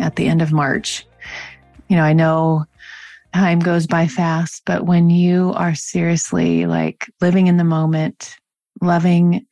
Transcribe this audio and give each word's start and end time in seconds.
at 0.00 0.16
the 0.16 0.26
end 0.26 0.42
of 0.42 0.52
March. 0.52 1.06
You 1.88 1.96
know, 1.96 2.02
I 2.02 2.12
know 2.12 2.64
time 3.34 3.60
goes 3.60 3.86
by 3.86 4.06
fast, 4.06 4.62
but 4.64 4.86
when 4.86 5.10
you 5.10 5.52
are 5.54 5.74
seriously 5.74 6.66
like 6.66 7.10
living 7.20 7.46
in 7.46 7.56
the 7.56 7.64
moment, 7.64 8.36
loving 8.80 9.46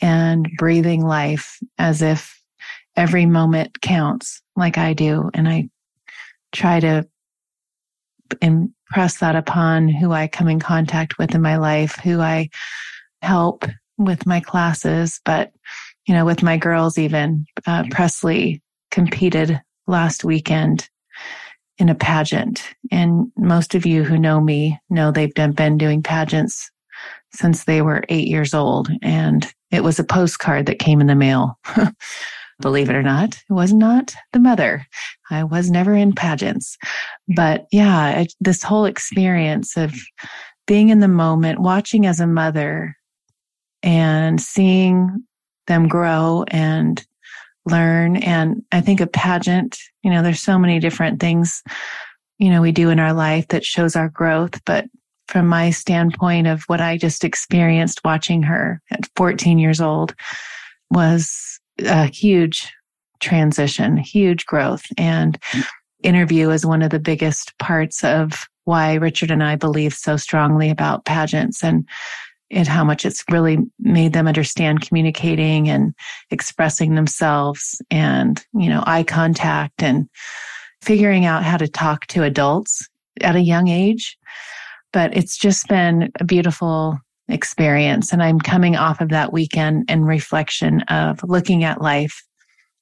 and 0.00 0.48
breathing 0.58 1.04
life 1.04 1.58
as 1.78 2.02
if 2.02 2.40
every 2.96 3.26
moment 3.26 3.80
counts, 3.80 4.42
like 4.54 4.78
I 4.78 4.92
do, 4.92 5.30
and 5.34 5.48
I 5.48 5.68
try 6.52 6.80
to 6.80 7.06
impress 8.40 9.18
that 9.18 9.36
upon 9.36 9.88
who 9.88 10.12
I 10.12 10.28
come 10.28 10.48
in 10.48 10.60
contact 10.60 11.18
with 11.18 11.34
in 11.34 11.42
my 11.42 11.56
life, 11.56 11.96
who 11.96 12.20
I 12.20 12.50
help 13.22 13.64
with 13.98 14.26
my 14.26 14.40
classes, 14.40 15.20
but 15.24 15.52
you 16.06 16.14
know, 16.14 16.24
with 16.24 16.42
my 16.42 16.56
girls, 16.56 16.98
even 16.98 17.46
uh, 17.66 17.84
Presley 17.90 18.62
competed 18.90 19.60
last 19.86 20.24
weekend 20.24 20.88
in 21.78 21.88
a 21.88 21.94
pageant. 21.94 22.74
And 22.90 23.30
most 23.36 23.74
of 23.74 23.84
you 23.84 24.02
who 24.02 24.18
know 24.18 24.40
me 24.40 24.78
know 24.88 25.10
they've 25.10 25.34
been 25.34 25.78
doing 25.78 26.02
pageants 26.02 26.70
since 27.32 27.64
they 27.64 27.82
were 27.82 28.04
eight 28.08 28.28
years 28.28 28.54
old. 28.54 28.88
And 29.02 29.46
it 29.70 29.84
was 29.84 29.98
a 29.98 30.04
postcard 30.04 30.66
that 30.66 30.78
came 30.78 31.00
in 31.00 31.06
the 31.06 31.14
mail. 31.14 31.58
Believe 32.60 32.88
it 32.88 32.96
or 32.96 33.02
not, 33.02 33.34
it 33.34 33.52
was 33.52 33.74
not 33.74 34.14
the 34.32 34.38
mother. 34.38 34.86
I 35.30 35.44
was 35.44 35.70
never 35.70 35.94
in 35.94 36.14
pageants. 36.14 36.78
But 37.36 37.66
yeah, 37.70 38.24
this 38.40 38.62
whole 38.62 38.86
experience 38.86 39.76
of 39.76 39.94
being 40.66 40.88
in 40.88 41.00
the 41.00 41.08
moment, 41.08 41.58
watching 41.58 42.06
as 42.06 42.18
a 42.18 42.26
mother 42.26 42.96
and 43.82 44.40
seeing 44.40 45.26
them 45.66 45.86
grow 45.86 46.44
and 46.48 47.04
learn. 47.66 48.16
And 48.16 48.62
I 48.72 48.80
think 48.80 49.00
a 49.00 49.06
pageant, 49.06 49.78
you 50.02 50.10
know, 50.10 50.22
there's 50.22 50.40
so 50.40 50.58
many 50.58 50.78
different 50.78 51.20
things, 51.20 51.62
you 52.38 52.50
know, 52.50 52.62
we 52.62 52.72
do 52.72 52.90
in 52.90 53.00
our 53.00 53.12
life 53.12 53.48
that 53.48 53.64
shows 53.64 53.96
our 53.96 54.08
growth. 54.08 54.64
But 54.64 54.86
from 55.28 55.48
my 55.48 55.70
standpoint 55.70 56.46
of 56.46 56.62
what 56.68 56.80
I 56.80 56.96
just 56.96 57.24
experienced 57.24 58.02
watching 58.04 58.42
her 58.44 58.80
at 58.90 59.08
14 59.16 59.58
years 59.58 59.80
old 59.80 60.14
was 60.90 61.60
a 61.84 62.06
huge 62.06 62.72
transition, 63.20 63.96
huge 63.96 64.46
growth. 64.46 64.84
And 64.96 65.38
interview 66.02 66.50
is 66.50 66.64
one 66.64 66.82
of 66.82 66.90
the 66.90 67.00
biggest 67.00 67.58
parts 67.58 68.04
of 68.04 68.46
why 68.64 68.94
Richard 68.94 69.30
and 69.30 69.42
I 69.42 69.56
believe 69.56 69.94
so 69.94 70.16
strongly 70.16 70.70
about 70.70 71.04
pageants. 71.04 71.62
And 71.62 71.88
and 72.50 72.68
how 72.68 72.84
much 72.84 73.04
it's 73.04 73.24
really 73.30 73.58
made 73.80 74.12
them 74.12 74.28
understand 74.28 74.82
communicating 74.82 75.68
and 75.68 75.94
expressing 76.30 76.94
themselves 76.94 77.82
and, 77.90 78.44
you 78.54 78.68
know, 78.68 78.82
eye 78.86 79.02
contact 79.02 79.82
and 79.82 80.08
figuring 80.82 81.24
out 81.24 81.42
how 81.42 81.56
to 81.56 81.66
talk 81.66 82.06
to 82.06 82.22
adults 82.22 82.88
at 83.20 83.36
a 83.36 83.40
young 83.40 83.68
age. 83.68 84.16
But 84.92 85.16
it's 85.16 85.36
just 85.36 85.66
been 85.68 86.12
a 86.20 86.24
beautiful 86.24 86.98
experience. 87.28 88.12
And 88.12 88.22
I'm 88.22 88.38
coming 88.38 88.76
off 88.76 89.00
of 89.00 89.08
that 89.08 89.32
weekend 89.32 89.86
and 89.88 90.06
reflection 90.06 90.82
of 90.82 91.20
looking 91.24 91.64
at 91.64 91.80
life 91.80 92.22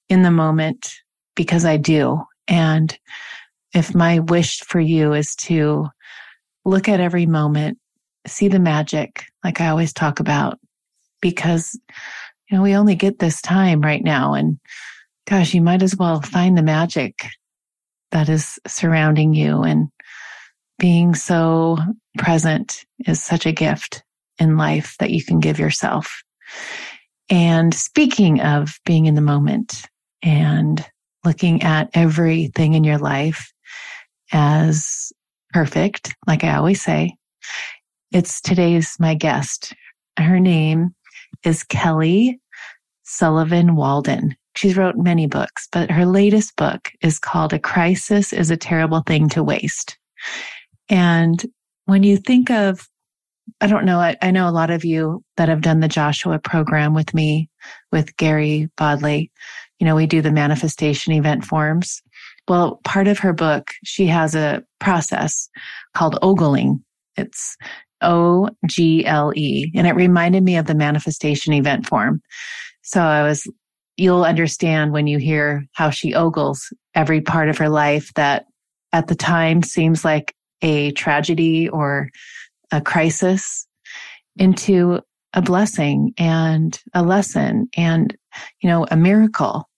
in 0.08 0.22
the 0.22 0.30
moment 0.30 0.92
because 1.34 1.64
I 1.64 1.78
do. 1.78 2.22
And 2.46 2.96
if 3.72 3.94
my 3.94 4.18
wish 4.18 4.60
for 4.60 4.80
you 4.80 5.14
is 5.14 5.34
to 5.36 5.88
look 6.64 6.88
at 6.88 7.00
every 7.00 7.26
moment 7.26 7.78
see 8.26 8.48
the 8.48 8.58
magic, 8.58 9.24
like 9.42 9.60
I 9.60 9.68
always 9.68 9.92
talk 9.92 10.20
about, 10.20 10.58
because, 11.20 11.78
you 12.50 12.56
know, 12.56 12.62
we 12.62 12.74
only 12.74 12.94
get 12.94 13.18
this 13.18 13.40
time 13.40 13.80
right 13.80 14.02
now. 14.02 14.34
And 14.34 14.58
gosh, 15.26 15.54
you 15.54 15.60
might 15.60 15.82
as 15.82 15.96
well 15.96 16.20
find 16.20 16.56
the 16.56 16.62
magic 16.62 17.26
that 18.10 18.28
is 18.28 18.58
surrounding 18.66 19.34
you. 19.34 19.62
And 19.62 19.88
being 20.78 21.14
so 21.14 21.78
present 22.18 22.84
is 23.06 23.22
such 23.22 23.46
a 23.46 23.52
gift 23.52 24.02
in 24.38 24.56
life 24.56 24.96
that 24.98 25.10
you 25.10 25.24
can 25.24 25.40
give 25.40 25.58
yourself. 25.58 26.22
And 27.30 27.72
speaking 27.72 28.40
of 28.40 28.78
being 28.84 29.06
in 29.06 29.14
the 29.14 29.20
moment 29.20 29.86
and 30.22 30.84
looking 31.24 31.62
at 31.62 31.90
everything 31.94 32.74
in 32.74 32.84
your 32.84 32.98
life 32.98 33.52
as 34.32 35.12
perfect, 35.52 36.14
like 36.26 36.44
I 36.44 36.56
always 36.56 36.82
say, 36.82 37.16
it's 38.14 38.40
today's 38.40 38.94
my 39.00 39.12
guest. 39.12 39.74
Her 40.16 40.38
name 40.38 40.94
is 41.44 41.64
Kelly 41.64 42.40
Sullivan 43.02 43.74
Walden. 43.74 44.36
She's 44.54 44.76
wrote 44.76 44.94
many 44.96 45.26
books, 45.26 45.66
but 45.72 45.90
her 45.90 46.06
latest 46.06 46.54
book 46.54 46.92
is 47.02 47.18
called 47.18 47.52
A 47.52 47.58
Crisis 47.58 48.32
is 48.32 48.52
a 48.52 48.56
Terrible 48.56 49.02
Thing 49.04 49.28
to 49.30 49.42
Waste. 49.42 49.98
And 50.88 51.44
when 51.86 52.04
you 52.04 52.16
think 52.16 52.52
of, 52.52 52.88
I 53.60 53.66
don't 53.66 53.84
know, 53.84 53.98
I, 53.98 54.16
I 54.22 54.30
know 54.30 54.48
a 54.48 54.52
lot 54.52 54.70
of 54.70 54.84
you 54.84 55.24
that 55.36 55.48
have 55.48 55.62
done 55.62 55.80
the 55.80 55.88
Joshua 55.88 56.38
program 56.38 56.94
with 56.94 57.14
me, 57.14 57.50
with 57.90 58.16
Gary 58.16 58.70
Bodley. 58.76 59.32
You 59.80 59.86
know, 59.86 59.96
we 59.96 60.06
do 60.06 60.22
the 60.22 60.30
manifestation 60.30 61.12
event 61.12 61.44
forms. 61.44 62.00
Well, 62.46 62.78
part 62.84 63.08
of 63.08 63.18
her 63.18 63.32
book, 63.32 63.72
she 63.82 64.06
has 64.06 64.36
a 64.36 64.62
process 64.78 65.48
called 65.94 66.16
ogling. 66.22 66.84
It's 67.16 67.56
O 68.04 68.48
G 68.66 69.04
L 69.06 69.32
E. 69.34 69.72
And 69.74 69.86
it 69.86 69.94
reminded 69.94 70.42
me 70.42 70.56
of 70.56 70.66
the 70.66 70.74
manifestation 70.74 71.52
event 71.52 71.86
form. 71.86 72.20
So 72.82 73.00
I 73.00 73.22
was, 73.22 73.50
you'll 73.96 74.24
understand 74.24 74.92
when 74.92 75.06
you 75.06 75.18
hear 75.18 75.64
how 75.72 75.90
she 75.90 76.14
ogles 76.14 76.72
every 76.94 77.20
part 77.20 77.48
of 77.48 77.58
her 77.58 77.68
life 77.68 78.12
that 78.14 78.44
at 78.92 79.08
the 79.08 79.14
time 79.14 79.62
seems 79.62 80.04
like 80.04 80.34
a 80.62 80.92
tragedy 80.92 81.68
or 81.68 82.10
a 82.70 82.80
crisis 82.80 83.66
into 84.36 85.00
a 85.32 85.42
blessing 85.42 86.14
and 86.16 86.80
a 86.94 87.02
lesson 87.02 87.68
and, 87.76 88.16
you 88.60 88.68
know, 88.68 88.86
a 88.90 88.96
miracle. 88.96 89.68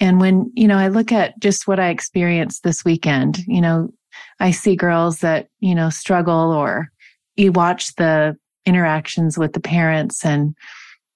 And 0.00 0.20
when, 0.20 0.52
you 0.54 0.68
know, 0.68 0.76
I 0.76 0.88
look 0.88 1.10
at 1.10 1.38
just 1.40 1.66
what 1.66 1.80
I 1.80 1.88
experienced 1.88 2.62
this 2.62 2.84
weekend, 2.84 3.38
you 3.46 3.60
know, 3.60 3.88
I 4.38 4.52
see 4.52 4.76
girls 4.76 5.18
that, 5.20 5.48
you 5.58 5.74
know, 5.74 5.90
struggle 5.90 6.52
or 6.52 6.90
you 7.38 7.52
watch 7.52 7.94
the 7.94 8.36
interactions 8.66 9.38
with 9.38 9.52
the 9.52 9.60
parents 9.60 10.24
and 10.24 10.54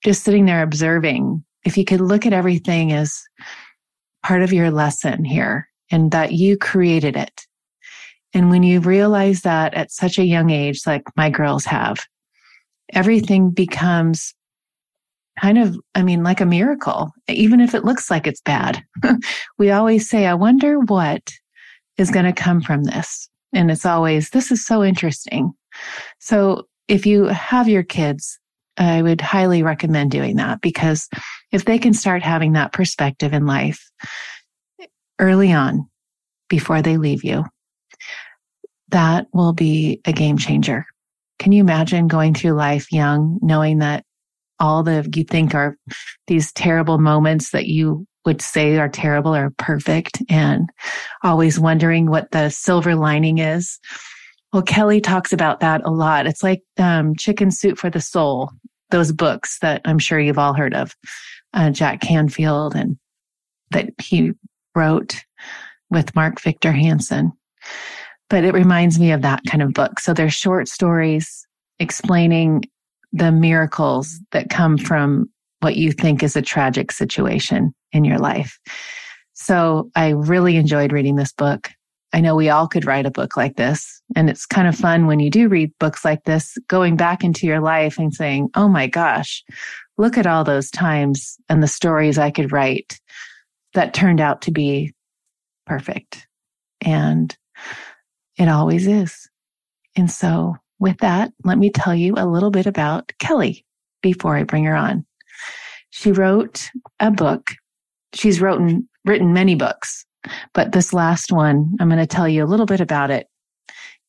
just 0.04 0.24
sitting 0.24 0.46
there 0.46 0.62
observing, 0.62 1.44
if 1.64 1.76
you 1.76 1.84
could 1.84 2.00
look 2.00 2.26
at 2.26 2.32
everything 2.32 2.92
as 2.92 3.22
part 4.22 4.42
of 4.42 4.52
your 4.52 4.70
lesson 4.70 5.24
here 5.24 5.68
and 5.90 6.10
that 6.12 6.32
you 6.32 6.56
created 6.56 7.16
it. 7.16 7.46
And 8.34 8.50
when 8.50 8.62
you 8.62 8.80
realize 8.80 9.42
that 9.42 9.74
at 9.74 9.90
such 9.90 10.18
a 10.18 10.24
young 10.24 10.50
age, 10.50 10.86
like 10.86 11.02
my 11.16 11.28
girls 11.28 11.64
have, 11.66 11.98
everything 12.92 13.50
becomes 13.50 14.34
kind 15.40 15.58
of, 15.58 15.76
I 15.94 16.02
mean, 16.02 16.22
like 16.22 16.40
a 16.40 16.46
miracle, 16.46 17.12
even 17.28 17.60
if 17.60 17.74
it 17.74 17.84
looks 17.84 18.10
like 18.10 18.26
it's 18.26 18.40
bad. 18.40 18.82
we 19.58 19.70
always 19.70 20.08
say, 20.08 20.26
I 20.26 20.34
wonder 20.34 20.78
what 20.78 21.30
is 21.98 22.10
going 22.10 22.26
to 22.26 22.32
come 22.32 22.60
from 22.60 22.84
this. 22.84 23.28
And 23.52 23.70
it's 23.70 23.86
always, 23.86 24.30
this 24.30 24.50
is 24.50 24.64
so 24.64 24.82
interesting. 24.82 25.52
So 26.18 26.64
if 26.88 27.06
you 27.06 27.24
have 27.26 27.68
your 27.68 27.82
kids, 27.82 28.38
I 28.78 29.02
would 29.02 29.20
highly 29.20 29.62
recommend 29.62 30.10
doing 30.10 30.36
that 30.36 30.60
because 30.60 31.08
if 31.50 31.64
they 31.64 31.78
can 31.78 31.92
start 31.92 32.22
having 32.22 32.52
that 32.52 32.72
perspective 32.72 33.32
in 33.32 33.46
life 33.46 33.90
early 35.18 35.52
on 35.52 35.88
before 36.48 36.82
they 36.82 36.96
leave 36.96 37.22
you, 37.22 37.44
that 38.88 39.26
will 39.32 39.52
be 39.52 40.00
a 40.04 40.12
game 40.12 40.38
changer. 40.38 40.86
Can 41.38 41.52
you 41.52 41.60
imagine 41.60 42.08
going 42.08 42.34
through 42.34 42.52
life 42.52 42.92
young, 42.92 43.38
knowing 43.42 43.78
that 43.78 44.04
all 44.58 44.82
the 44.82 45.08
you 45.14 45.24
think 45.24 45.54
are 45.54 45.76
these 46.26 46.52
terrible 46.52 46.98
moments 46.98 47.50
that 47.50 47.66
you 47.66 48.06
would 48.24 48.40
say 48.40 48.76
are 48.78 48.88
terrible 48.88 49.34
are 49.34 49.50
perfect 49.58 50.22
and 50.28 50.70
always 51.22 51.58
wondering 51.58 52.08
what 52.08 52.30
the 52.30 52.50
silver 52.50 52.94
lining 52.94 53.38
is? 53.38 53.78
Well, 54.52 54.62
Kelly 54.62 55.00
talks 55.00 55.32
about 55.32 55.60
that 55.60 55.82
a 55.84 55.90
lot. 55.90 56.26
It's 56.26 56.42
like 56.42 56.62
um, 56.78 57.16
Chicken 57.16 57.50
Soup 57.50 57.78
for 57.78 57.90
the 57.90 58.00
Soul, 58.00 58.50
those 58.90 59.12
books 59.12 59.58
that 59.60 59.80
I'm 59.84 59.98
sure 59.98 60.20
you've 60.20 60.38
all 60.38 60.54
heard 60.54 60.74
of, 60.74 60.94
uh, 61.54 61.70
Jack 61.70 62.00
Canfield, 62.00 62.74
and 62.74 62.98
that 63.70 63.88
he 63.98 64.32
wrote 64.74 65.24
with 65.90 66.14
Mark 66.14 66.40
Victor 66.40 66.72
Hansen 66.72 67.32
but 68.32 68.44
it 68.44 68.54
reminds 68.54 68.98
me 68.98 69.12
of 69.12 69.20
that 69.20 69.42
kind 69.46 69.62
of 69.62 69.74
book. 69.74 70.00
So 70.00 70.14
they're 70.14 70.30
short 70.30 70.66
stories 70.66 71.46
explaining 71.78 72.64
the 73.12 73.30
miracles 73.30 74.18
that 74.30 74.48
come 74.48 74.78
from 74.78 75.28
what 75.62 75.76
you 75.76 75.92
think 75.92 76.22
is 76.22 76.34
a 76.36 76.42
tragic 76.42 76.90
situation 76.90 77.72
in 77.92 78.04
your 78.04 78.18
life. 78.18 78.58
So 79.32 79.90
I 79.94 80.10
really 80.10 80.56
enjoyed 80.56 80.92
reading 80.92 81.16
this 81.16 81.32
book. 81.32 81.70
I 82.12 82.20
know 82.20 82.34
we 82.34 82.50
all 82.50 82.68
could 82.68 82.84
write 82.84 83.06
a 83.06 83.10
book 83.10 83.36
like 83.36 83.56
this. 83.56 84.02
And 84.14 84.28
it's 84.28 84.44
kind 84.44 84.68
of 84.68 84.76
fun 84.76 85.06
when 85.06 85.20
you 85.20 85.30
do 85.30 85.48
read 85.48 85.72
books 85.78 86.04
like 86.04 86.24
this, 86.24 86.58
going 86.68 86.96
back 86.96 87.24
into 87.24 87.46
your 87.46 87.60
life 87.60 87.98
and 87.98 88.12
saying, 88.12 88.50
Oh 88.54 88.68
my 88.68 88.86
gosh, 88.86 89.42
look 89.96 90.18
at 90.18 90.26
all 90.26 90.44
those 90.44 90.70
times 90.70 91.38
and 91.48 91.62
the 91.62 91.68
stories 91.68 92.18
I 92.18 92.30
could 92.30 92.52
write 92.52 93.00
that 93.74 93.94
turned 93.94 94.20
out 94.20 94.42
to 94.42 94.50
be 94.50 94.92
perfect. 95.66 96.26
And 96.80 97.34
it 98.36 98.48
always 98.48 98.86
is. 98.86 99.28
And 99.96 100.10
so 100.10 100.56
with 100.78 100.98
that, 100.98 101.32
let 101.44 101.56
me 101.56 101.70
tell 101.70 101.94
you 101.94 102.14
a 102.16 102.26
little 102.26 102.50
bit 102.50 102.66
about 102.66 103.12
Kelly 103.20 103.64
before 104.02 104.36
I 104.36 104.42
bring 104.42 104.64
her 104.64 104.74
on. 104.74 105.06
She 105.92 106.10
wrote 106.10 106.68
a 107.00 107.10
book. 107.10 107.50
She's 108.14 108.40
written, 108.40 108.88
written 109.04 109.32
many 109.32 109.54
books, 109.54 110.04
but 110.52 110.72
this 110.72 110.92
last 110.92 111.32
one, 111.32 111.74
I'm 111.80 111.88
going 111.88 112.00
to 112.00 112.06
tell 112.06 112.28
you 112.28 112.44
a 112.44 112.46
little 112.46 112.66
bit 112.66 112.80
about 112.80 113.10
it 113.10 113.28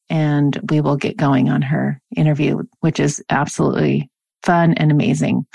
and 0.09 0.59
we 0.69 0.81
will 0.81 0.95
get 0.95 1.17
going 1.17 1.49
on 1.49 1.61
her 1.61 1.99
interview, 2.15 2.61
which 2.79 2.99
is 2.99 3.23
absolutely 3.29 4.09
fun 4.43 4.73
and 4.75 4.91
amazing. 4.91 5.45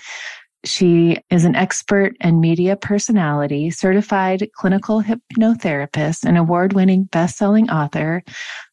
She 0.64 1.18
is 1.30 1.44
an 1.44 1.54
expert 1.54 2.16
and 2.20 2.40
media 2.40 2.76
personality, 2.76 3.70
certified 3.70 4.48
clinical 4.56 5.02
hypnotherapist, 5.02 6.24
and 6.24 6.36
award 6.36 6.72
winning 6.72 7.04
best 7.04 7.38
selling 7.38 7.70
author. 7.70 8.22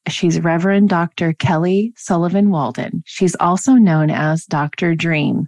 She's 0.09 0.39
Reverend 0.39 0.89
Dr. 0.89 1.33
Kelly 1.33 1.93
Sullivan 1.95 2.49
Walden. 2.49 3.03
She's 3.05 3.35
also 3.39 3.73
known 3.73 4.09
as 4.09 4.45
Dr. 4.45 4.95
Dream. 4.95 5.47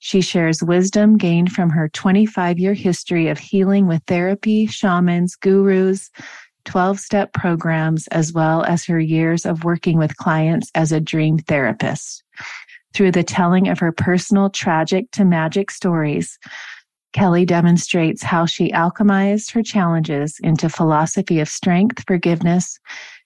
She 0.00 0.22
shares 0.22 0.62
wisdom 0.62 1.16
gained 1.16 1.52
from 1.52 1.70
her 1.70 1.88
25 1.88 2.58
year 2.58 2.74
history 2.74 3.28
of 3.28 3.38
healing 3.38 3.86
with 3.86 4.02
therapy, 4.06 4.66
shamans, 4.66 5.36
gurus, 5.36 6.10
12 6.64 6.98
step 6.98 7.32
programs, 7.32 8.06
as 8.08 8.32
well 8.32 8.64
as 8.64 8.84
her 8.86 8.98
years 8.98 9.46
of 9.46 9.64
working 9.64 9.98
with 9.98 10.16
clients 10.16 10.70
as 10.74 10.90
a 10.90 11.00
dream 11.00 11.38
therapist. 11.38 12.22
Through 12.94 13.12
the 13.12 13.22
telling 13.22 13.68
of 13.68 13.78
her 13.78 13.92
personal 13.92 14.50
tragic 14.50 15.10
to 15.12 15.24
magic 15.24 15.70
stories, 15.70 16.38
Kelly 17.12 17.44
demonstrates 17.44 18.22
how 18.22 18.46
she 18.46 18.70
alchemized 18.72 19.50
her 19.52 19.62
challenges 19.62 20.38
into 20.42 20.68
philosophy 20.68 21.40
of 21.40 21.48
strength, 21.48 22.04
forgiveness, 22.06 22.78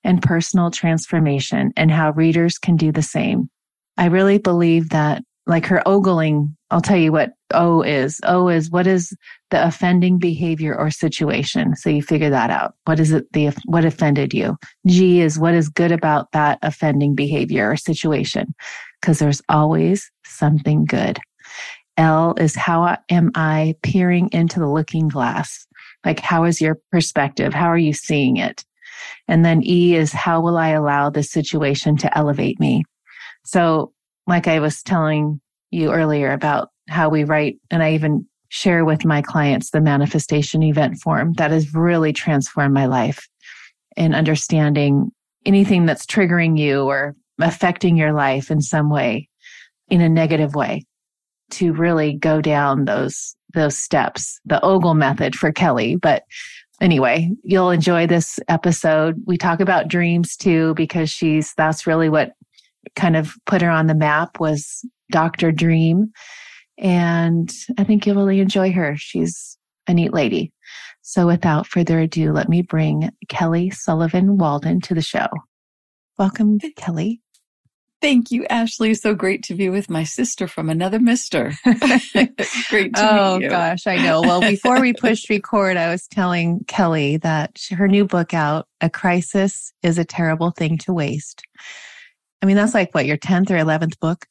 and 0.02 0.22
personal 0.22 0.70
transformation, 0.70 1.72
and 1.76 1.90
how 1.90 2.10
readers 2.12 2.58
can 2.58 2.76
do 2.76 2.92
the 2.92 3.02
same. 3.02 3.48
I 3.96 4.06
really 4.06 4.38
believe 4.38 4.88
that, 4.90 5.22
like 5.46 5.66
her 5.66 5.86
ogling, 5.86 6.56
I'll 6.70 6.80
tell 6.80 6.96
you 6.96 7.12
what 7.12 7.32
O 7.52 7.82
is. 7.82 8.20
O 8.24 8.48
is 8.48 8.70
what 8.70 8.86
is 8.86 9.14
the 9.50 9.64
offending 9.64 10.18
behavior 10.18 10.74
or 10.76 10.90
situation. 10.90 11.76
So 11.76 11.90
you 11.90 12.02
figure 12.02 12.30
that 12.30 12.50
out. 12.50 12.74
What 12.84 12.98
is 12.98 13.12
it? 13.12 13.30
The 13.32 13.54
what 13.66 13.84
offended 13.84 14.32
you? 14.32 14.56
G 14.86 15.20
is 15.20 15.38
what 15.38 15.54
is 15.54 15.68
good 15.68 15.92
about 15.92 16.32
that 16.32 16.58
offending 16.62 17.14
behavior 17.14 17.70
or 17.70 17.76
situation 17.76 18.54
because 19.00 19.18
there's 19.18 19.42
always 19.48 20.10
something 20.24 20.84
good. 20.86 21.18
L 21.96 22.34
is 22.38 22.56
how 22.56 22.96
am 23.10 23.30
I 23.34 23.76
peering 23.82 24.28
into 24.32 24.58
the 24.58 24.68
looking 24.68 25.08
glass? 25.08 25.66
Like, 26.04 26.20
how 26.20 26.44
is 26.44 26.60
your 26.60 26.78
perspective? 26.90 27.54
How 27.54 27.66
are 27.66 27.78
you 27.78 27.92
seeing 27.92 28.36
it? 28.36 28.64
And 29.28 29.44
then 29.44 29.62
E 29.62 29.94
is 29.94 30.12
how 30.12 30.40
will 30.40 30.56
I 30.56 30.70
allow 30.70 31.10
this 31.10 31.30
situation 31.30 31.96
to 31.98 32.18
elevate 32.18 32.58
me? 32.58 32.84
So, 33.44 33.92
like 34.26 34.48
I 34.48 34.60
was 34.60 34.82
telling 34.82 35.40
you 35.70 35.92
earlier 35.92 36.32
about 36.32 36.70
how 36.88 37.08
we 37.08 37.24
write, 37.24 37.58
and 37.70 37.82
I 37.82 37.94
even 37.94 38.26
share 38.48 38.84
with 38.84 39.04
my 39.04 39.20
clients 39.20 39.70
the 39.70 39.80
manifestation 39.80 40.62
event 40.62 40.96
form 40.98 41.32
that 41.34 41.50
has 41.50 41.74
really 41.74 42.12
transformed 42.12 42.72
my 42.72 42.86
life 42.86 43.28
in 43.96 44.14
understanding 44.14 45.10
anything 45.44 45.86
that's 45.86 46.06
triggering 46.06 46.58
you 46.58 46.82
or 46.82 47.16
affecting 47.40 47.96
your 47.96 48.12
life 48.12 48.50
in 48.50 48.60
some 48.60 48.90
way, 48.90 49.28
in 49.88 50.00
a 50.00 50.08
negative 50.08 50.54
way, 50.54 50.84
to 51.50 51.72
really 51.72 52.14
go 52.14 52.40
down 52.40 52.84
those 52.84 53.36
those 53.52 53.76
steps. 53.76 54.40
The 54.44 54.60
Ogle 54.64 54.94
method 54.94 55.36
for 55.36 55.52
Kelly, 55.52 55.96
but 55.96 56.24
anyway, 56.80 57.30
you'll 57.42 57.70
enjoy 57.70 58.06
this 58.06 58.38
episode. 58.48 59.22
We 59.26 59.36
talk 59.36 59.60
about 59.60 59.88
dreams 59.88 60.36
too 60.36 60.74
because 60.74 61.10
she's 61.10 61.54
that's 61.56 61.86
really 61.86 62.08
what 62.08 62.32
kind 62.96 63.16
of 63.16 63.34
put 63.46 63.62
her 63.62 63.70
on 63.70 63.86
the 63.86 63.94
map 63.94 64.40
was 64.40 64.84
Dr. 65.10 65.52
Dream. 65.52 66.12
And 66.78 67.50
I 67.78 67.84
think 67.84 68.06
you'll 68.06 68.16
really 68.16 68.40
enjoy 68.40 68.72
her. 68.72 68.96
She's 68.96 69.56
a 69.86 69.94
neat 69.94 70.12
lady. 70.12 70.52
So 71.02 71.26
without 71.26 71.66
further 71.66 72.00
ado, 72.00 72.32
let 72.32 72.48
me 72.48 72.62
bring 72.62 73.10
Kelly 73.28 73.70
Sullivan 73.70 74.38
Walden 74.38 74.80
to 74.82 74.94
the 74.94 75.02
show. 75.02 75.28
Welcome, 76.18 76.58
Kelly. 76.76 77.20
Thank 78.04 78.30
you, 78.30 78.44
Ashley. 78.50 78.92
So 78.92 79.14
great 79.14 79.42
to 79.44 79.54
be 79.54 79.70
with 79.70 79.88
my 79.88 80.04
sister 80.04 80.46
from 80.46 80.68
another 80.68 81.00
mister. 81.00 81.52
great 82.68 82.94
to 82.94 82.98
oh, 82.98 83.38
meet 83.38 83.44
you. 83.44 83.50
gosh, 83.50 83.86
I 83.86 83.96
know. 83.96 84.20
Well, 84.20 84.42
before 84.42 84.78
we 84.78 84.92
pushed 84.92 85.30
record, 85.30 85.78
I 85.78 85.90
was 85.90 86.06
telling 86.06 86.64
Kelly 86.66 87.16
that 87.18 87.58
her 87.70 87.88
new 87.88 88.04
book 88.04 88.34
out, 88.34 88.68
A 88.82 88.90
Crisis 88.90 89.72
is 89.82 89.96
a 89.96 90.04
Terrible 90.04 90.50
Thing 90.50 90.76
to 90.78 90.92
Waste. 90.92 91.44
I 92.44 92.46
mean, 92.46 92.56
that's 92.56 92.74
like 92.74 92.94
what, 92.94 93.06
your 93.06 93.16
10th 93.16 93.50
or 93.50 93.54
11th 93.54 93.98
book? 94.00 94.26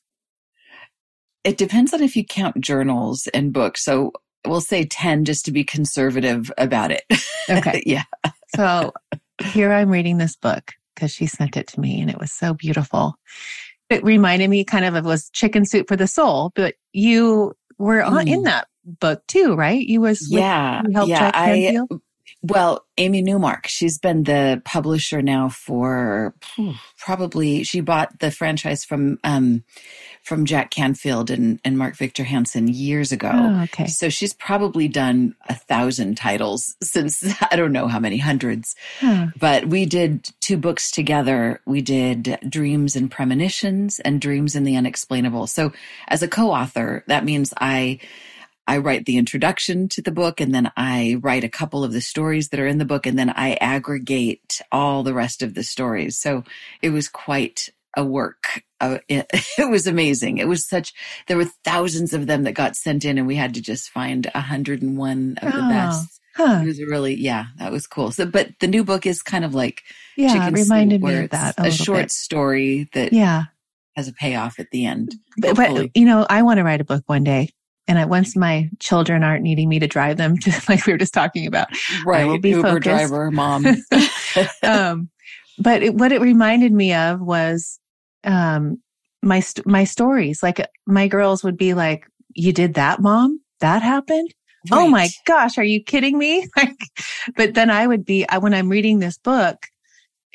It 1.43 1.57
depends 1.57 1.95
on 1.95 2.03
if 2.03 2.15
you 2.15 2.23
count 2.23 2.61
journals 2.61 3.25
and 3.33 3.51
books. 3.51 3.83
So 3.83 4.11
we'll 4.45 4.61
say 4.61 4.85
10 4.85 5.25
just 5.25 5.45
to 5.45 5.51
be 5.51 5.63
conservative 5.63 6.51
about 6.59 6.91
it. 6.91 7.03
Okay. 7.49 7.83
yeah. 7.85 8.03
So 8.55 8.93
here 9.43 9.73
I'm 9.73 9.89
reading 9.89 10.17
this 10.17 10.37
book 10.37 10.71
because 10.95 11.11
she 11.11 11.25
sent 11.25 11.57
it 11.57 11.67
to 11.67 11.79
me 11.81 11.99
and 11.99 12.09
it 12.09 12.17
was 12.17 12.31
so 12.31 12.53
beautiful. 12.53 13.15
It 13.89 14.01
reminded 14.01 14.49
me 14.49 14.63
kind 14.63 14.85
of 14.85 14.95
of 14.95 15.03
was 15.03 15.29
chicken 15.31 15.65
soup 15.65 15.89
for 15.89 15.97
the 15.97 16.07
soul, 16.07 16.53
but 16.55 16.75
you 16.93 17.53
were 17.77 18.01
mm. 18.01 18.25
in 18.25 18.43
that 18.43 18.69
book 18.85 19.27
too, 19.27 19.55
right? 19.55 19.81
You 19.85 19.99
was 19.99 20.31
yeah, 20.31 20.83
with, 20.83 21.09
yeah. 21.09 21.31
I 21.33 21.79
well, 22.41 22.85
Amy 22.97 23.21
Newmark, 23.21 23.67
she's 23.67 23.97
been 23.97 24.23
the 24.23 24.61
publisher 24.65 25.21
now 25.21 25.49
for 25.49 26.33
probably 26.97 27.63
she 27.63 27.79
bought 27.79 28.19
the 28.19 28.31
franchise 28.31 28.83
from 28.83 29.17
um, 29.23 29.63
from 30.23 30.45
Jack 30.45 30.71
Canfield 30.71 31.29
and, 31.29 31.59
and 31.65 31.77
Mark 31.77 31.95
Victor 31.95 32.23
Hansen 32.23 32.67
years 32.67 33.11
ago. 33.11 33.31
Oh, 33.33 33.63
okay. 33.63 33.87
So 33.87 34.09
she's 34.09 34.33
probably 34.33 34.87
done 34.87 35.35
a 35.47 35.55
thousand 35.55 36.15
titles 36.15 36.75
since 36.81 37.23
I 37.51 37.55
don't 37.55 37.73
know 37.73 37.87
how 37.87 37.99
many 37.99 38.17
hundreds. 38.17 38.75
Huh. 38.99 39.27
But 39.37 39.67
we 39.67 39.85
did 39.85 40.29
two 40.39 40.57
books 40.57 40.91
together. 40.91 41.61
We 41.65 41.81
did 41.81 42.39
Dreams 42.47 42.95
and 42.95 43.11
Premonitions 43.11 43.99
and 43.99 44.21
Dreams 44.21 44.55
in 44.55 44.63
the 44.63 44.75
Unexplainable. 44.75 45.47
So 45.47 45.73
as 46.07 46.23
a 46.23 46.27
co-author, 46.27 47.03
that 47.07 47.25
means 47.25 47.53
I 47.59 47.99
I 48.67 48.77
write 48.77 49.05
the 49.05 49.17
introduction 49.17 49.89
to 49.89 50.01
the 50.01 50.11
book 50.11 50.39
and 50.39 50.53
then 50.53 50.71
I 50.77 51.17
write 51.21 51.43
a 51.43 51.49
couple 51.49 51.83
of 51.83 51.91
the 51.91 52.01
stories 52.01 52.49
that 52.49 52.59
are 52.59 52.67
in 52.67 52.77
the 52.77 52.85
book 52.85 53.05
and 53.05 53.19
then 53.19 53.29
I 53.29 53.55
aggregate 53.55 54.61
all 54.71 55.03
the 55.03 55.13
rest 55.13 55.41
of 55.41 55.53
the 55.53 55.63
stories. 55.63 56.17
So 56.17 56.43
it 56.81 56.91
was 56.91 57.09
quite 57.09 57.69
a 57.95 58.03
work. 58.03 58.63
Uh, 58.79 58.99
it, 59.07 59.27
it, 59.57 59.69
was 59.69 59.85
amazing. 59.85 60.37
It 60.37 60.47
was 60.47 60.67
such, 60.67 60.93
there 61.27 61.37
were 61.37 61.49
thousands 61.63 62.13
of 62.13 62.27
them 62.27 62.43
that 62.43 62.53
got 62.53 62.75
sent 62.75 63.05
in 63.05 63.17
and 63.17 63.27
we 63.27 63.35
had 63.35 63.53
to 63.55 63.61
just 63.61 63.89
find 63.89 64.29
101 64.33 65.37
of 65.41 65.53
oh, 65.53 65.57
the 65.57 65.67
best. 65.67 66.21
Huh. 66.35 66.61
It 66.63 66.65
was 66.65 66.81
really, 66.81 67.15
yeah, 67.15 67.45
that 67.59 67.71
was 67.71 67.85
cool. 67.85 68.11
So, 68.11 68.25
but 68.25 68.49
the 68.59 68.67
new 68.67 68.83
book 68.83 69.05
is 69.05 69.21
kind 69.21 69.45
of 69.45 69.53
like, 69.53 69.83
yeah, 70.17 70.47
it 70.47 70.53
reminded 70.53 71.03
me 71.03 71.15
of 71.15 71.29
that. 71.29 71.59
A, 71.59 71.67
a 71.67 71.71
short 71.71 72.03
bit. 72.03 72.11
story 72.11 72.89
that 72.93 73.13
yeah 73.13 73.43
has 73.95 74.07
a 74.07 74.13
payoff 74.13 74.59
at 74.59 74.71
the 74.71 74.85
end. 74.85 75.15
But, 75.37 75.95
you 75.95 76.05
know, 76.05 76.25
I 76.29 76.41
want 76.41 76.57
to 76.57 76.63
write 76.63 76.81
a 76.81 76.85
book 76.85 77.03
one 77.05 77.23
day. 77.23 77.49
And 77.87 77.99
I, 77.99 78.05
once 78.05 78.35
my 78.35 78.69
children 78.79 79.23
aren't 79.23 79.43
needing 79.43 79.67
me 79.67 79.79
to 79.79 79.87
drive 79.87 80.17
them 80.17 80.37
to, 80.39 80.61
like 80.69 80.85
we 80.85 80.93
were 80.93 80.97
just 80.99 81.13
talking 81.13 81.47
about, 81.47 81.67
right? 82.05 82.21
I 82.21 82.25
will 82.25 82.39
be 82.39 82.51
Uber 82.51 82.61
focused. 82.61 82.83
driver, 82.83 83.31
mom. 83.31 83.65
um, 84.63 85.09
but 85.59 85.83
it, 85.83 85.95
what 85.95 86.11
it 86.11 86.21
reminded 86.21 86.71
me 86.71 86.93
of 86.93 87.21
was 87.21 87.79
um, 88.23 88.81
my 89.21 89.43
my 89.65 89.83
stories. 89.83 90.41
Like 90.41 90.65
my 90.85 91.07
girls 91.07 91.43
would 91.43 91.57
be 91.57 91.73
like, 91.73 92.05
"You 92.33 92.53
did 92.53 92.75
that, 92.75 93.01
mom? 93.01 93.41
That 93.59 93.81
happened? 93.81 94.33
Right. 94.71 94.77
Oh 94.77 94.87
my 94.87 95.09
gosh, 95.25 95.57
are 95.57 95.63
you 95.63 95.83
kidding 95.83 96.17
me?" 96.17 96.47
Like, 96.55 96.77
but 97.35 97.53
then 97.53 97.69
I 97.69 97.85
would 97.85 98.05
be 98.05 98.27
I, 98.27 98.37
when 98.37 98.53
I'm 98.53 98.69
reading 98.69 98.99
this 98.99 99.17
book 99.17 99.57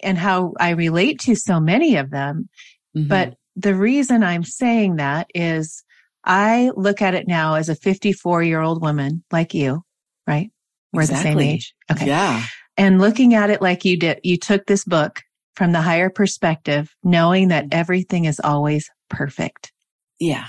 and 0.02 0.18
how 0.18 0.54
I 0.60 0.70
relate 0.70 1.20
to 1.20 1.34
so 1.34 1.60
many 1.60 1.96
of 1.96 2.10
them. 2.10 2.48
Mm-hmm. 2.96 3.08
But 3.08 3.34
the 3.56 3.74
reason 3.74 4.22
I'm 4.22 4.44
saying 4.44 4.96
that 4.96 5.28
is 5.34 5.82
I 6.28 6.70
look 6.76 7.00
at 7.00 7.14
it 7.14 7.26
now 7.26 7.54
as 7.54 7.70
a 7.70 7.74
54 7.74 8.42
year 8.42 8.60
old 8.60 8.82
woman 8.82 9.24
like 9.32 9.54
you, 9.54 9.82
right? 10.26 10.50
We're 10.92 11.02
exactly. 11.02 11.30
the 11.32 11.40
same 11.40 11.54
age. 11.54 11.74
Okay. 11.90 12.06
Yeah. 12.06 12.44
And 12.76 13.00
looking 13.00 13.34
at 13.34 13.50
it 13.50 13.62
like 13.62 13.84
you 13.84 13.96
did, 13.96 14.20
you 14.22 14.36
took 14.36 14.66
this 14.66 14.84
book 14.84 15.22
from 15.56 15.72
the 15.72 15.80
higher 15.80 16.10
perspective, 16.10 16.94
knowing 17.02 17.48
that 17.48 17.64
mm-hmm. 17.64 17.78
everything 17.78 18.26
is 18.26 18.40
always 18.44 18.88
perfect. 19.08 19.72
Yeah. 20.20 20.46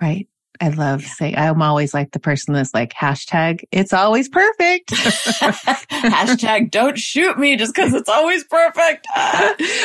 Right. 0.00 0.26
I 0.60 0.70
love 0.70 1.02
yeah. 1.02 1.08
saying, 1.08 1.36
I'm 1.36 1.62
always 1.62 1.94
like 1.94 2.10
the 2.10 2.18
person 2.18 2.54
that's 2.54 2.74
like, 2.74 2.92
hashtag, 2.92 3.62
it's 3.70 3.92
always 3.92 4.28
perfect. 4.28 4.90
hashtag, 4.90 6.72
don't 6.72 6.98
shoot 6.98 7.38
me 7.38 7.56
just 7.56 7.74
because 7.74 7.94
it's 7.94 8.08
always 8.08 8.42
perfect. 8.44 9.06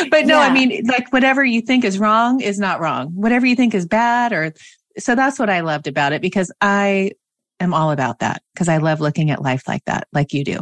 but 0.09 0.25
no, 0.25 0.39
yeah. 0.39 0.39
I 0.39 0.51
mean, 0.51 0.83
like 0.87 1.13
whatever 1.13 1.43
you 1.43 1.61
think 1.61 1.83
is 1.83 1.99
wrong 1.99 2.41
is 2.41 2.57
not 2.57 2.79
wrong. 2.79 3.11
Whatever 3.13 3.45
you 3.45 3.55
think 3.55 3.75
is 3.75 3.85
bad 3.85 4.33
or, 4.33 4.53
so 4.97 5.15
that's 5.15 5.39
what 5.39 5.49
I 5.49 5.61
loved 5.61 5.87
about 5.87 6.13
it 6.13 6.21
because 6.21 6.51
I 6.61 7.11
am 7.59 7.73
all 7.73 7.91
about 7.91 8.19
that 8.19 8.41
because 8.53 8.69
I 8.69 8.77
love 8.77 9.01
looking 9.01 9.31
at 9.31 9.41
life 9.41 9.67
like 9.67 9.85
that, 9.85 10.07
like 10.13 10.33
you 10.33 10.43
do. 10.43 10.61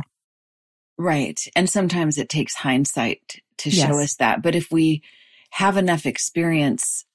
Right. 0.98 1.40
And 1.56 1.70
sometimes 1.70 2.18
it 2.18 2.30
takes 2.30 2.56
hindsight 2.56 3.42
to 3.60 3.70
yes. 3.70 3.88
show 3.88 4.00
us 4.00 4.16
that. 4.16 4.42
But 4.42 4.56
if 4.56 4.72
we 4.72 5.02
have 5.52 5.78
enough 5.78 6.06
experience 6.06 7.06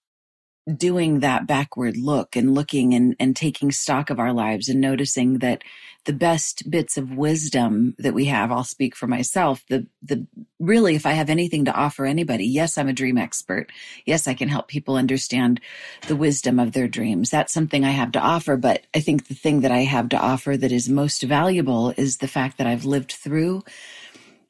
doing 0.77 1.21
that 1.21 1.47
backward 1.47 1.97
look 1.97 2.35
and 2.35 2.55
looking 2.55 2.95
and, 2.95 3.15
and 3.21 3.37
taking 3.37 3.71
stock 3.71 4.11
of 4.11 4.19
our 4.19 4.33
lives 4.33 4.69
and 4.69 4.81
noticing 4.81 5.39
that 5.39 5.63
the 6.07 6.13
best 6.13 6.71
bits 6.71 6.97
of 6.97 7.13
wisdom 7.13 7.95
that 7.99 8.15
we 8.15 8.25
have, 8.27 8.51
I'll 8.51 8.65
speak 8.65 8.97
for 8.97 9.07
myself, 9.07 9.65
the, 9.69 9.87
the 10.03 10.27
really, 10.59 10.95
if 10.95 11.05
I 11.05 11.13
have 11.13 11.29
anything 11.29 11.65
to 11.67 11.75
offer 11.75 12.07
anybody, 12.07 12.47
yes, 12.47 12.79
I'm 12.79 12.89
a 12.89 12.93
dream 12.93 13.19
expert. 13.19 13.71
Yes, 14.07 14.27
I 14.27 14.35
can 14.35 14.49
help 14.49 14.69
people 14.69 14.97
understand 14.97 15.61
the 16.07 16.17
wisdom 16.17 16.59
of 16.59 16.73
their 16.73 16.89
dreams. 16.89 17.29
That's 17.29 17.53
something 17.53 17.85
I 17.85 17.91
have 17.91 18.13
to 18.13 18.21
offer. 18.21 18.57
But 18.57 18.87
I 18.95 19.01
think 19.01 19.27
the 19.27 19.35
thing 19.35 19.61
that 19.61 19.73
I 19.73 19.81
have 19.81 20.09
to 20.11 20.19
offer 20.19 20.57
that 20.57 20.73
is 20.73 20.89
most 20.89 21.23
valuable 21.23 21.93
is 21.97 22.19
the 22.19 22.29
fact 22.29 22.59
that 22.59 22.67
I've 22.67 22.85
lived 22.85 23.13
through 23.13 23.63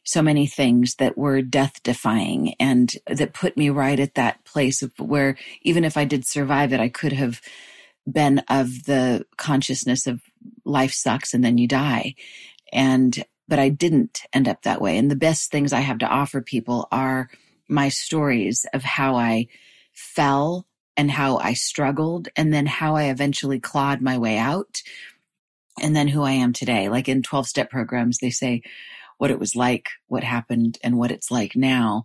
so 0.05 0.23
many 0.23 0.47
things 0.47 0.95
that 0.97 1.19
were 1.19 1.43
death 1.43 1.83
defying 1.83 2.55
and 2.61 2.95
that 3.09 3.33
put 3.33 3.57
me 3.57 3.71
right 3.71 3.99
at 3.99 4.15
that 4.15 4.45
place 4.45 4.83
where 4.99 5.37
even 5.63 5.85
if 5.85 5.97
I 5.97 6.05
did 6.05 6.25
survive 6.25 6.73
it, 6.73 6.79
I 6.79 6.89
could 6.89 7.13
have 7.13 7.41
been 8.11 8.39
of 8.49 8.85
the 8.85 9.27
consciousness 9.37 10.07
of 10.07 10.21
life 10.65 10.93
sucks 10.93 11.35
and 11.35 11.45
then 11.45 11.59
you 11.59 11.69
die. 11.69 12.15
And, 12.73 13.25
but 13.49 13.59
I 13.59 13.69
didn't 13.69 14.23
end 14.33 14.49
up 14.49 14.63
that 14.63 14.81
way. 14.81 14.99
And 14.99 15.11
the 15.11 15.17
best 15.17 15.51
things 15.51 15.73
I 15.73 15.81
have 15.81 15.99
to 15.99 16.09
offer 16.09 16.41
people 16.41 16.89
are 16.91 17.31
my 17.69 17.89
stories 17.89 18.67
of 18.73 18.83
how 18.83 19.17
I 19.17 19.49
fell 19.93 20.67
and 20.97 21.11
how 21.11 21.39
I 21.39 21.53
struggled 21.53 22.29
and 22.37 22.53
then 22.53 22.67
how 22.67 22.97
I 22.97 23.05
eventually 23.05 23.61
clawed 23.61 24.01
my 24.01 24.19
way 24.19 24.39
out 24.39 24.83
and 25.81 25.95
then 25.95 26.09
who 26.09 26.23
I 26.23 26.33
am 26.33 26.53
today. 26.53 26.89
Like 26.89 27.09
in 27.09 27.23
12 27.23 27.47
step 27.47 27.71
programs, 27.71 28.19
they 28.19 28.31
say, 28.31 28.63
what 29.19 29.31
it 29.31 29.39
was 29.39 29.57
like, 29.57 29.89
what 30.09 30.25
happened, 30.25 30.79
and 30.83 30.99
what 30.99 31.11
it's 31.11 31.31
like 31.31 31.57
now, 31.57 32.05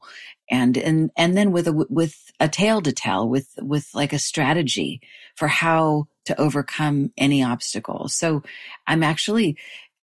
and 0.49 0.77
and 0.77 1.11
and 1.17 1.35
then 1.37 1.51
with 1.51 1.67
a 1.67 1.73
with 1.89 2.31
a 2.39 2.47
tale 2.47 2.81
to 2.81 2.91
tell, 2.91 3.27
with 3.27 3.49
with 3.61 3.89
like 3.93 4.13
a 4.13 4.19
strategy 4.19 5.01
for 5.35 5.47
how 5.47 6.07
to 6.25 6.39
overcome 6.39 7.11
any 7.17 7.43
obstacle. 7.43 8.07
So 8.07 8.43
I'm 8.87 9.03
actually 9.03 9.57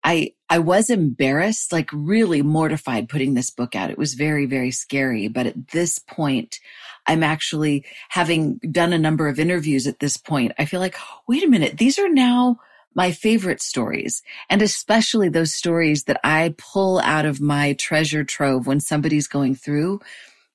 I 0.05 0.33
I 0.49 0.59
was 0.61 0.91
embarrassed, 0.91 1.73
like 1.73 1.91
really 1.93 2.43
mortified 2.43 3.09
putting 3.09 3.35
this 3.35 3.51
book 3.51 3.75
out. 3.75 3.91
It 3.91 3.99
was 3.99 4.15
very 4.15 4.47
very 4.47 4.71
scary, 4.71 5.29
but 5.29 5.47
at 5.47 5.69
this 5.69 5.99
point 5.99 6.61
I'm 7.07 7.23
actually 7.23 7.85
having 8.11 8.59
done 8.59 8.93
a 8.93 8.99
number 8.99 9.29
of 9.29 9.41
interviews 9.41 9.87
at 9.87 9.99
this 9.99 10.17
point. 10.17 10.53
I 10.59 10.67
feel 10.67 10.81
like, 10.81 10.97
wait 11.27 11.43
a 11.43 11.49
minute, 11.49 11.79
these 11.79 11.99
are 11.99 12.09
now 12.09 12.59
my 12.99 13.13
favorite 13.13 13.63
stories 13.63 14.23
and 14.51 14.61
especially 14.61 15.29
those 15.29 15.55
stories 15.55 16.03
that 16.05 16.19
I 16.25 16.53
pull 16.59 16.99
out 16.99 17.27
of 17.27 17.41
my 17.41 17.75
treasure 17.75 18.25
trove 18.25 18.67
when 18.67 18.81
somebody's 18.81 19.29
going 19.29 19.55
through 19.55 20.01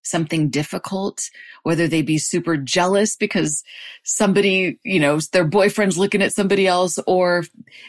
something 0.01 0.49
difficult, 0.49 1.29
whether 1.63 1.87
they 1.87 2.01
be 2.01 2.17
super 2.17 2.57
jealous 2.57 3.15
because 3.15 3.63
somebody, 4.03 4.77
you 4.83 4.99
know, 4.99 5.21
their 5.31 5.45
boyfriend's 5.45 5.97
looking 5.97 6.21
at 6.21 6.33
somebody 6.33 6.67
else 6.67 6.99
or 7.07 7.45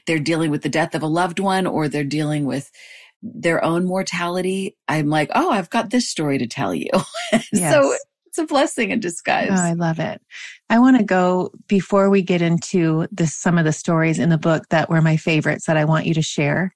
they're 0.06 0.20
dealing 0.20 0.52
with 0.52 0.62
the 0.62 0.68
death 0.68 0.94
of 0.94 1.02
a 1.02 1.08
loved 1.08 1.40
one 1.40 1.66
or 1.66 1.88
they're 1.88 2.04
dealing 2.04 2.44
with 2.44 2.70
their 3.24 3.64
own 3.64 3.84
mortality. 3.84 4.76
I'm 4.86 5.08
like, 5.08 5.32
oh, 5.34 5.50
I've 5.50 5.70
got 5.70 5.90
this 5.90 6.08
story 6.08 6.38
to 6.38 6.46
tell 6.46 6.72
you. 6.72 6.90
Yes. 7.52 7.72
so 7.72 7.96
it's 8.34 8.50
a 8.50 8.52
blessing 8.52 8.90
in 8.90 8.98
disguise. 8.98 9.50
Oh, 9.52 9.54
I 9.54 9.74
love 9.74 10.00
it. 10.00 10.20
I 10.68 10.80
want 10.80 10.96
to 10.96 11.04
go 11.04 11.52
before 11.68 12.10
we 12.10 12.20
get 12.20 12.42
into 12.42 13.06
this, 13.12 13.32
some 13.32 13.58
of 13.58 13.64
the 13.64 13.72
stories 13.72 14.18
in 14.18 14.28
the 14.28 14.38
book 14.38 14.64
that 14.70 14.90
were 14.90 15.00
my 15.00 15.16
favorites 15.16 15.66
that 15.66 15.76
I 15.76 15.84
want 15.84 16.06
you 16.06 16.14
to 16.14 16.22
share. 16.22 16.74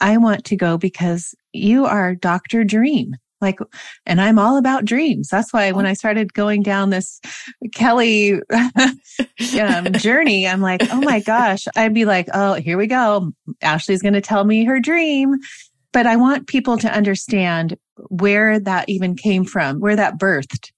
I 0.00 0.18
want 0.18 0.44
to 0.44 0.56
go 0.56 0.78
because 0.78 1.34
you 1.52 1.84
are 1.84 2.14
Dr. 2.14 2.62
Dream. 2.62 3.16
Like, 3.40 3.58
and 4.06 4.20
I'm 4.20 4.38
all 4.38 4.56
about 4.56 4.84
dreams. 4.84 5.26
That's 5.28 5.52
why 5.52 5.72
when 5.72 5.84
I 5.84 5.94
started 5.94 6.32
going 6.32 6.62
down 6.62 6.90
this 6.90 7.20
Kelly 7.74 8.34
um, 8.52 8.92
journey, 9.94 10.46
I'm 10.46 10.60
like, 10.60 10.82
oh 10.92 11.00
my 11.00 11.18
gosh, 11.18 11.66
I'd 11.74 11.94
be 11.94 12.04
like, 12.04 12.28
oh, 12.32 12.54
here 12.54 12.78
we 12.78 12.86
go. 12.86 13.32
Ashley's 13.62 14.02
going 14.02 14.14
to 14.14 14.20
tell 14.20 14.44
me 14.44 14.64
her 14.64 14.78
dream. 14.78 15.38
But 15.92 16.06
I 16.06 16.14
want 16.14 16.46
people 16.46 16.78
to 16.78 16.88
understand 16.88 17.76
where 18.10 18.60
that 18.60 18.88
even 18.88 19.16
came 19.16 19.44
from, 19.44 19.80
where 19.80 19.96
that 19.96 20.20
birthed 20.20 20.70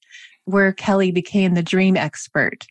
where 0.44 0.72
Kelly 0.72 1.12
became 1.12 1.54
the 1.54 1.62
dream 1.62 1.96
expert. 1.96 2.66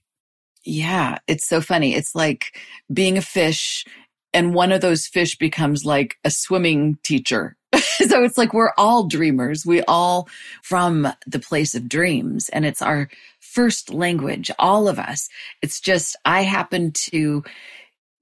Yeah, 0.63 1.17
it's 1.27 1.47
so 1.47 1.61
funny. 1.61 1.95
It's 1.95 2.13
like 2.13 2.57
being 2.93 3.17
a 3.17 3.21
fish 3.21 3.85
and 4.33 4.53
one 4.53 4.71
of 4.71 4.81
those 4.81 5.07
fish 5.07 5.37
becomes 5.37 5.85
like 5.85 6.17
a 6.23 6.31
swimming 6.31 6.97
teacher. 7.03 7.55
so 7.75 8.23
it's 8.23 8.37
like 8.37 8.53
we're 8.53 8.73
all 8.77 9.07
dreamers. 9.07 9.65
We 9.65 9.81
all 9.83 10.29
from 10.61 11.07
the 11.25 11.39
place 11.39 11.75
of 11.75 11.89
dreams 11.89 12.49
and 12.49 12.65
it's 12.65 12.81
our 12.81 13.09
first 13.39 13.93
language, 13.93 14.51
all 14.59 14.87
of 14.87 14.99
us. 14.99 15.29
It's 15.61 15.79
just 15.79 16.15
I 16.25 16.43
happen 16.43 16.91
to 17.09 17.43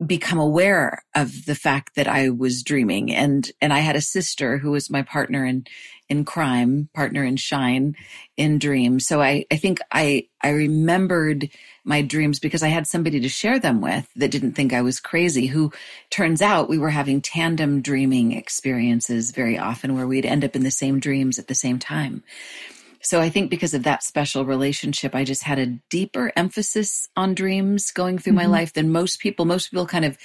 become 0.05 0.39
aware 0.39 1.03
of 1.13 1.45
the 1.45 1.55
fact 1.55 1.95
that 1.95 2.07
I 2.07 2.29
was 2.29 2.63
dreaming 2.63 3.13
and 3.13 3.51
and 3.61 3.73
I 3.73 3.79
had 3.79 3.97
a 3.97 4.01
sister 4.01 4.57
who 4.57 4.71
was 4.71 4.89
my 4.89 5.01
partner 5.01 5.45
in 5.45 5.65
in 6.09 6.25
crime, 6.25 6.89
partner 6.93 7.23
in 7.23 7.37
shine 7.37 7.95
in 8.35 8.59
dreams. 8.59 9.05
So 9.05 9.21
I 9.21 9.45
I 9.51 9.55
think 9.57 9.79
I 9.91 10.27
I 10.41 10.49
remembered 10.49 11.49
my 11.83 12.01
dreams 12.01 12.39
because 12.39 12.63
I 12.63 12.67
had 12.67 12.87
somebody 12.87 13.19
to 13.19 13.29
share 13.29 13.59
them 13.59 13.81
with 13.81 14.09
that 14.15 14.31
didn't 14.31 14.53
think 14.53 14.73
I 14.73 14.81
was 14.81 14.99
crazy 14.99 15.47
who 15.47 15.71
turns 16.09 16.41
out 16.41 16.69
we 16.69 16.77
were 16.77 16.89
having 16.89 17.21
tandem 17.21 17.81
dreaming 17.81 18.33
experiences 18.33 19.31
very 19.31 19.57
often 19.57 19.95
where 19.95 20.07
we'd 20.07 20.25
end 20.25 20.43
up 20.43 20.55
in 20.55 20.63
the 20.63 20.71
same 20.71 20.99
dreams 20.99 21.39
at 21.39 21.47
the 21.47 21.55
same 21.55 21.79
time. 21.79 22.23
So 23.01 23.21
I 23.21 23.29
think 23.29 23.49
because 23.49 23.73
of 23.73 23.83
that 23.83 24.03
special 24.03 24.45
relationship, 24.45 25.15
I 25.15 25.23
just 25.23 25.43
had 25.43 25.57
a 25.57 25.67
deeper 25.89 26.33
emphasis 26.35 27.07
on 27.15 27.33
dreams 27.33 27.91
going 27.91 28.17
through 28.17 28.33
mm-hmm. 28.33 28.49
my 28.51 28.57
life 28.57 28.73
than 28.73 28.91
most 28.91 29.19
people. 29.19 29.45
Most 29.45 29.69
people 29.69 29.85
kind 29.85 30.05
of, 30.05 30.17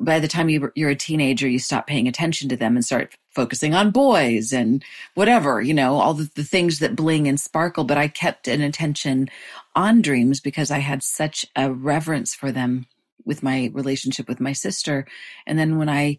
by 0.00 0.18
the 0.18 0.28
time 0.28 0.48
you, 0.48 0.72
you're 0.74 0.90
a 0.90 0.96
teenager, 0.96 1.46
you 1.46 1.58
stop 1.58 1.86
paying 1.86 2.08
attention 2.08 2.48
to 2.48 2.56
them 2.56 2.74
and 2.74 2.84
start 2.84 3.14
focusing 3.28 3.74
on 3.74 3.90
boys 3.90 4.52
and 4.52 4.82
whatever, 5.14 5.60
you 5.60 5.74
know, 5.74 5.96
all 5.96 6.14
the, 6.14 6.30
the 6.34 6.42
things 6.42 6.78
that 6.78 6.96
bling 6.96 7.28
and 7.28 7.38
sparkle. 7.38 7.84
But 7.84 7.98
I 7.98 8.08
kept 8.08 8.48
an 8.48 8.62
attention 8.62 9.28
on 9.76 10.02
dreams 10.02 10.40
because 10.40 10.70
I 10.70 10.78
had 10.78 11.02
such 11.02 11.44
a 11.54 11.70
reverence 11.70 12.34
for 12.34 12.50
them 12.50 12.86
with 13.24 13.42
my 13.42 13.70
relationship 13.74 14.26
with 14.26 14.40
my 14.40 14.54
sister. 14.54 15.06
And 15.46 15.58
then 15.58 15.76
when 15.76 15.90
I 15.90 16.18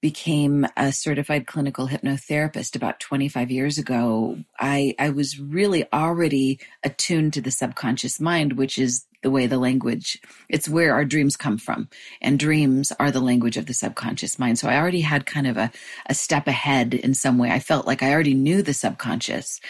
became 0.00 0.66
a 0.76 0.92
certified 0.92 1.46
clinical 1.46 1.88
hypnotherapist 1.88 2.76
about 2.76 3.00
25 3.00 3.50
years 3.50 3.76
ago, 3.76 4.38
I, 4.60 4.94
I 4.98 5.10
was 5.10 5.40
really 5.40 5.84
already 5.92 6.60
attuned 6.84 7.32
to 7.32 7.40
the 7.40 7.50
subconscious 7.50 8.20
mind, 8.20 8.52
which 8.52 8.78
is 8.78 9.04
the 9.26 9.30
way 9.32 9.48
the 9.48 9.58
language, 9.58 10.20
it's 10.48 10.68
where 10.68 10.94
our 10.94 11.04
dreams 11.04 11.36
come 11.36 11.58
from. 11.58 11.88
And 12.22 12.38
dreams 12.38 12.92
are 13.00 13.10
the 13.10 13.18
language 13.18 13.56
of 13.56 13.66
the 13.66 13.74
subconscious 13.74 14.38
mind. 14.38 14.56
So 14.56 14.68
I 14.68 14.76
already 14.76 15.00
had 15.00 15.26
kind 15.26 15.48
of 15.48 15.56
a, 15.56 15.72
a 16.08 16.14
step 16.14 16.46
ahead 16.46 16.94
in 16.94 17.12
some 17.12 17.36
way. 17.36 17.50
I 17.50 17.58
felt 17.58 17.88
like 17.88 18.04
I 18.04 18.12
already 18.12 18.34
knew 18.34 18.62
the 18.62 18.72
subconscious. 18.72 19.60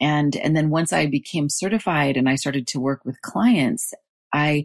And, 0.00 0.34
and 0.34 0.56
then 0.56 0.70
once 0.70 0.92
I 0.92 1.06
became 1.06 1.48
certified 1.48 2.16
and 2.16 2.28
I 2.28 2.34
started 2.34 2.66
to 2.66 2.80
work 2.80 3.04
with 3.04 3.22
clients, 3.22 3.94
I 4.32 4.64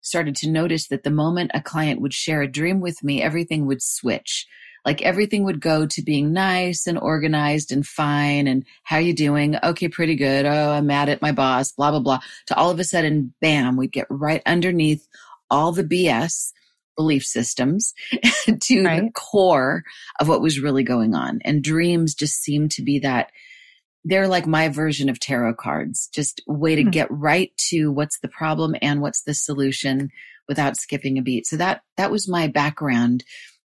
started 0.00 0.36
to 0.36 0.50
notice 0.50 0.88
that 0.88 1.02
the 1.02 1.10
moment 1.10 1.50
a 1.52 1.60
client 1.60 2.00
would 2.00 2.14
share 2.14 2.40
a 2.40 2.50
dream 2.50 2.80
with 2.80 3.04
me, 3.04 3.20
everything 3.20 3.66
would 3.66 3.82
switch. 3.82 4.46
Like 4.86 5.02
everything 5.02 5.44
would 5.44 5.60
go 5.60 5.84
to 5.84 6.02
being 6.02 6.32
nice 6.32 6.86
and 6.86 6.98
organized 6.98 7.72
and 7.72 7.84
fine. 7.84 8.46
And 8.46 8.64
how 8.84 8.98
you 8.98 9.12
doing? 9.12 9.56
Okay, 9.62 9.88
pretty 9.88 10.14
good. 10.14 10.46
Oh, 10.46 10.70
I'm 10.70 10.86
mad 10.86 11.08
at 11.08 11.20
my 11.20 11.32
boss, 11.32 11.72
blah, 11.72 11.90
blah, 11.90 12.00
blah. 12.00 12.20
To 12.46 12.56
all 12.56 12.70
of 12.70 12.78
a 12.78 12.84
sudden, 12.84 13.34
bam, 13.40 13.76
we'd 13.76 13.92
get 13.92 14.06
right 14.08 14.42
underneath 14.46 15.06
all 15.50 15.72
the 15.72 15.84
BS 15.84 16.52
belief 16.96 17.24
systems 17.24 17.92
to 18.60 18.84
right. 18.84 19.02
the 19.02 19.10
core 19.12 19.84
of 20.20 20.28
what 20.28 20.40
was 20.40 20.60
really 20.60 20.82
going 20.82 21.14
on. 21.14 21.40
And 21.44 21.62
dreams 21.62 22.14
just 22.14 22.42
seem 22.42 22.68
to 22.70 22.82
be 22.82 23.00
that 23.00 23.30
they're 24.04 24.28
like 24.28 24.46
my 24.46 24.68
version 24.68 25.08
of 25.08 25.18
tarot 25.18 25.54
cards, 25.54 26.08
just 26.14 26.40
way 26.46 26.76
to 26.76 26.82
mm-hmm. 26.82 26.90
get 26.90 27.10
right 27.10 27.50
to 27.70 27.90
what's 27.90 28.20
the 28.20 28.28
problem 28.28 28.76
and 28.80 29.00
what's 29.00 29.22
the 29.22 29.34
solution 29.34 30.10
without 30.48 30.76
skipping 30.76 31.18
a 31.18 31.22
beat. 31.22 31.44
So 31.44 31.56
that, 31.56 31.82
that 31.96 32.12
was 32.12 32.28
my 32.28 32.46
background. 32.46 33.24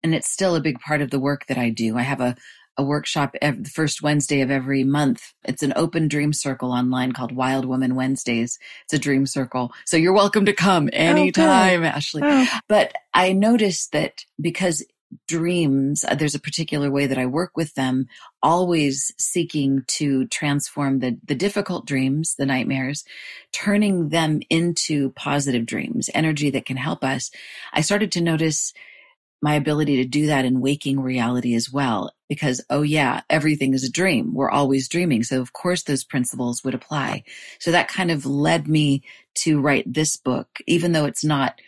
And 0.03 0.15
it's 0.15 0.31
still 0.31 0.57
a 0.57 0.61
big 0.61 0.81
part 0.81 1.01
of 1.01 1.11
the 1.11 1.21
work 1.21 1.47
that 1.47 1.59
I 1.59 1.71
do. 1.71 1.97
I 1.97 2.03
have 2.03 2.21
a, 2.21 2.37
a 2.77 2.83
workshop 2.83 3.35
every, 3.41 3.63
the 3.63 3.71
first 3.71 4.03
Wednesday 4.03 4.41
of 4.41 4.51
every 4.51 4.85
month. 4.85 5.33
It's 5.45 5.63
an 5.63 5.73
open 5.77 6.09
dream 6.09 6.33
circle 6.33 6.73
online 6.73 7.13
called 7.13 7.33
Wild 7.33 7.65
Woman 7.65 7.95
Wednesdays. 7.95 8.59
It's 8.85 8.95
a 8.95 8.99
dream 8.99 9.27
circle. 9.27 9.73
So 9.85 9.97
you're 9.97 10.13
welcome 10.13 10.47
to 10.47 10.53
come 10.53 10.87
oh, 10.93 10.97
anytime, 10.97 11.83
oh, 11.83 11.87
Ashley. 11.87 12.23
Oh. 12.25 12.47
But 12.69 12.95
I 13.15 13.33
noticed 13.33 13.93
that 13.93 14.25
because 14.41 14.85
dreams, 15.29 16.05
uh, 16.05 16.15
there's 16.15 16.35
a 16.35 16.41
particular 16.41 16.91
way 16.91 17.07
that 17.07 17.19
I 17.19 17.27
work 17.27 17.57
with 17.57 17.75
them, 17.75 18.07
always 18.43 19.13
seeking 19.19 19.85
to 19.89 20.27
transform 20.29 21.01
the, 21.01 21.19
the 21.25 21.35
difficult 21.35 21.87
dreams, 21.87 22.35
the 22.37 22.47
nightmares, 22.47 23.05
turning 23.53 24.09
them 24.09 24.41
into 24.51 25.11
positive 25.11 25.67
dreams, 25.67 26.09
energy 26.15 26.51
that 26.51 26.67
can 26.67 26.77
help 26.77 27.05
us. 27.05 27.31
I 27.73 27.83
started 27.83 28.13
to 28.13 28.21
notice 28.21 28.73
my 29.43 29.55
ability 29.55 29.97
to 29.97 30.09
do 30.09 30.27
that 30.27 30.45
in 30.45 30.61
waking 30.61 31.01
reality 31.01 31.55
as 31.55 31.71
well. 31.71 32.13
Because, 32.29 32.65
oh 32.71 32.83
yeah, 32.83 33.23
everything 33.29 33.75
is 33.75 33.85
a 33.85 33.91
dream. 33.91 34.33
We're 34.33 34.51
always 34.51 34.89
dreaming. 34.89 35.25
So 35.25 35.41
of 35.41 35.53
course 35.53 35.83
those 35.83 36.05
principles 36.05 36.63
would 36.65 36.75
apply. 36.75 37.25
So 37.59 37.73
that 37.73 37.89
kind 37.89 38.11
of 38.11 38.25
led 38.25 38.69
me 38.69 39.03
to 39.35 39.61
write 39.61 39.93
this 39.93 40.17
book, 40.17 40.59
even 40.67 40.93
though 40.93 41.05
it's 41.05 41.25
not 41.25 41.61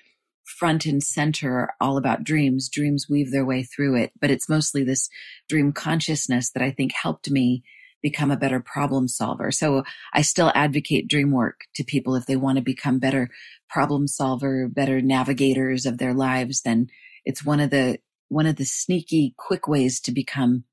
front 0.44 0.86
and 0.86 1.02
center 1.02 1.70
all 1.80 1.96
about 1.96 2.22
dreams. 2.22 2.68
Dreams 2.68 3.08
weave 3.10 3.32
their 3.32 3.44
way 3.44 3.64
through 3.64 3.96
it, 3.96 4.12
but 4.20 4.30
it's 4.30 4.48
mostly 4.48 4.84
this 4.84 5.08
dream 5.48 5.72
consciousness 5.72 6.50
that 6.52 6.62
I 6.62 6.70
think 6.70 6.92
helped 6.92 7.28
me 7.28 7.64
become 8.02 8.30
a 8.30 8.36
better 8.36 8.60
problem 8.60 9.08
solver. 9.08 9.50
So 9.50 9.82
I 10.12 10.20
still 10.20 10.52
advocate 10.54 11.08
dream 11.08 11.32
work 11.32 11.62
to 11.74 11.82
people 11.82 12.14
if 12.14 12.26
they 12.26 12.36
want 12.36 12.56
to 12.56 12.62
become 12.62 12.98
better 12.98 13.30
problem 13.68 14.06
solver, 14.06 14.68
better 14.68 15.00
navigators 15.00 15.86
of 15.86 15.96
their 15.98 16.12
lives, 16.12 16.60
then 16.60 16.88
it's 17.24 17.44
one 17.44 17.60
of 17.60 17.70
the 17.70 17.98
one 18.28 18.46
of 18.46 18.56
the 18.56 18.64
sneaky 18.64 19.34
quick 19.36 19.68
ways 19.68 20.00
to 20.00 20.12
become 20.12 20.64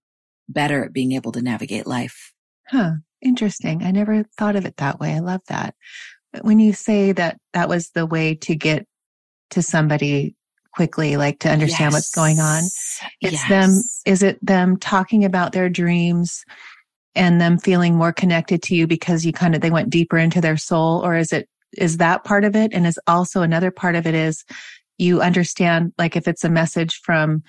better 0.50 0.84
at 0.84 0.94
being 0.94 1.12
able 1.12 1.32
to 1.32 1.42
navigate 1.42 1.88
life. 1.88 2.34
Huh. 2.68 2.94
Interesting. 3.22 3.84
I 3.84 3.92
never 3.92 4.24
thought 4.38 4.56
of 4.56 4.66
it 4.66 4.78
that 4.78 5.00
way. 5.00 5.14
I 5.14 5.20
love 5.20 5.42
that. 5.48 5.76
But 6.34 6.44
when 6.44 6.60
you 6.60 6.74
say 6.74 7.12
that 7.12 7.38
that 7.54 7.70
was 7.70 7.90
the 7.90 8.06
way 8.06 8.36
to 8.36 8.56
get 8.56 8.88
to 9.52 9.62
somebody 9.62 10.36
quickly, 10.74 11.18
like 11.18 11.40
to 11.40 11.50
understand 11.50 11.92
yes. 11.92 11.94
what's 11.94 12.16
going 12.16 12.40
on. 12.40 12.64
It's 13.20 13.34
yes. 13.34 13.50
them, 13.50 13.84
is 14.06 14.24
it 14.24 14.44
them 14.44 14.78
talking 14.78 15.26
about 15.26 15.52
their 15.52 15.70
dreams 15.70 16.44
and 17.14 17.42
them 17.42 17.58
feeling 17.58 17.96
more 17.96 18.14
connected 18.14 18.64
to 18.64 18.76
you 18.76 18.88
because 18.88 19.26
you 19.26 19.34
kind 19.34 19.54
of, 19.54 19.62
they 19.62 19.70
went 19.70 19.90
deeper 19.90 20.18
into 20.18 20.40
their 20.40 20.58
soul? 20.58 21.06
Or 21.06 21.16
is 21.16 21.34
it, 21.34 21.50
is 21.78 21.98
that 21.98 22.24
part 22.24 22.46
of 22.46 22.56
it? 22.56 22.72
And 22.74 22.88
is 22.88 23.00
also 23.06 23.42
another 23.42 23.70
part 23.70 23.96
of 23.96 24.08
it 24.08 24.16
is 24.16 24.46
you 25.02 25.22
understand, 25.22 25.94
like 25.98 26.16
if 26.16 26.28
it's 26.28 26.44
a 26.44 26.50
message 26.50 27.02
from, 27.02 27.44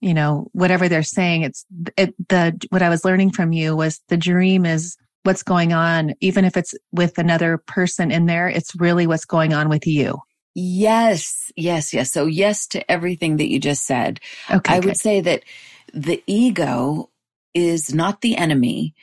you 0.00 0.12
know, 0.12 0.48
whatever 0.52 0.88
they're 0.88 1.02
saying, 1.02 1.42
it's 1.42 1.64
it, 1.96 2.14
the, 2.28 2.60
what 2.70 2.82
I 2.82 2.88
was 2.88 3.04
learning 3.04 3.30
from 3.30 3.52
you 3.52 3.76
was 3.76 4.00
the 4.08 4.16
dream 4.16 4.66
is 4.66 4.96
what's 5.22 5.42
going 5.42 5.72
on. 5.72 6.14
Even 6.20 6.44
if 6.44 6.56
it's 6.56 6.74
with 6.92 7.18
another 7.18 7.58
person 7.58 8.10
in 8.10 8.26
there, 8.26 8.48
it's 8.48 8.74
really 8.74 9.06
what's 9.06 9.24
going 9.24 9.54
on 9.54 9.68
with 9.68 9.86
you. 9.86 10.18
Yes, 10.54 11.52
yes, 11.54 11.94
yes. 11.94 12.10
So 12.10 12.26
yes 12.26 12.66
to 12.68 12.90
everything 12.90 13.36
that 13.36 13.50
you 13.50 13.60
just 13.60 13.84
said. 13.84 14.20
Okay, 14.50 14.74
I 14.74 14.80
good. 14.80 14.86
would 14.86 14.96
say 14.98 15.20
that 15.20 15.44
the 15.92 16.22
ego 16.26 17.10
is 17.54 17.94
not 17.94 18.20
the 18.20 18.36
enemy, 18.36 18.94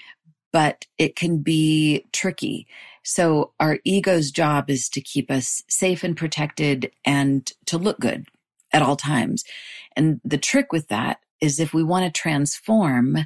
but 0.52 0.86
it 0.98 1.16
can 1.16 1.40
be 1.40 2.06
tricky. 2.12 2.68
So 3.04 3.54
our 3.60 3.80
ego's 3.84 4.32
job 4.32 4.70
is 4.70 4.90
to 4.90 5.02
keep 5.02 5.30
us 5.30 5.62
safe 5.70 6.04
and 6.04 6.16
protected 6.16 6.92
and 7.06 7.50
to 7.68 7.78
look 7.78 8.00
good 8.00 8.28
at 8.72 8.82
all 8.82 8.96
times. 8.96 9.44
And 9.96 10.20
the 10.24 10.38
trick 10.38 10.72
with 10.72 10.88
that 10.88 11.20
is 11.42 11.60
if 11.60 11.74
we 11.74 11.84
want 11.84 12.06
to 12.06 12.22
transform, 12.22 13.18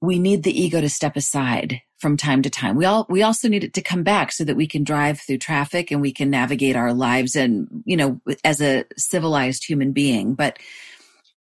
we 0.00 0.18
need 0.18 0.44
the 0.44 0.58
ego 0.58 0.80
to 0.80 0.88
step 0.88 1.16
aside 1.16 1.82
from 1.98 2.16
time 2.16 2.40
to 2.42 2.48
time. 2.48 2.76
We 2.76 2.86
all, 2.86 3.06
we 3.10 3.22
also 3.22 3.48
need 3.48 3.64
it 3.64 3.74
to 3.74 3.82
come 3.82 4.02
back 4.02 4.32
so 4.32 4.44
that 4.44 4.56
we 4.56 4.66
can 4.66 4.84
drive 4.84 5.20
through 5.20 5.38
traffic 5.38 5.90
and 5.90 6.00
we 6.00 6.12
can 6.12 6.30
navigate 6.30 6.76
our 6.76 6.94
lives 6.94 7.36
and, 7.36 7.82
you 7.84 7.96
know, 7.96 8.20
as 8.42 8.62
a 8.62 8.84
civilized 8.96 9.64
human 9.64 9.92
being. 9.92 10.34
But 10.34 10.58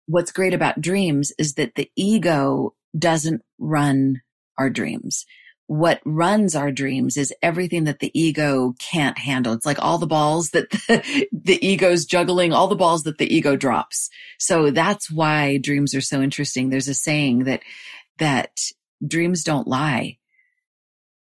what's 0.06 0.32
great 0.32 0.54
about 0.54 0.80
dreams 0.80 1.34
is 1.38 1.56
that 1.56 1.76
the 1.76 1.92
ego 1.98 2.74
doesn't 2.98 3.42
run 3.60 4.22
our 4.58 4.70
dreams. 4.70 5.26
What 5.68 6.00
runs 6.06 6.56
our 6.56 6.72
dreams 6.72 7.18
is 7.18 7.34
everything 7.42 7.86
that 7.86 8.00
the 8.00 8.12
ego 8.20 8.76
can't 8.80 9.18
handle. 9.18 9.54
It's 9.54 9.66
like 9.66 9.82
all 9.82 9.98
the 9.98 10.08
balls 10.08 10.52
that 10.52 10.70
the, 10.88 11.28
the 11.32 11.66
ego's 11.66 12.06
juggling, 12.06 12.54
all 12.54 12.68
the 12.68 12.76
balls 12.76 13.04
that 13.04 13.18
the 13.18 13.34
ego 13.34 13.56
drops. 13.56 14.10
So 14.38 14.70
that's 14.70 15.10
why 15.10 15.58
dreams 15.58 15.96
are 15.96 16.02
so 16.02 16.22
interesting. 16.22 16.70
There's 16.70 16.88
a 16.88 16.94
saying 16.94 17.46
that, 17.46 17.62
that 18.20 18.60
dreams 19.06 19.44
don't 19.44 19.68
lie 19.68 20.18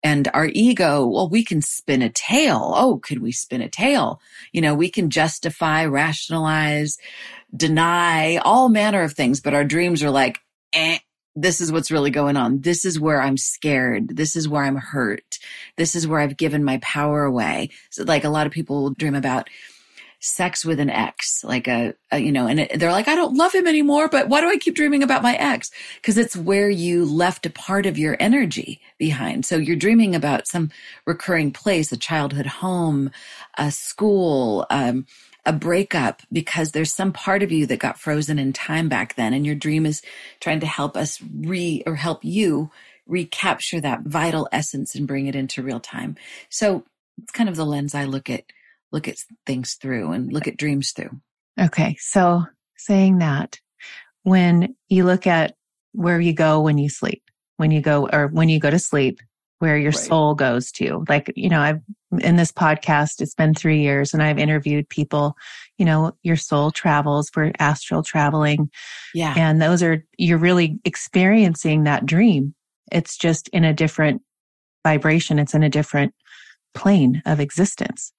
and 0.07 0.29
our 0.35 0.47
ego, 0.47 1.05
well, 1.05 1.29
we 1.29 1.45
can 1.45 1.61
spin 1.61 2.01
a 2.01 2.09
tale. 2.09 2.73
Oh, 2.77 3.01
could 3.03 3.21
we 3.21 3.33
spin 3.33 3.61
a 3.61 3.69
tale? 3.69 4.21
You 4.53 4.61
know, 4.61 4.73
we 4.73 4.89
can 4.89 5.11
justify, 5.11 5.85
rationalize, 5.85 6.97
deny 7.53 8.37
all 8.37 8.69
manner 8.69 9.03
of 9.03 9.15
things, 9.15 9.41
but 9.41 9.53
our 9.53 9.65
dreams 9.65 10.05
are 10.05 10.11
like, 10.11 10.39
eh, 10.73 10.99
this 11.37 11.61
is 11.61 11.71
what's 11.71 11.91
really 11.91 12.11
going 12.11 12.37
on. 12.37 12.63
This 12.63 12.85
is 12.85 12.99
where 12.99 13.21
I'm 13.21 13.37
scared. 13.37 14.17
This 14.17 14.35
is 14.35 14.49
where 14.49 14.65
I'm 14.65 14.77
hurt. 14.77 15.39
This 15.77 15.95
is 15.95 16.09
where 16.09 16.21
I've 16.21 16.37
given 16.37 16.65
my 16.65 16.79
power 16.79 17.25
away. 17.25 17.71
So 17.91 18.03
like 18.05 18.25
a 18.25 18.31
lot 18.31 18.47
of 18.47 18.53
people 18.53 18.91
dream 18.91 19.15
about, 19.15 19.49
sex 20.19 20.65
with 20.65 20.81
an 20.81 20.91
ex, 20.91 21.45
like 21.45 21.69
a, 21.69 21.95
a 22.11 22.19
you 22.19 22.33
know, 22.33 22.47
and 22.47 22.61
it, 22.61 22.79
they're 22.79 22.93
like, 22.93 23.09
I 23.09 23.15
don't 23.15 23.37
love 23.37 23.55
him 23.55 23.67
anymore, 23.67 24.09
but 24.09 24.29
why 24.29 24.41
do 24.41 24.49
I 24.49 24.57
keep 24.57 24.75
dreaming 24.75 25.03
about 25.03 25.23
my 25.23 25.35
ex? 25.35 25.71
Because 25.97 26.19
it's 26.19 26.37
where 26.37 26.71
you 26.71 27.05
left 27.05 27.47
a 27.47 27.51
part 27.51 27.87
of 27.87 27.99
your 27.99 28.17
energy 28.19 28.81
behind. 28.99 29.45
So 29.45 29.57
you're 29.57 29.77
dreaming 29.77 30.15
about 30.15 30.49
some 30.49 30.71
recurring 31.05 31.53
place, 31.53 31.93
a 31.93 31.97
childhood 31.97 32.47
home, 32.47 33.11
a 33.59 33.71
school, 33.71 34.67
um, 34.71 35.07
a 35.47 35.53
breakup 35.53 36.23
because 36.33 36.73
there's 36.73 36.93
some 36.93 37.13
part 37.13 37.43
of 37.43 37.53
you 37.53 37.67
that 37.67 37.79
got 37.79 37.99
frozen 37.99 38.39
in 38.39 38.53
time 38.53 38.89
back 38.89 39.15
then. 39.15 39.33
And 39.33 39.47
your 39.47 39.55
dream 39.55 39.87
is 39.87 40.03
trying 40.41 40.61
to 40.61 40.67
help 40.67 40.97
us 40.97 41.23
re 41.23 41.83
or 41.87 41.95
help 41.95 42.25
you 42.25 42.71
recapture 43.07 43.81
that 43.81 44.03
vital 44.03 44.49
essence 44.53 44.95
and 44.95 45.07
bring 45.07 45.29
it 45.29 45.37
into 45.37 45.63
real 45.63 45.81
time. 45.81 46.17
So 46.51 46.85
it's 47.23 47.33
kind 47.33 47.49
of 47.49 47.57
the 47.57 47.65
lens 47.65 47.95
I 47.95 48.05
look 48.05 48.29
at 48.29 48.45
look 48.93 49.09
at 49.09 49.17
things 49.47 49.75
through 49.75 50.13
and 50.13 50.33
look 50.33 50.49
at 50.49 50.57
dreams 50.57 50.93
through. 50.93 51.21
Okay. 51.59 51.97
So 52.01 52.45
saying 52.77 53.19
that 53.19 53.61
when 54.23 54.75
you 54.89 55.05
look 55.05 55.27
at 55.27 55.55
where 55.93 56.21
you 56.21 56.33
go 56.33 56.61
when 56.61 56.79
you 56.79 56.89
sleep, 56.89 57.23
when 57.57 57.71
you 57.71 57.81
go 57.81 58.09
or 58.13 58.27
when 58.27 58.49
you 58.49 58.59
go 58.59 58.71
to 58.71 58.79
sleep, 58.79 59.21
where 59.59 59.79
your 59.79 59.91
right. 59.91 59.99
soul 59.99 60.35
goes 60.35 60.71
to. 60.73 61.05
Like, 61.09 61.33
you 61.35 61.49
know, 61.49 61.61
I've 61.61 61.81
in 62.21 62.37
this 62.37 62.53
podcast, 62.53 63.21
it's 63.21 63.35
been 63.35 63.55
three 63.55 63.81
years 63.81 64.15
and 64.15 64.23
I've 64.23 64.39
interviewed 64.39 64.89
people, 64.89 65.37
you 65.77 65.85
know, 65.85 66.13
your 66.23 66.37
soul 66.37 66.71
travels, 66.71 67.29
for 67.31 67.51
astral 67.59 68.03
traveling. 68.03 68.71
Yeah. 69.13 69.35
And 69.37 69.61
those 69.61 69.83
are, 69.83 70.05
you're 70.17 70.39
really 70.39 70.79
experiencing 70.85 71.85
that 71.85 72.07
dream. 72.07 72.55
It's 72.93 73.17
just 73.17 73.49
in 73.49 73.65
a 73.65 73.75
different 73.75 74.23
vibration. 74.85 75.39
It's 75.39 75.55
in 75.55 75.63
a 75.63 75.69
different 75.69 76.15
plane 76.75 77.23
of 77.27 77.41
existence. 77.41 78.13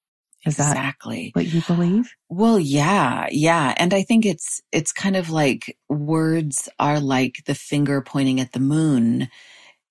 Is 0.45 0.59
exactly. 0.59 1.31
what 1.33 1.47
you 1.47 1.61
believe? 1.61 2.11
Well, 2.29 2.59
yeah, 2.59 3.27
yeah. 3.31 3.73
And 3.77 3.93
I 3.93 4.03
think 4.03 4.25
it's, 4.25 4.61
it's 4.71 4.91
kind 4.91 5.15
of 5.15 5.29
like 5.29 5.77
words 5.89 6.69
are 6.79 6.99
like 6.99 7.43
the 7.45 7.55
finger 7.55 8.01
pointing 8.01 8.39
at 8.39 8.51
the 8.51 8.59
moon. 8.59 9.29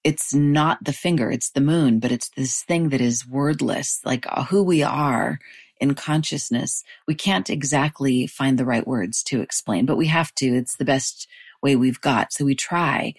It's 0.07 0.33
not 0.33 0.85
the 0.85 0.93
finger, 0.93 1.33
it's 1.33 1.51
the 1.51 1.61
moon, 1.61 1.99
but 1.99 2.13
it's 2.13 2.31
this 2.37 2.63
thing 2.63 2.91
that 2.91 3.01
is 3.01 3.27
wordless, 3.27 3.99
like 4.05 4.25
uh, 4.29 4.45
who 4.45 4.63
we 4.63 4.85
are 4.85 5.41
in 5.81 5.97
consciousness. 5.97 6.85
We 7.09 7.17
can't 7.17 7.51
exactly 7.51 8.29
find 8.29 8.57
the 8.57 8.65
right 8.65 8.87
words 8.87 9.25
to 9.25 9.41
explain, 9.41 9.85
but 9.85 9.97
we 9.97 10.07
have 10.07 10.33
to. 10.37 10.47
It's 10.47 10.77
the 10.77 10.85
best 10.85 11.27
way 11.61 11.75
we've 11.75 12.01
got. 12.01 12.33
So 12.33 12.45
we 12.45 12.55
try. 12.55 13.15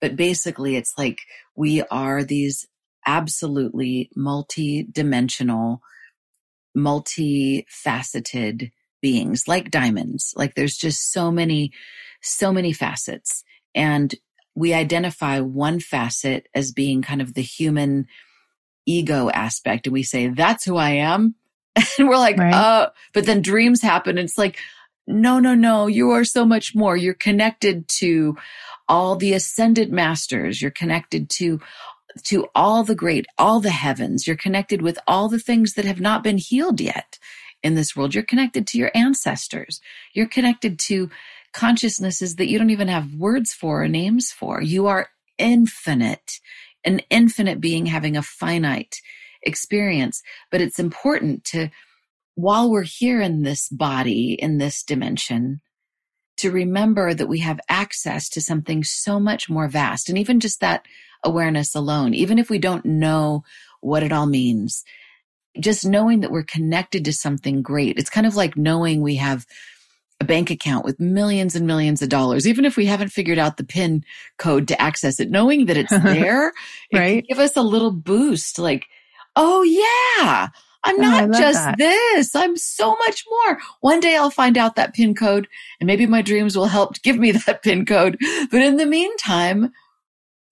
But 0.00 0.16
basically, 0.16 0.74
it's 0.74 0.94
like 0.98 1.20
we 1.54 1.82
are 1.92 2.24
these 2.24 2.66
absolutely 3.06 4.10
multi-dimensional 4.16 5.80
multifaceted 6.76 8.72
beings 9.00 9.46
like 9.46 9.70
diamonds. 9.70 10.34
Like 10.36 10.56
there's 10.56 10.76
just 10.76 11.12
so 11.12 11.30
many 11.30 11.70
so 12.20 12.52
many 12.52 12.72
facets. 12.72 13.44
And 13.76 14.12
we 14.54 14.74
identify 14.74 15.40
one 15.40 15.80
facet 15.80 16.48
as 16.54 16.72
being 16.72 17.02
kind 17.02 17.22
of 17.22 17.34
the 17.34 17.42
human 17.42 18.06
ego 18.86 19.30
aspect. 19.30 19.86
And 19.86 19.94
we 19.94 20.02
say, 20.02 20.28
that's 20.28 20.64
who 20.64 20.76
I 20.76 20.90
am. 20.90 21.34
And 21.98 22.08
we're 22.08 22.18
like, 22.18 22.36
right. 22.36 22.52
uh, 22.52 22.90
but 23.14 23.24
then 23.24 23.40
dreams 23.40 23.80
happen. 23.80 24.18
And 24.18 24.28
it's 24.28 24.36
like, 24.36 24.58
no, 25.06 25.38
no, 25.38 25.54
no, 25.54 25.86
you 25.86 26.10
are 26.10 26.24
so 26.24 26.44
much 26.44 26.74
more. 26.74 26.96
You're 26.96 27.14
connected 27.14 27.88
to 28.00 28.36
all 28.88 29.16
the 29.16 29.32
ascended 29.32 29.90
masters. 29.90 30.60
You're 30.60 30.70
connected 30.70 31.30
to 31.30 31.60
to 32.24 32.46
all 32.54 32.84
the 32.84 32.94
great, 32.94 33.26
all 33.38 33.58
the 33.58 33.70
heavens. 33.70 34.26
You're 34.26 34.36
connected 34.36 34.82
with 34.82 34.98
all 35.06 35.30
the 35.30 35.38
things 35.38 35.74
that 35.74 35.86
have 35.86 36.00
not 36.00 36.22
been 36.22 36.36
healed 36.36 36.78
yet 36.78 37.18
in 37.62 37.74
this 37.74 37.96
world. 37.96 38.14
You're 38.14 38.22
connected 38.22 38.66
to 38.66 38.78
your 38.78 38.90
ancestors. 38.94 39.80
You're 40.12 40.26
connected 40.26 40.78
to 40.80 41.08
consciousnesses 41.52 42.36
that 42.36 42.48
you 42.48 42.58
don't 42.58 42.70
even 42.70 42.88
have 42.88 43.14
words 43.14 43.52
for 43.52 43.82
or 43.84 43.88
names 43.88 44.30
for. 44.30 44.62
You 44.62 44.86
are 44.86 45.08
infinite, 45.38 46.40
an 46.84 47.00
infinite 47.10 47.60
being 47.60 47.86
having 47.86 48.16
a 48.16 48.22
finite 48.22 48.96
experience. 49.42 50.22
But 50.50 50.60
it's 50.60 50.78
important 50.78 51.44
to, 51.46 51.68
while 52.34 52.70
we're 52.70 52.82
here 52.82 53.20
in 53.20 53.42
this 53.42 53.68
body, 53.68 54.34
in 54.34 54.58
this 54.58 54.82
dimension, 54.82 55.60
to 56.38 56.50
remember 56.50 57.14
that 57.14 57.28
we 57.28 57.40
have 57.40 57.60
access 57.68 58.28
to 58.30 58.40
something 58.40 58.82
so 58.82 59.20
much 59.20 59.48
more 59.48 59.68
vast. 59.68 60.08
And 60.08 60.18
even 60.18 60.40
just 60.40 60.60
that 60.60 60.86
awareness 61.22 61.74
alone, 61.74 62.14
even 62.14 62.38
if 62.38 62.50
we 62.50 62.58
don't 62.58 62.84
know 62.84 63.44
what 63.80 64.02
it 64.02 64.12
all 64.12 64.26
means, 64.26 64.82
just 65.60 65.86
knowing 65.86 66.20
that 66.20 66.30
we're 66.30 66.42
connected 66.42 67.04
to 67.04 67.12
something 67.12 67.62
great. 67.62 67.98
It's 67.98 68.10
kind 68.10 68.26
of 68.26 68.36
like 68.36 68.56
knowing 68.56 69.02
we 69.02 69.16
have 69.16 69.46
a 70.22 70.24
bank 70.24 70.50
account 70.50 70.84
with 70.84 71.00
millions 71.00 71.56
and 71.56 71.66
millions 71.66 72.00
of 72.00 72.08
dollars, 72.08 72.46
even 72.46 72.64
if 72.64 72.76
we 72.76 72.86
haven't 72.86 73.08
figured 73.08 73.38
out 73.38 73.56
the 73.56 73.64
PIN 73.64 74.04
code 74.38 74.68
to 74.68 74.80
access 74.80 75.18
it, 75.18 75.30
knowing 75.30 75.66
that 75.66 75.76
it's 75.76 75.90
there, 76.02 76.52
right? 76.94 77.18
It 77.18 77.28
give 77.28 77.40
us 77.40 77.56
a 77.56 77.62
little 77.62 77.90
boost 77.90 78.58
like, 78.58 78.86
oh 79.34 79.62
yeah, 79.62 80.48
I'm 80.84 80.98
oh, 80.98 81.02
not 81.02 81.32
just 81.32 81.58
that. 81.58 81.76
this. 81.76 82.34
I'm 82.36 82.56
so 82.56 82.96
much 82.96 83.24
more. 83.28 83.58
One 83.80 83.98
day 83.98 84.16
I'll 84.16 84.30
find 84.30 84.56
out 84.56 84.76
that 84.76 84.94
PIN 84.94 85.14
code 85.14 85.48
and 85.80 85.86
maybe 85.88 86.06
my 86.06 86.22
dreams 86.22 86.56
will 86.56 86.66
help 86.66 87.02
give 87.02 87.18
me 87.18 87.32
that 87.46 87.62
PIN 87.62 87.84
code. 87.84 88.16
But 88.50 88.62
in 88.62 88.76
the 88.76 88.86
meantime, 88.86 89.72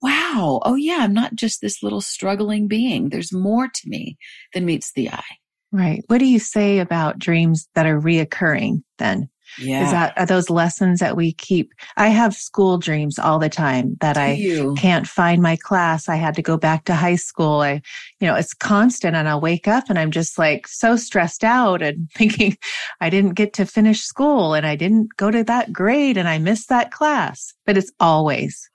wow. 0.02 0.60
Oh 0.64 0.74
yeah, 0.74 0.98
I'm 1.00 1.14
not 1.14 1.36
just 1.36 1.60
this 1.60 1.80
little 1.80 2.00
struggling 2.00 2.66
being. 2.66 3.08
There's 3.08 3.32
more 3.32 3.68
to 3.68 3.88
me 3.88 4.18
than 4.52 4.66
meets 4.66 4.92
the 4.92 5.10
eye. 5.10 5.38
Right. 5.72 6.02
What 6.08 6.18
do 6.18 6.26
you 6.26 6.40
say 6.40 6.80
about 6.80 7.20
dreams 7.20 7.68
that 7.74 7.86
are 7.86 8.00
reoccurring 8.00 8.82
then? 8.98 9.30
Yeah. 9.58 9.84
Is 9.84 9.90
that, 9.90 10.16
are 10.16 10.26
those 10.26 10.50
lessons 10.50 11.00
that 11.00 11.16
we 11.16 11.32
keep? 11.32 11.72
I 11.96 12.08
have 12.08 12.34
school 12.34 12.78
dreams 12.78 13.18
all 13.18 13.38
the 13.38 13.48
time 13.48 13.96
that 14.00 14.14
Do 14.14 14.20
I 14.20 14.32
you? 14.32 14.74
can't 14.78 15.06
find 15.06 15.42
my 15.42 15.56
class. 15.56 16.08
I 16.08 16.16
had 16.16 16.34
to 16.36 16.42
go 16.42 16.56
back 16.56 16.84
to 16.84 16.94
high 16.94 17.16
school. 17.16 17.60
I, 17.60 17.82
you 18.20 18.26
know, 18.28 18.34
it's 18.34 18.54
constant 18.54 19.16
and 19.16 19.28
I'll 19.28 19.40
wake 19.40 19.68
up 19.68 19.90
and 19.90 19.98
I'm 19.98 20.10
just 20.10 20.38
like 20.38 20.66
so 20.68 20.96
stressed 20.96 21.44
out 21.44 21.82
and 21.82 22.08
thinking 22.14 22.56
I 23.00 23.10
didn't 23.10 23.34
get 23.34 23.52
to 23.54 23.66
finish 23.66 24.02
school 24.02 24.54
and 24.54 24.66
I 24.66 24.76
didn't 24.76 25.16
go 25.16 25.30
to 25.30 25.44
that 25.44 25.72
grade 25.72 26.16
and 26.16 26.28
I 26.28 26.38
missed 26.38 26.68
that 26.68 26.90
class, 26.90 27.54
but 27.66 27.76
it's 27.76 27.92
always. 28.00 28.70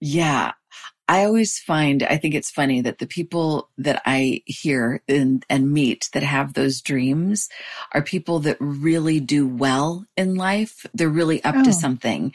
Yeah. 0.00 0.52
I 1.12 1.26
always 1.26 1.58
find, 1.58 2.02
I 2.04 2.16
think 2.16 2.34
it's 2.34 2.50
funny 2.50 2.80
that 2.80 2.96
the 2.96 3.06
people 3.06 3.68
that 3.76 4.00
I 4.06 4.40
hear 4.46 5.02
and, 5.06 5.44
and 5.50 5.70
meet 5.70 6.08
that 6.14 6.22
have 6.22 6.54
those 6.54 6.80
dreams 6.80 7.50
are 7.92 8.00
people 8.00 8.38
that 8.40 8.56
really 8.60 9.20
do 9.20 9.46
well 9.46 10.06
in 10.16 10.36
life. 10.36 10.86
They're 10.94 11.10
really 11.10 11.44
up 11.44 11.56
oh. 11.58 11.64
to 11.64 11.72
something. 11.74 12.32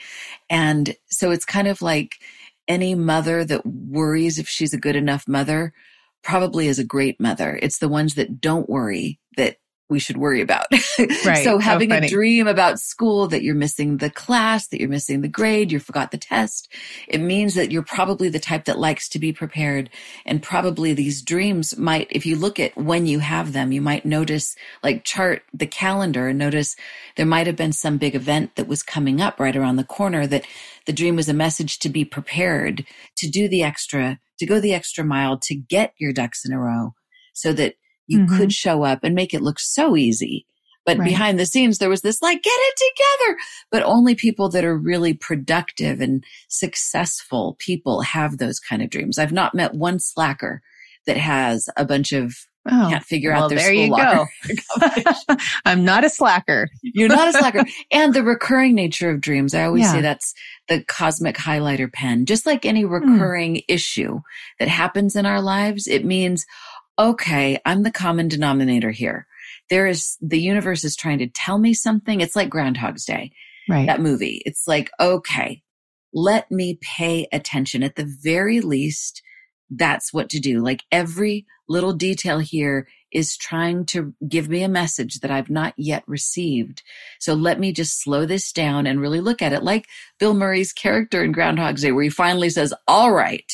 And 0.48 0.96
so 1.08 1.32
it's 1.32 1.44
kind 1.44 1.68
of 1.68 1.82
like 1.82 2.20
any 2.68 2.94
mother 2.94 3.44
that 3.46 3.66
worries 3.66 4.38
if 4.38 4.48
she's 4.48 4.76
a 4.76 4.80
good 4.80 4.96
enough 4.96 5.28
mother 5.28 5.74
probably 6.22 6.68
is 6.68 6.78
a 6.78 6.84
great 6.84 7.20
mother. 7.20 7.58
It's 7.60 7.80
the 7.80 7.90
ones 7.90 8.14
that 8.14 8.40
don't 8.40 8.70
worry 8.70 9.20
that 9.38 9.58
we 9.90 10.00
should 10.00 10.18
worry 10.18 10.42
about. 10.42 10.68
Right. 11.26 11.44
so 11.44 11.60
having 11.60 11.92
a 11.92 12.08
dream 12.08 12.48
about 12.48 12.80
school 12.80 13.28
that 13.28 13.44
you're 13.44 13.56
missing 13.56 13.98
the 13.98 14.10
class, 14.10 14.68
that 14.68 14.80
you're 14.80 14.90
missing 14.90 15.22
the 15.22 15.28
grade, 15.28 15.72
you 15.72 15.80
forgot 15.80 16.12
the 16.12 16.18
test, 16.18 16.72
it 17.08 17.20
means 17.20 17.54
that 17.56 17.72
you're 17.72 17.84
probably 17.84 18.30
the 18.30 18.40
type 18.40 18.66
that 18.66 18.80
likes 18.80 19.08
to 19.10 19.20
be 19.20 19.32
prepared. 19.32 19.90
And 20.26 20.42
probably 20.42 20.94
these 20.94 21.22
dreams 21.22 21.78
might, 21.78 22.08
if 22.10 22.26
you 22.26 22.36
look 22.36 22.60
at 22.60 22.76
when 22.78 23.06
you 23.06 23.20
have 23.20 23.54
them, 23.54 23.72
you 23.72 23.82
might 23.82 24.06
notice, 24.06 24.56
like 24.84 25.04
chart 25.04 25.44
the 25.54 25.68
calendar 25.68 26.28
and 26.28 26.40
notice 26.40 26.76
there 27.16 27.26
might 27.26 27.48
have 27.48 27.56
been 27.56 27.74
some 27.74 27.98
big 27.98 28.16
event 28.16 28.56
that 28.56 28.68
was 28.68 28.84
coming 28.84 29.22
up 29.22 29.40
right 29.40 29.56
around 29.56 29.76
the 29.76 29.84
corner 29.84 30.26
that 30.28 30.46
the 30.86 30.94
dream 30.94 31.16
was 31.16 31.30
a 31.30 31.34
message 31.34 31.80
to 31.80 31.90
be 31.90 32.06
prepared, 32.06 32.86
to 33.18 33.30
do 33.30 33.48
the 33.48 33.64
extra, 33.64 34.20
to 34.40 34.46
go 34.46 34.60
the 34.60 34.74
extra 34.74 35.04
mile, 35.04 35.38
to 35.44 35.56
get 35.56 35.94
your 36.00 36.14
ducks 36.14 36.46
in 36.46 36.54
a 36.54 36.60
row 36.60 36.94
so 37.34 37.54
that 37.54 37.76
you 38.08 38.20
mm-hmm. 38.20 38.38
could 38.38 38.54
show 38.54 38.84
up 38.84 39.04
and 39.04 39.16
make 39.16 39.34
it 39.34 39.42
look 39.42 39.60
so 39.60 39.96
easy. 39.96 40.46
But 40.86 41.00
right. 41.00 41.10
behind 41.10 41.38
the 41.38 41.46
scenes, 41.46 41.80
there 41.80 41.90
was 41.90 42.02
this 42.02 42.22
like, 42.22 42.42
get 42.42 42.50
it 42.54 42.94
together. 42.96 43.40
But 43.72 43.84
only 43.84 44.16
people 44.16 44.50
that 44.50 44.64
are 44.64 44.78
really 44.78 45.14
productive 45.14 46.00
and 46.00 46.24
successful 46.48 47.58
people 47.60 48.02
have 48.02 48.38
those 48.38 48.60
kind 48.60 48.82
of 48.82 48.90
dreams. 48.90 49.20
I've 49.20 49.34
not 49.34 49.54
met 49.54 49.74
one 49.74 50.00
slacker 50.00 50.62
that 51.06 51.18
has 51.18 51.68
a 51.76 51.84
bunch 51.86 52.14
of 52.14 52.34
Oh, 52.70 52.88
can't 52.90 53.04
figure 53.04 53.32
well, 53.32 53.46
out 53.46 53.50
their 53.50 53.60
there 53.60 53.72
you 53.72 53.96
go. 53.96 54.26
I'm 55.66 55.86
not 55.86 56.04
a 56.04 56.10
slacker. 56.10 56.68
You're 56.82 57.08
not 57.08 57.30
a 57.30 57.32
slacker. 57.38 57.64
and 57.92 58.14
the 58.14 58.24
recurring 58.24 58.76
nature 58.76 59.10
of 59.10 59.22
dreams. 59.22 59.54
I 59.54 59.64
always 59.64 59.84
yeah. 59.84 59.94
say 59.94 60.02
that's 60.02 60.34
the 60.68 60.84
cosmic 60.84 61.38
highlighter 61.38 61.92
pen. 61.92 62.26
Just 62.26 62.46
like 62.46 62.66
any 62.66 62.82
hmm. 62.82 62.92
recurring 62.92 63.56
mm. 63.56 63.64
issue 63.70 64.20
that 64.60 64.68
happens 64.68 65.16
in 65.16 65.26
our 65.26 65.42
lives, 65.42 65.88
it 65.88 66.04
means, 66.04 66.46
okay, 67.00 67.60
I'm 67.66 67.84
the 67.84 67.92
common 67.92 68.28
denominator 68.28 68.92
here. 68.92 69.28
There 69.70 69.88
is, 69.88 70.18
the 70.22 70.40
universe 70.40 70.84
is 70.84 70.96
trying 70.96 71.20
to 71.20 71.28
tell 71.28 71.58
me 71.58 71.74
something. 71.74 72.22
It's 72.22 72.36
like 72.36 72.50
Groundhog's 72.50 73.06
Day. 73.06 73.32
Right. 73.70 73.86
That 73.86 74.02
movie. 74.02 74.42
It's 74.46 74.68
like, 74.68 74.90
okay, 75.00 75.62
let 76.14 76.50
me 76.50 76.80
pay 76.82 77.28
attention. 77.32 77.84
At 77.84 77.96
the 77.96 78.10
very 78.24 78.62
least, 78.62 79.22
that's 79.70 80.14
what 80.14 80.30
to 80.30 80.40
do. 80.40 80.62
Like 80.62 80.84
every 80.92 81.46
little 81.68 81.94
detail 81.94 82.40
here 82.40 82.88
is 83.12 83.38
trying 83.38 83.86
to 83.86 84.14
give 84.28 84.48
me 84.48 84.64
a 84.64 84.70
message 84.70 85.20
that 85.20 85.32
I've 85.32 85.50
not 85.50 85.74
yet 85.78 86.04
received. 86.08 86.84
So 87.20 87.34
let 87.34 87.60
me 87.60 87.72
just 87.72 88.02
slow 88.02 88.26
this 88.26 88.52
down 88.52 88.88
and 88.88 89.02
really 89.02 89.22
look 89.22 89.42
at 89.42 89.54
it 89.54 89.64
like 89.64 89.88
Bill 90.20 90.34
Murray's 90.34 90.74
character 90.74 91.24
in 91.24 91.32
Groundhog's 91.32 91.82
Day, 91.82 91.92
where 91.92 92.04
he 92.04 92.10
finally 92.10 92.50
says, 92.50 92.74
all 92.88 93.12
right, 93.12 93.52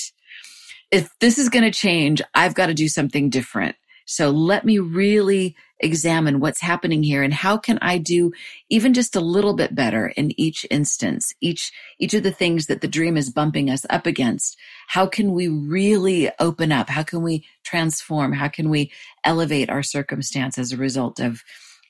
if 0.93 1.09
this 1.19 1.39
is 1.39 1.49
going 1.49 1.63
to 1.63 1.71
change, 1.71 2.21
I've 2.35 2.53
got 2.53 2.67
to 2.67 2.73
do 2.75 2.87
something 2.87 3.31
different. 3.31 3.75
So 4.05 4.29
let 4.29 4.63
me 4.63 4.77
really 4.77 5.55
examine 5.79 6.39
what's 6.39 6.61
happening 6.61 7.01
here 7.01 7.23
and 7.23 7.33
how 7.33 7.57
can 7.57 7.79
I 7.81 7.97
do 7.97 8.31
even 8.69 8.93
just 8.93 9.15
a 9.15 9.19
little 9.19 9.55
bit 9.55 9.73
better 9.73 10.09
in 10.09 10.39
each 10.39 10.67
instance, 10.69 11.33
each, 11.41 11.71
each 11.99 12.13
of 12.13 12.21
the 12.21 12.31
things 12.31 12.67
that 12.67 12.81
the 12.81 12.87
dream 12.87 13.17
is 13.17 13.31
bumping 13.31 13.71
us 13.71 13.87
up 13.89 14.05
against. 14.05 14.55
How 14.87 15.07
can 15.07 15.31
we 15.31 15.47
really 15.47 16.29
open 16.39 16.71
up? 16.71 16.89
How 16.89 17.01
can 17.01 17.23
we 17.23 17.43
transform? 17.63 18.33
How 18.33 18.47
can 18.47 18.69
we 18.69 18.91
elevate 19.23 19.71
our 19.71 19.81
circumstance 19.83 20.59
as 20.59 20.71
a 20.71 20.77
result 20.77 21.19
of 21.19 21.41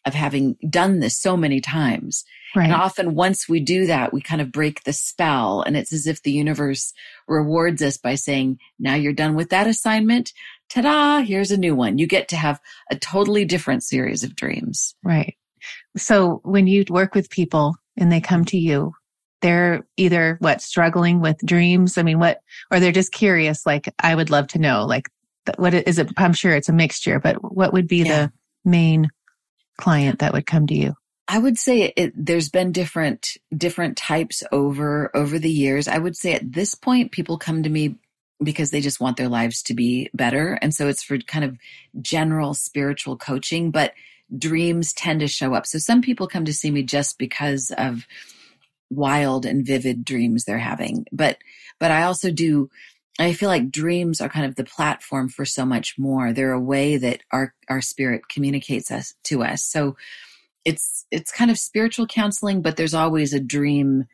of 0.06 0.14
having 0.14 0.58
done 0.70 1.00
this 1.00 1.18
so 1.18 1.38
many 1.38 1.62
times. 1.62 2.24
Right. 2.56 2.66
And 2.66 2.74
often 2.74 3.16
once 3.16 3.50
we 3.50 3.60
do 3.60 3.88
that, 3.88 4.14
we 4.14 4.22
kind 4.22 4.42
of 4.42 4.52
break 4.52 4.84
the 4.84 4.94
spell 4.94 5.62
and 5.62 5.76
it's 5.76 5.92
as 5.94 6.06
if 6.06 6.22
the 6.22 6.32
universe 6.32 6.94
rewards 7.28 7.82
us 7.82 7.98
by 7.98 8.16
saying, 8.16 8.60
now 8.78 8.96
you're 8.96 9.14
done 9.14 9.36
with 9.36 9.50
that 9.50 9.66
assignment. 9.66 10.34
Ta-da! 10.70 11.22
Here's 11.22 11.52
a 11.52 11.58
new 11.58 11.74
one. 11.74 11.98
You 11.98 12.06
get 12.06 12.28
to 12.30 12.36
have 12.36 12.60
a 12.92 12.96
totally 12.96 13.46
different 13.46 13.84
series 13.84 14.24
of 14.24 14.36
dreams. 14.36 14.96
Right. 15.04 15.36
So 15.98 16.42
when 16.44 16.68
you 16.68 16.84
work 16.90 17.16
with 17.16 17.30
people 17.30 17.76
and 17.98 18.12
they 18.12 18.22
come 18.22 18.46
to 18.46 18.58
you, 18.58 18.94
they're 19.42 19.86
either 19.98 20.38
what 20.40 20.62
struggling 20.62 21.22
with 21.22 21.38
dreams. 21.46 21.98
I 21.98 22.04
mean, 22.04 22.20
what, 22.20 22.40
or 22.72 22.80
they're 22.80 22.92
just 22.92 23.12
curious. 23.12 23.66
Like, 23.66 23.94
I 24.00 24.16
would 24.16 24.30
love 24.30 24.48
to 24.50 24.60
know, 24.60 24.86
like, 24.86 25.10
what 25.58 25.74
is 25.74 26.00
it? 26.00 26.10
I'm 26.18 26.34
sure 26.34 26.56
it's 26.56 26.70
a 26.70 26.74
mixture, 26.74 27.20
but 27.20 27.36
what 27.54 27.74
would 27.74 27.88
be 27.88 27.98
yeah. 27.98 28.28
the 28.28 28.32
main 28.64 29.10
client 29.78 30.20
that 30.20 30.34
would 30.34 30.46
come 30.46 30.68
to 30.68 30.76
you? 30.76 30.94
I 31.28 31.40
would 31.40 31.58
say 31.58 31.94
it, 31.96 32.14
there's 32.16 32.50
been 32.50 32.72
different 32.72 33.38
different 33.56 33.98
types 33.98 34.44
over 34.52 35.16
over 35.16 35.40
the 35.40 35.52
years. 35.52 35.88
I 35.88 35.98
would 35.98 36.16
say 36.16 36.34
at 36.34 36.52
this 36.52 36.76
point 36.76 37.12
people 37.12 37.38
come 37.38 37.64
to 37.64 37.70
me 37.70 37.96
because 38.44 38.72
they 38.72 38.82
just 38.82 39.00
want 39.00 39.16
their 39.18 39.30
lives 39.30 39.64
to 39.64 39.74
be 39.74 40.10
better 40.14 40.58
and 40.62 40.74
so 40.74 40.88
it's 40.88 41.04
for 41.04 41.18
kind 41.20 41.46
of 41.46 41.58
general 42.02 42.54
spiritual 42.54 43.18
coaching, 43.18 43.72
but 43.72 43.94
dreams 44.38 44.94
tend 44.94 45.22
to 45.22 45.28
show 45.28 45.54
up. 45.54 45.66
So 45.66 45.78
some 45.78 46.02
people 46.02 46.28
come 46.28 46.46
to 46.46 46.54
see 46.54 46.72
me 46.72 46.84
just 46.84 47.18
because 47.18 47.72
of 47.78 48.06
wild 48.90 49.46
and 49.46 49.66
vivid 49.66 50.04
dreams 50.04 50.44
they're 50.44 50.58
having. 50.58 51.06
But 51.12 51.38
but 51.80 51.92
I 51.92 52.04
also 52.04 52.32
do 52.32 52.70
I 53.20 53.34
feel 53.34 53.50
like 53.50 53.72
dreams 53.72 54.22
are 54.22 54.30
kind 54.30 54.46
of 54.46 54.56
the 54.56 54.64
platform 54.64 55.30
for 55.30 55.46
so 55.46 55.66
much 55.66 56.00
more. 56.00 56.34
They're 56.34 56.52
a 56.52 56.60
way 56.60 56.98
that 56.98 57.22
our, 57.32 57.54
our 57.70 57.82
spirit 57.82 58.28
communicates 58.28 58.90
us 58.90 59.14
to 59.26 59.44
us. 59.44 59.64
So 59.64 59.96
it's 60.66 61.06
it's 61.12 61.32
kind 61.32 61.52
of 61.52 61.60
spiritual 61.60 62.08
counseling, 62.08 62.62
but 62.62 62.78
there's 62.78 62.94
always 62.94 63.34
a 63.34 63.40
dream 63.40 64.06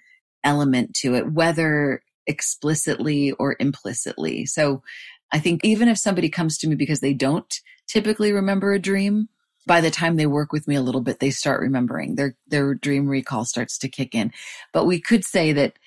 element 0.43 0.93
to 0.95 1.15
it, 1.15 1.31
whether 1.31 2.01
explicitly 2.27 3.31
or 3.33 3.55
implicitly. 3.59 4.45
So 4.45 4.83
I 5.31 5.39
think 5.39 5.63
even 5.63 5.87
if 5.87 5.97
somebody 5.97 6.29
comes 6.29 6.57
to 6.57 6.67
me 6.67 6.75
because 6.75 6.99
they 6.99 7.13
don't 7.13 7.53
typically 7.87 8.31
remember 8.31 8.73
a 8.73 8.79
dream, 8.79 9.29
by 9.65 9.81
the 9.81 9.91
time 9.91 10.15
they 10.15 10.25
work 10.25 10.51
with 10.51 10.67
me 10.67 10.75
a 10.75 10.81
little 10.81 11.01
bit, 11.01 11.19
they 11.19 11.29
start 11.29 11.61
remembering 11.61 12.15
their, 12.15 12.35
their 12.47 12.73
dream 12.73 13.07
recall 13.07 13.45
starts 13.45 13.77
to 13.79 13.89
kick 13.89 14.15
in. 14.15 14.31
But 14.73 14.85
we 14.85 14.99
could 14.99 15.23
say 15.23 15.53
that 15.53 15.77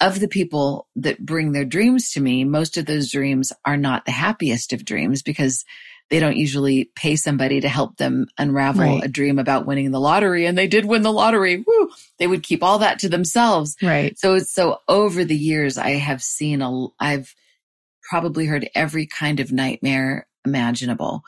of 0.00 0.18
the 0.18 0.28
people 0.28 0.88
that 0.96 1.24
bring 1.24 1.52
their 1.52 1.64
dreams 1.64 2.12
to 2.12 2.20
me, 2.20 2.44
most 2.44 2.76
of 2.76 2.86
those 2.86 3.10
dreams 3.10 3.52
are 3.64 3.76
not 3.76 4.06
the 4.06 4.12
happiest 4.12 4.72
of 4.72 4.84
dreams 4.84 5.22
because 5.22 5.64
they 6.08 6.18
don't 6.18 6.36
usually 6.36 6.90
pay 6.96 7.16
somebody 7.16 7.60
to 7.60 7.68
help 7.68 7.96
them 7.96 8.26
unravel 8.36 8.82
right. 8.82 9.04
a 9.04 9.08
dream 9.08 9.38
about 9.38 9.66
winning 9.66 9.92
the 9.92 10.00
lottery 10.00 10.44
and 10.44 10.58
they 10.58 10.66
did 10.66 10.84
win 10.84 11.02
the 11.02 11.12
lottery. 11.12 11.62
Woo! 11.64 11.90
They 12.18 12.26
would 12.26 12.42
keep 12.42 12.62
all 12.62 12.80
that 12.80 12.98
to 13.00 13.08
themselves. 13.08 13.76
Right. 13.80 14.18
So 14.18 14.38
so 14.40 14.78
over 14.88 15.24
the 15.24 15.36
years 15.36 15.78
I 15.78 15.90
have 15.90 16.22
seen 16.22 16.62
a 16.62 16.86
I've 16.98 17.34
probably 18.02 18.46
heard 18.46 18.68
every 18.74 19.06
kind 19.06 19.38
of 19.38 19.52
nightmare 19.52 20.26
imaginable 20.44 21.22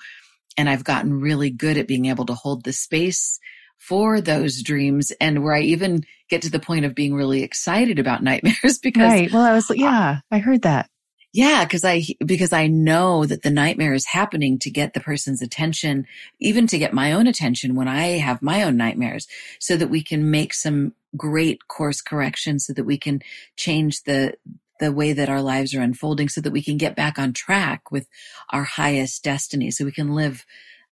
and 0.57 0.69
I've 0.69 0.85
gotten 0.85 1.21
really 1.21 1.51
good 1.51 1.77
at 1.77 1.87
being 1.87 2.07
able 2.07 2.27
to 2.27 2.35
hold 2.35 2.65
the 2.65 2.73
space 2.73 3.39
for 3.83 4.21
those 4.21 4.63
dreams 4.63 5.11
and 5.21 5.43
where 5.43 5.55
I 5.55 5.63
even 5.63 6.05
get 6.31 6.43
to 6.43 6.51
the 6.51 6.61
point 6.61 6.85
of 6.85 6.95
being 6.95 7.15
really 7.15 7.43
excited 7.43 7.99
about 7.99 8.23
nightmares 8.31 8.79
because 8.79 9.13
Right. 9.13 9.33
Well, 9.33 9.43
I 9.43 9.53
was 9.53 9.71
yeah, 9.75 10.21
I 10.31 10.39
heard 10.39 10.63
that. 10.63 10.89
Yeah, 11.33 11.65
because 11.65 11.85
I 11.85 12.05
because 12.25 12.53
I 12.53 12.69
know 12.69 13.25
that 13.25 13.43
the 13.43 13.51
nightmare 13.51 13.95
is 13.95 14.07
happening 14.07 14.59
to 14.61 14.71
get 14.71 14.93
the 14.93 15.01
person's 15.01 15.43
attention, 15.43 16.07
even 16.39 16.67
to 16.69 16.79
get 16.79 16.93
my 16.93 17.13
own 17.13 17.27
attention 17.27 17.75
when 17.75 17.89
I 17.89 18.19
have 18.19 18.41
my 18.41 18.63
own 18.63 18.77
nightmares, 18.77 19.27
so 19.59 19.77
that 19.77 19.89
we 19.89 20.03
can 20.03 20.31
make 20.31 20.55
some 20.55 20.95
great 21.17 21.67
course 21.67 22.03
corrections, 22.03 22.67
so 22.67 22.75
that 22.75 22.85
we 22.85 22.99
can 22.99 23.21
change 23.57 24.03
the 24.05 24.35
the 24.79 24.93
way 24.93 25.13
that 25.13 25.29
our 25.29 25.43
lives 25.43 25.75
are 25.75 25.81
unfolding, 25.81 26.29
so 26.29 26.41
that 26.41 26.53
we 26.53 26.63
can 26.63 26.77
get 26.77 26.95
back 26.95 27.19
on 27.19 27.33
track 27.33 27.91
with 27.91 28.09
our 28.51 28.65
highest 28.65 29.25
destiny, 29.25 29.71
so 29.71 29.85
we 29.85 29.93
can 29.93 30.15
live 30.15 30.45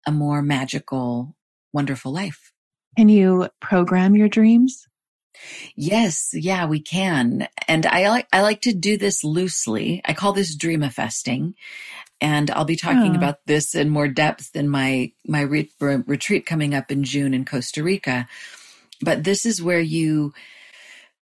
a 0.07 0.13
more 0.13 0.43
magical, 0.43 1.35
wonderful 1.73 2.13
life. 2.13 2.54
Can 2.97 3.09
you 3.09 3.49
program 3.61 4.17
your 4.17 4.29
dreams? 4.29 4.87
Yes, 5.75 6.31
yeah, 6.33 6.67
we 6.67 6.81
can. 6.81 7.49
And 7.69 7.87
I 7.87 8.09
like 8.09 8.29
I 8.33 8.43
like 8.43 8.63
to 8.63 8.73
do 8.73 8.97
this 8.97 9.25
loosely. 9.25 10.01
I 10.05 10.13
call 10.15 10.33
this 10.33 10.55
dream 10.55 10.81
dreamifesting. 10.81 11.55
And 12.21 12.51
I'll 12.51 12.65
be 12.65 12.77
talking 12.77 13.13
oh. 13.13 13.17
about 13.17 13.45
this 13.47 13.75
in 13.75 13.91
more 13.91 14.09
depth 14.09 14.55
in 14.55 14.69
my 14.69 15.13
my 15.27 15.43
re- 15.43 15.71
retreat 15.81 16.47
coming 16.47 16.75
up 16.75 16.91
in 16.91 17.05
June 17.05 17.35
in 17.35 17.45
Costa 17.45 17.83
Rica. 17.83 18.27
But 19.03 19.25
this 19.25 19.45
is 19.45 19.63
where 19.63 19.81
you 19.81 20.33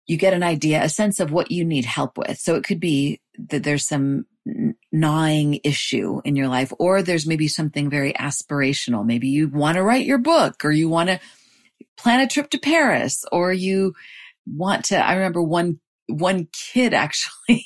you 0.08 0.18
get 0.18 0.34
an 0.34 0.44
idea, 0.44 0.84
a 0.84 0.90
sense 0.90 1.20
of 1.20 1.32
what 1.32 1.52
you 1.52 1.64
need 1.64 1.86
help 1.86 2.18
with. 2.18 2.40
So 2.40 2.56
it 2.56 2.64
could 2.64 2.80
be 2.80 3.22
that 3.50 3.64
there's 3.64 3.88
some 3.88 4.26
gnawing 4.92 5.60
issue 5.64 6.20
in 6.26 6.36
your 6.36 6.48
life, 6.48 6.74
or 6.80 7.04
there's 7.04 7.28
maybe 7.28 7.48
something 7.48 7.90
very 7.90 8.14
aspirational. 8.14 9.06
Maybe 9.06 9.28
you 9.28 9.48
want 9.48 9.76
to 9.76 9.84
write 9.84 10.08
your 10.08 10.18
book, 10.18 10.66
or 10.66 10.72
you 10.72 10.90
want 10.90 11.10
to 11.10 11.20
plan 11.98 12.20
a 12.20 12.28
trip 12.28 12.50
to 12.52 12.60
Paris 12.60 13.24
or 13.32 13.52
you 13.52 13.94
want 14.46 14.86
to, 14.86 14.98
I 14.98 15.14
remember 15.14 15.42
one, 15.42 15.80
one 16.08 16.48
kid 16.54 16.94
actually, 16.94 17.66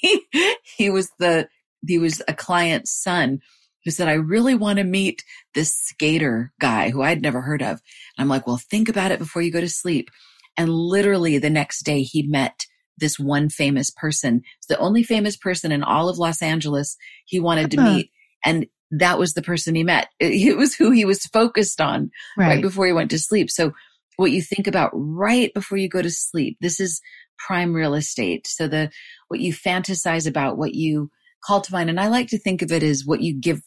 he 0.78 0.90
was 0.90 1.10
the, 1.20 1.48
he 1.86 1.98
was 1.98 2.22
a 2.28 2.34
client's 2.34 2.92
son 2.92 3.40
who 3.84 3.92
said, 3.92 4.08
I 4.08 4.14
really 4.14 4.56
want 4.56 4.78
to 4.78 4.86
meet 4.86 5.24
this 5.54 5.74
skater 5.74 6.54
guy 6.60 6.90
who 6.90 7.02
I'd 7.02 7.22
never 7.22 7.42
heard 7.42 7.62
of. 7.62 7.70
And 7.72 7.80
I'm 8.20 8.30
like, 8.30 8.48
well, 8.48 8.58
think 8.58 8.88
about 8.88 9.12
it 9.12 9.20
before 9.20 9.42
you 9.42 9.52
go 9.52 9.60
to 9.60 9.70
sleep. 9.70 10.10
And 10.58 10.70
literally 10.70 11.38
the 11.38 11.50
next 11.50 11.84
day 11.84 12.04
he 12.04 12.24
met 12.24 12.66
this 12.98 13.20
one 13.20 13.50
famous 13.50 13.90
person. 13.90 14.42
It's 14.60 14.68
the 14.68 14.78
only 14.78 15.04
famous 15.04 15.36
person 15.36 15.72
in 15.72 15.84
all 15.84 16.10
of 16.10 16.18
Los 16.18 16.42
Angeles 16.42 16.96
he 17.26 17.40
wanted 17.40 17.72
to 17.72 17.82
meet. 17.82 18.12
And 18.46 18.68
that 18.92 19.18
was 19.18 19.34
the 19.34 19.42
person 19.42 19.76
he 19.76 19.84
met. 19.84 20.10
It 20.20 20.58
was 20.58 20.76
who 20.76 20.92
he 20.92 21.06
was 21.06 21.26
focused 21.26 21.82
on 21.82 22.12
right. 22.38 22.48
right 22.48 22.62
before 22.62 22.86
he 22.86 22.94
went 22.94 23.12
to 23.12 23.20
sleep. 23.20 23.50
So 23.50 23.74
what 24.18 24.32
you 24.32 24.42
think 24.42 24.68
about 24.68 24.92
right 24.94 25.54
before 25.54 25.78
you 25.78 25.90
go 25.90 26.02
to 26.02 26.12
sleep. 26.12 26.58
This 26.62 26.80
is 26.80 27.02
prime 27.38 27.74
real 27.74 27.96
estate. 27.96 28.48
So 28.48 28.68
the, 28.68 28.92
what 29.28 29.40
you 29.40 29.54
fantasize 29.54 30.28
about, 30.28 30.58
what 30.58 30.74
you 30.74 31.10
call 31.44 31.62
to 31.62 31.72
mind. 31.72 31.90
And 31.90 32.00
I 32.00 32.08
like 32.08 32.30
to 32.30 32.40
think 32.40 32.62
of 32.62 32.72
it 32.72 32.84
as 32.84 33.06
what 33.06 33.22
you 33.22 33.34
give 33.34 33.62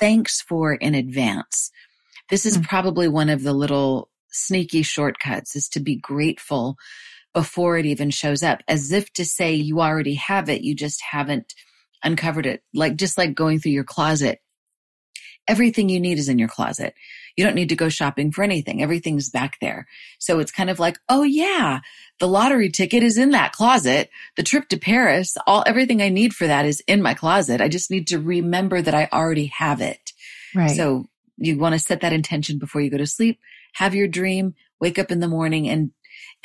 thanks 0.00 0.40
for 0.40 0.74
in 0.74 0.94
advance. 0.94 1.70
This 2.30 2.46
is 2.46 2.56
mm-hmm. 2.56 2.66
probably 2.66 3.08
one 3.08 3.28
of 3.28 3.42
the 3.42 3.52
little 3.52 4.10
sneaky 4.30 4.82
shortcuts 4.82 5.54
is 5.54 5.68
to 5.70 5.80
be 5.80 5.96
grateful 5.96 6.76
before 7.32 7.76
it 7.78 7.86
even 7.86 8.10
shows 8.10 8.42
up 8.42 8.60
as 8.68 8.92
if 8.92 9.12
to 9.12 9.24
say 9.24 9.54
you 9.54 9.80
already 9.80 10.14
have 10.14 10.48
it. 10.48 10.62
You 10.62 10.74
just 10.74 11.02
haven't 11.02 11.54
uncovered 12.02 12.46
it. 12.46 12.62
Like 12.72 12.96
just 12.96 13.18
like 13.18 13.34
going 13.34 13.60
through 13.60 13.72
your 13.72 13.84
closet. 13.84 14.38
Everything 15.46 15.88
you 15.88 16.00
need 16.00 16.18
is 16.18 16.28
in 16.28 16.38
your 16.38 16.48
closet. 16.48 16.94
You 17.36 17.44
don't 17.44 17.54
need 17.54 17.70
to 17.70 17.76
go 17.76 17.88
shopping 17.88 18.30
for 18.30 18.42
anything. 18.42 18.82
Everything's 18.82 19.30
back 19.30 19.58
there. 19.60 19.86
So 20.18 20.38
it's 20.38 20.52
kind 20.52 20.70
of 20.70 20.78
like, 20.78 20.98
oh 21.08 21.22
yeah, 21.22 21.80
the 22.20 22.28
lottery 22.28 22.70
ticket 22.70 23.02
is 23.02 23.18
in 23.18 23.30
that 23.30 23.52
closet. 23.52 24.10
The 24.36 24.42
trip 24.42 24.68
to 24.68 24.78
Paris, 24.78 25.36
all 25.46 25.64
everything 25.66 26.00
I 26.00 26.08
need 26.08 26.34
for 26.34 26.46
that 26.46 26.64
is 26.64 26.80
in 26.86 27.02
my 27.02 27.14
closet. 27.14 27.60
I 27.60 27.68
just 27.68 27.90
need 27.90 28.06
to 28.08 28.18
remember 28.18 28.80
that 28.80 28.94
I 28.94 29.08
already 29.12 29.46
have 29.46 29.80
it. 29.80 30.12
Right. 30.54 30.76
So 30.76 31.06
you 31.36 31.58
want 31.58 31.74
to 31.74 31.78
set 31.78 32.00
that 32.02 32.12
intention 32.12 32.58
before 32.58 32.80
you 32.80 32.90
go 32.90 32.98
to 32.98 33.06
sleep, 33.06 33.40
have 33.74 33.94
your 33.94 34.06
dream, 34.06 34.54
wake 34.80 34.98
up 34.98 35.10
in 35.10 35.20
the 35.20 35.28
morning 35.28 35.68
and 35.68 35.90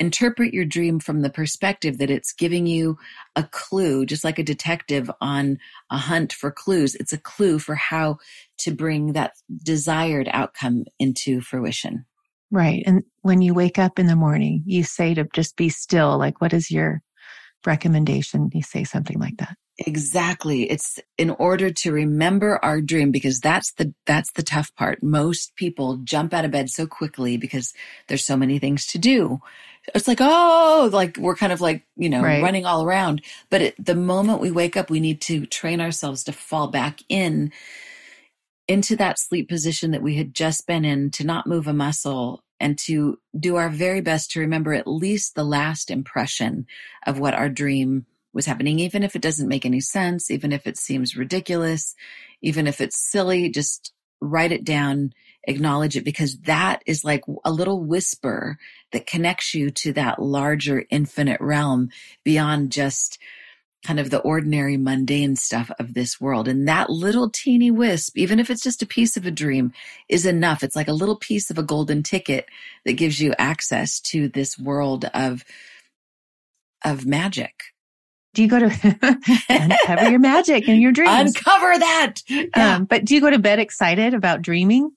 interpret 0.00 0.52
your 0.54 0.64
dream 0.64 0.98
from 0.98 1.20
the 1.20 1.30
perspective 1.30 1.98
that 1.98 2.10
it's 2.10 2.32
giving 2.32 2.66
you 2.66 2.98
a 3.36 3.44
clue, 3.44 4.06
just 4.06 4.24
like 4.24 4.38
a 4.38 4.42
detective 4.42 5.10
on 5.20 5.58
a 5.90 5.98
hunt 5.98 6.32
for 6.32 6.50
clues. 6.50 6.94
It's 6.94 7.12
a 7.12 7.18
clue 7.18 7.58
for 7.58 7.74
how 7.74 8.18
to 8.58 8.72
bring 8.72 9.12
that 9.12 9.34
desired 9.62 10.28
outcome 10.32 10.86
into 10.98 11.40
fruition. 11.42 12.06
Right. 12.50 12.82
And 12.86 13.04
when 13.20 13.42
you 13.42 13.54
wake 13.54 13.78
up 13.78 13.98
in 13.98 14.06
the 14.06 14.16
morning, 14.16 14.64
you 14.66 14.82
say 14.82 15.14
to 15.14 15.28
just 15.32 15.54
be 15.56 15.68
still, 15.68 16.18
like, 16.18 16.40
what 16.40 16.52
is 16.52 16.70
your 16.70 17.02
recommendation? 17.64 18.50
You 18.52 18.62
say 18.62 18.84
something 18.84 19.20
like 19.20 19.36
that. 19.36 19.56
Exactly. 19.86 20.70
It's 20.70 20.98
in 21.16 21.30
order 21.30 21.70
to 21.70 21.92
remember 21.92 22.62
our 22.62 22.82
dream 22.82 23.10
because 23.10 23.40
that's 23.40 23.72
the 23.72 23.94
that's 24.04 24.30
the 24.32 24.42
tough 24.42 24.74
part. 24.74 25.02
Most 25.02 25.56
people 25.56 25.98
jump 26.04 26.34
out 26.34 26.44
of 26.44 26.50
bed 26.50 26.68
so 26.68 26.86
quickly 26.86 27.38
because 27.38 27.72
there's 28.08 28.24
so 28.24 28.36
many 28.36 28.58
things 28.58 28.84
to 28.86 28.98
do. 28.98 29.40
It's 29.94 30.08
like, 30.08 30.20
oh, 30.20 30.88
like 30.92 31.16
we're 31.16 31.36
kind 31.36 31.52
of 31.52 31.60
like, 31.60 31.84
you 31.96 32.08
know, 32.08 32.22
right. 32.22 32.42
running 32.42 32.66
all 32.66 32.84
around. 32.84 33.22
But 33.50 33.62
it, 33.62 33.84
the 33.84 33.94
moment 33.94 34.40
we 34.40 34.50
wake 34.50 34.76
up, 34.76 34.90
we 34.90 35.00
need 35.00 35.20
to 35.22 35.46
train 35.46 35.80
ourselves 35.80 36.24
to 36.24 36.32
fall 36.32 36.68
back 36.68 37.00
in 37.08 37.52
into 38.68 38.94
that 38.96 39.18
sleep 39.18 39.48
position 39.48 39.90
that 39.90 40.02
we 40.02 40.14
had 40.14 40.32
just 40.32 40.66
been 40.66 40.84
in, 40.84 41.10
to 41.10 41.24
not 41.24 41.46
move 41.46 41.66
a 41.66 41.72
muscle 41.72 42.44
and 42.60 42.78
to 42.78 43.18
do 43.38 43.56
our 43.56 43.68
very 43.68 44.00
best 44.00 44.30
to 44.30 44.40
remember 44.40 44.74
at 44.74 44.86
least 44.86 45.34
the 45.34 45.44
last 45.44 45.90
impression 45.90 46.66
of 47.06 47.18
what 47.18 47.34
our 47.34 47.48
dream 47.48 48.06
was 48.32 48.46
happening, 48.46 48.78
even 48.78 49.02
if 49.02 49.16
it 49.16 49.22
doesn't 49.22 49.48
make 49.48 49.66
any 49.66 49.80
sense, 49.80 50.30
even 50.30 50.52
if 50.52 50.66
it 50.66 50.76
seems 50.76 51.16
ridiculous, 51.16 51.96
even 52.42 52.66
if 52.66 52.80
it's 52.80 53.10
silly, 53.10 53.48
just 53.48 53.92
write 54.20 54.52
it 54.52 54.64
down, 54.64 55.12
acknowledge 55.44 55.96
it, 55.96 56.04
because 56.04 56.38
that 56.40 56.82
is 56.86 57.04
like 57.04 57.24
a 57.44 57.50
little 57.50 57.82
whisper 57.82 58.58
that 58.92 59.06
connects 59.06 59.54
you 59.54 59.70
to 59.70 59.92
that 59.94 60.20
larger 60.20 60.84
infinite 60.90 61.40
realm 61.40 61.90
beyond 62.24 62.72
just 62.72 63.18
kind 63.84 63.98
of 63.98 64.10
the 64.10 64.20
ordinary 64.20 64.76
mundane 64.76 65.36
stuff 65.36 65.70
of 65.78 65.94
this 65.94 66.20
world. 66.20 66.48
And 66.48 66.68
that 66.68 66.90
little 66.90 67.30
teeny 67.30 67.70
wisp, 67.70 68.18
even 68.18 68.38
if 68.38 68.50
it's 68.50 68.62
just 68.62 68.82
a 68.82 68.86
piece 68.86 69.16
of 69.16 69.24
a 69.24 69.30
dream, 69.30 69.72
is 70.08 70.26
enough. 70.26 70.62
It's 70.62 70.76
like 70.76 70.88
a 70.88 70.92
little 70.92 71.16
piece 71.16 71.50
of 71.50 71.56
a 71.56 71.62
golden 71.62 72.02
ticket 72.02 72.46
that 72.84 72.92
gives 72.94 73.20
you 73.20 73.34
access 73.38 73.98
to 74.00 74.28
this 74.28 74.58
world 74.58 75.06
of, 75.14 75.44
of 76.84 77.06
magic 77.06 77.54
do 78.34 78.42
you 78.42 78.48
go 78.48 78.60
to 78.60 78.66
uncover 79.48 80.10
your 80.10 80.20
magic 80.20 80.68
and 80.68 80.80
your 80.80 80.92
dreams? 80.92 81.34
Uncover 81.34 81.78
that. 81.78 82.14
Yeah. 82.28 82.76
Um, 82.76 82.84
but 82.84 83.04
do 83.04 83.14
you 83.14 83.20
go 83.20 83.30
to 83.30 83.38
bed 83.38 83.58
excited 83.58 84.14
about 84.14 84.42
dreaming? 84.42 84.92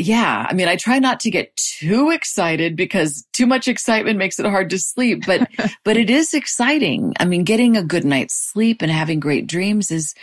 Yeah. 0.00 0.46
I 0.48 0.54
mean, 0.54 0.68
I 0.68 0.76
try 0.76 1.00
not 1.00 1.18
to 1.20 1.30
get 1.30 1.56
too 1.56 2.10
excited 2.10 2.76
because 2.76 3.26
too 3.32 3.46
much 3.46 3.66
excitement 3.66 4.16
makes 4.16 4.38
it 4.38 4.46
hard 4.46 4.70
to 4.70 4.78
sleep, 4.78 5.24
but, 5.26 5.50
but 5.84 5.96
it 5.96 6.08
is 6.08 6.34
exciting. 6.34 7.14
I 7.18 7.24
mean, 7.24 7.42
getting 7.42 7.76
a 7.76 7.82
good 7.82 8.04
night's 8.04 8.34
sleep 8.34 8.80
and 8.80 8.92
having 8.92 9.18
great 9.18 9.48
dreams 9.48 9.90
is, 9.90 10.14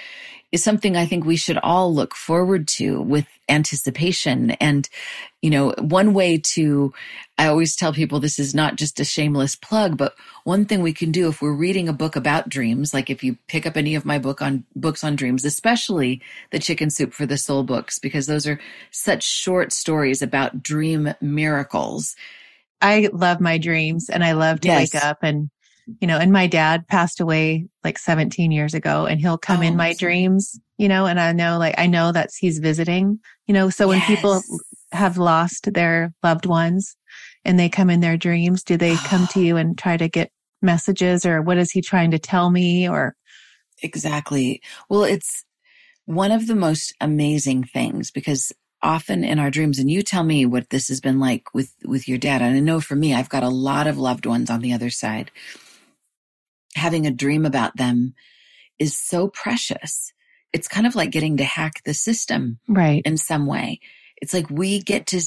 is 0.56 0.63
something 0.63 0.96
I 0.96 1.06
think 1.06 1.26
we 1.26 1.36
should 1.36 1.58
all 1.58 1.94
look 1.94 2.15
forward 2.15 2.65
to 2.70 3.02
with 3.02 3.28
anticipation. 3.50 4.52
And, 4.52 4.88
you 5.41 5.50
know, 5.50 5.76
one 5.80 6.13
way 6.13 6.38
to, 6.54 6.94
I 7.38 7.48
always 7.48 7.76
tell 7.76 7.91
people 7.91 8.22
this 8.22 8.39
is 8.39 8.56
not 8.56 8.78
just 8.78 9.02
a 9.02 9.04
shameless 9.04 9.58
plug, 9.58 9.98
but 9.98 10.15
one 10.46 10.63
thing 10.63 10.82
we 10.82 10.94
can 10.94 11.12
do 11.12 11.28
if 11.28 11.41
we're 11.41 11.54
reading 11.54 11.89
a 11.89 11.94
book 11.94 12.15
about 12.15 12.48
dreams, 12.48 12.94
like 12.94 13.10
if 13.10 13.22
you 13.22 13.38
pick 13.50 13.68
up 13.68 13.76
any 13.76 13.96
of 13.96 14.06
my 14.06 14.18
book 14.18 14.41
on 14.41 14.63
books 14.78 15.04
on 15.04 15.18
dreams, 15.18 15.44
especially 15.44 16.22
the 16.52 16.60
Chicken 16.60 16.89
Soup 16.89 17.13
for 17.13 17.26
the 17.26 17.38
Soul 17.38 17.63
books, 17.63 18.00
because 18.00 18.26
those 18.26 18.48
are 18.48 18.60
such 18.91 19.24
short 19.24 19.74
stories 19.74 20.22
about 20.22 20.63
dream 20.63 21.13
miracles. 21.20 22.15
I 22.82 23.10
love 23.12 23.41
my 23.41 23.58
dreams 23.58 24.10
and 24.10 24.24
I 24.24 24.32
love 24.32 24.62
to 24.62 24.70
yes. 24.70 24.94
wake 24.94 25.04
up 25.04 25.18
and 25.22 25.50
you 26.00 26.08
know, 26.08 26.17
and 26.17 26.32
my 26.32 26.48
dad 26.48 26.88
passed 26.88 27.19
away 27.19 27.67
like 27.84 27.98
17 27.98 28.52
years 28.52 28.74
ago 28.74 29.06
and 29.06 29.19
he'll 29.19 29.38
come 29.38 29.60
oh, 29.60 29.63
in 29.63 29.76
my 29.76 29.93
dreams, 29.93 30.60
you 30.78 30.88
know, 30.88 31.06
and 31.06 31.19
I 31.19 31.32
know 31.32 31.58
like, 31.58 31.76
I 31.78 31.88
know 31.88 32.12
that's 32.12 32.38
he's 32.38 32.60
visiting, 32.60 33.19
you 33.48 33.54
know, 33.54 33.69
so 33.69 33.88
when 33.88 34.00
yes. 34.00 34.08
people 34.08 34.41
have 34.91 35.17
lost 35.17 35.74
their 35.74 36.13
loved 36.24 36.45
ones 36.45 36.95
and 37.43 37.60
they 37.60 37.69
come 37.69 37.89
in 37.89 38.00
their 38.00 38.17
dreams, 38.17 38.63
do 38.63 38.78
they 38.78 38.95
come 38.95 39.28
to 39.28 39.41
you 39.41 39.58
and 39.58 39.78
try 39.78 39.98
to 39.98 40.08
get 40.08 40.32
messages 40.62 41.26
or 41.26 41.41
what 41.41 41.58
is 41.58 41.71
he 41.71 41.82
trying 41.82 42.12
to 42.12 42.19
tell 42.19 42.50
me 42.50 42.89
or? 42.89 43.15
Exactly. 43.84 44.62
Well, 44.89 45.04
it's 45.04 45.43
one 46.06 46.32
of 46.32 46.48
the 46.48 46.56
most 46.56 46.93
amazing 47.00 47.63
things 47.63 48.10
because 48.10 48.52
often 48.82 49.24
in 49.24 49.39
our 49.39 49.50
dreams 49.50 49.80
and 49.80 49.89
you 49.89 50.02
tell 50.02 50.24
me 50.24 50.45
what 50.45 50.69
this 50.69 50.88
has 50.88 51.02
been 51.02 51.19
like 51.19 51.54
with 51.54 51.74
with 51.84 52.08
your 52.08 52.19
dad 52.19 52.41
and 52.41 52.56
i 52.56 52.60
know 52.60 52.80
for 52.80 52.95
me 52.95 53.15
i've 53.15 53.30
got 53.30 53.41
a 53.41 53.50
lot 53.50 53.88
of 53.88 53.98
loved 53.98 54.28
ones 54.28 54.50
on 54.50 54.60
the 54.60 54.74
other 54.74 54.91
side 54.91 55.32
having 56.76 57.08
a 57.08 57.12
dream 57.12 57.46
about 57.46 57.78
them 57.78 58.14
is 58.78 58.98
so 58.98 59.28
precious. 59.30 60.14
It's 60.54 60.68
kind 60.68 60.86
of 60.86 60.96
like 60.96 61.12
getting 61.12 61.38
to 61.38 61.44
hack 61.44 61.82
the 61.86 61.94
system. 61.94 62.60
Right. 62.68 63.02
In 63.06 63.18
some 63.18 63.46
way. 63.46 63.80
It's 64.22 64.34
like 64.34 64.50
we 64.50 64.82
get 64.82 65.08
to, 65.08 65.22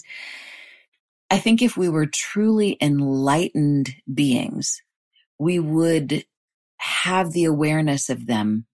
I 1.30 1.38
think 1.38 1.60
if 1.60 1.76
we 1.76 1.88
were 1.88 2.06
truly 2.06 2.76
enlightened 2.80 3.94
beings, 4.12 4.82
we 5.38 5.58
would 5.58 6.24
have 6.78 7.32
the 7.32 7.44
awareness 7.44 8.08
of 8.08 8.26
them 8.26 8.66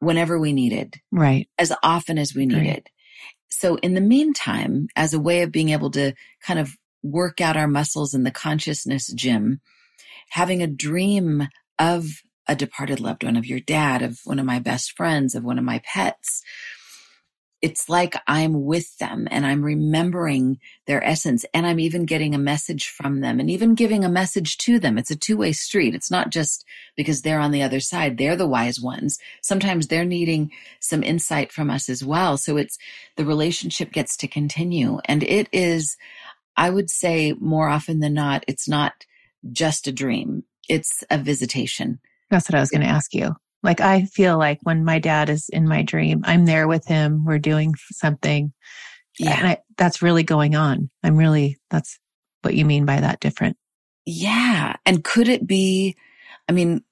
whenever 0.00 0.38
we 0.38 0.52
needed. 0.52 1.00
Right. 1.10 1.48
As 1.58 1.72
often 1.82 2.18
as 2.18 2.34
we 2.34 2.46
needed. 2.46 2.66
Right. 2.66 2.90
So 3.48 3.76
in 3.76 3.94
the 3.94 4.00
meantime, 4.00 4.88
as 4.96 5.14
a 5.14 5.20
way 5.20 5.42
of 5.42 5.52
being 5.52 5.70
able 5.70 5.90
to 5.92 6.12
kind 6.42 6.58
of 6.58 6.76
work 7.02 7.40
out 7.40 7.56
our 7.56 7.68
muscles 7.68 8.12
in 8.12 8.24
the 8.24 8.30
consciousness 8.30 9.06
gym, 9.12 9.60
having 10.30 10.62
a 10.62 10.66
dream 10.66 11.48
of 11.78 12.22
a 12.46 12.54
departed 12.54 13.00
loved 13.00 13.24
one, 13.24 13.36
of 13.36 13.46
your 13.46 13.60
dad, 13.60 14.02
of 14.02 14.20
one 14.24 14.38
of 14.38 14.46
my 14.46 14.58
best 14.58 14.96
friends, 14.96 15.34
of 15.34 15.44
one 15.44 15.58
of 15.58 15.64
my 15.64 15.80
pets. 15.84 16.42
It's 17.62 17.88
like 17.88 18.14
I'm 18.26 18.66
with 18.66 18.98
them 18.98 19.26
and 19.30 19.46
I'm 19.46 19.64
remembering 19.64 20.58
their 20.86 21.02
essence 21.02 21.46
and 21.54 21.66
I'm 21.66 21.80
even 21.80 22.04
getting 22.04 22.34
a 22.34 22.38
message 22.38 22.88
from 22.88 23.22
them 23.22 23.40
and 23.40 23.48
even 23.48 23.74
giving 23.74 24.04
a 24.04 24.10
message 24.10 24.58
to 24.58 24.78
them. 24.78 24.98
It's 24.98 25.10
a 25.10 25.16
two 25.16 25.38
way 25.38 25.52
street. 25.52 25.94
It's 25.94 26.10
not 26.10 26.28
just 26.28 26.66
because 26.94 27.22
they're 27.22 27.40
on 27.40 27.52
the 27.52 27.62
other 27.62 27.80
side. 27.80 28.18
They're 28.18 28.36
the 28.36 28.46
wise 28.46 28.82
ones. 28.82 29.18
Sometimes 29.40 29.86
they're 29.86 30.04
needing 30.04 30.50
some 30.78 31.02
insight 31.02 31.52
from 31.52 31.70
us 31.70 31.88
as 31.88 32.04
well. 32.04 32.36
So 32.36 32.58
it's 32.58 32.76
the 33.16 33.24
relationship 33.24 33.92
gets 33.92 34.14
to 34.18 34.28
continue 34.28 34.98
and 35.06 35.22
it 35.22 35.48
is, 35.50 35.96
I 36.58 36.68
would 36.68 36.90
say 36.90 37.32
more 37.32 37.70
often 37.70 38.00
than 38.00 38.12
not, 38.12 38.44
it's 38.46 38.68
not 38.68 39.06
just 39.52 39.86
a 39.86 39.92
dream 39.92 40.44
it's 40.68 41.04
a 41.10 41.18
visitation. 41.18 41.98
That's 42.30 42.48
what 42.48 42.56
I 42.56 42.60
was 42.60 42.70
going 42.70 42.82
to 42.82 42.88
ask 42.88 43.14
you. 43.14 43.34
Like, 43.62 43.80
I 43.80 44.04
feel 44.04 44.36
like 44.36 44.58
when 44.62 44.84
my 44.84 44.98
dad 44.98 45.30
is 45.30 45.48
in 45.48 45.66
my 45.66 45.82
dream, 45.82 46.22
I'm 46.24 46.44
there 46.44 46.68
with 46.68 46.86
him. 46.86 47.24
We're 47.24 47.38
doing 47.38 47.74
something. 47.92 48.52
Yeah. 49.18 49.38
And 49.38 49.46
I, 49.48 49.58
that's 49.78 50.02
really 50.02 50.22
going 50.22 50.54
on. 50.54 50.90
I'm 51.02 51.16
really, 51.16 51.58
that's 51.70 51.98
what 52.42 52.54
you 52.54 52.64
mean 52.64 52.84
by 52.84 53.00
that 53.00 53.20
different. 53.20 53.56
Yeah. 54.04 54.76
And 54.84 55.02
could 55.02 55.28
it 55.28 55.46
be, 55.46 55.96
I 56.48 56.52
mean, 56.52 56.82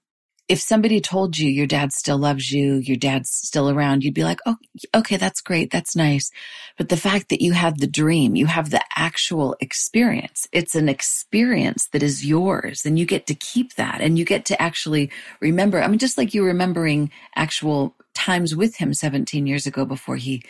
if 0.53 0.61
somebody 0.61 1.01
told 1.01 1.39
you 1.39 1.49
your 1.49 1.67
dad 1.67 1.95
still 1.95 2.19
loves 2.19 2.53
you, 2.53 2.75
your 2.75 2.99
dad's 2.99 3.31
still 3.31 3.71
around, 3.71 4.05
you'd 4.05 4.13
be 4.13 4.23
like, 4.23 4.39
oh, 4.45 4.57
okay, 4.95 5.17
that's 5.17 5.41
great. 5.41 5.71
That's 5.71 5.97
nice. 5.97 6.31
But 6.77 6.91
the 6.91 6.97
fact 6.99 7.31
that 7.31 7.41
you 7.41 7.53
have 7.53 7.79
the 7.79 7.87
dream, 7.87 8.37
you 8.37 8.45
have 8.45 8.69
the 8.69 8.83
actual 8.95 9.57
experience, 9.61 10.47
it's 10.53 10.75
an 10.75 10.91
experience 10.91 11.89
that 11.93 12.03
is 12.03 12.27
yours 12.27 12.85
and 12.85 12.99
you 12.99 13.07
get 13.07 13.27
to 13.29 13.35
keep 13.35 13.77
that 13.77 14.03
and 14.03 14.19
you 14.19 14.27
get 14.27 14.45
to 14.45 14.61
actually 14.61 15.11
remember. 15.41 15.81
I 15.81 15.89
mean, 15.89 15.99
just 15.99 16.19
like 16.19 16.35
you 16.35 16.45
remembering 16.45 17.11
actual 17.35 17.95
times 18.13 18.55
with 18.55 18.77
him 18.77 18.93
17 18.93 19.47
years 19.47 19.67
ago 19.67 19.87
before 19.87 20.17
he, 20.17 20.43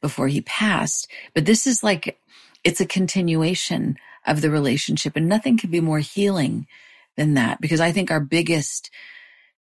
before 0.00 0.28
he 0.28 0.40
passed. 0.42 1.10
But 1.34 1.46
this 1.46 1.66
is 1.66 1.82
like, 1.82 2.20
it's 2.62 2.80
a 2.80 2.86
continuation 2.86 3.96
of 4.24 4.40
the 4.40 4.50
relationship 4.50 5.16
and 5.16 5.28
nothing 5.28 5.58
can 5.58 5.72
be 5.72 5.80
more 5.80 5.98
healing 5.98 6.68
than 7.16 7.34
that 7.34 7.60
because 7.60 7.80
I 7.80 7.90
think 7.90 8.12
our 8.12 8.20
biggest, 8.20 8.92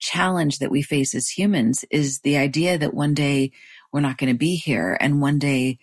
challenge 0.03 0.59
that 0.59 0.69
we 0.69 0.81
face 0.81 1.15
as 1.15 1.29
humans 1.29 1.85
is 1.89 2.19
the 2.19 2.35
idea 2.35 2.77
that 2.77 2.93
one 2.93 3.13
day 3.13 3.51
we're 3.91 4.01
not 4.01 4.17
going 4.17 4.31
to 4.31 4.37
be 4.37 4.55
here 4.55 4.97
and 4.99 5.21
one 5.21 5.39
day 5.39 5.79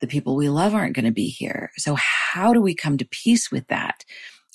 the 0.00 0.06
people 0.06 0.36
we 0.36 0.48
love 0.48 0.72
aren't 0.72 0.94
going 0.94 1.04
to 1.04 1.10
be 1.10 1.26
here. 1.26 1.72
So 1.76 1.96
how 1.96 2.52
do 2.52 2.62
we 2.62 2.76
come 2.76 2.96
to 2.98 3.04
peace 3.04 3.50
with 3.50 3.66
that? 3.66 4.04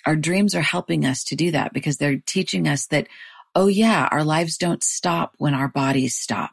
Our 0.06 0.16
dreams 0.16 0.56
are 0.56 0.62
helping 0.62 1.06
us 1.06 1.26
to 1.26 1.36
do 1.36 1.52
that 1.52 1.74
because 1.74 1.98
they're 1.98 2.22
teaching 2.26 2.70
us 2.70 2.88
that, 2.88 3.08
oh 3.54 3.68
yeah, 3.68 4.08
our 4.12 4.24
lives 4.24 4.58
don't 4.58 4.82
stop 4.82 5.34
when 5.38 5.54
our 5.54 5.68
bodies 5.68 6.16
stop. 6.16 6.52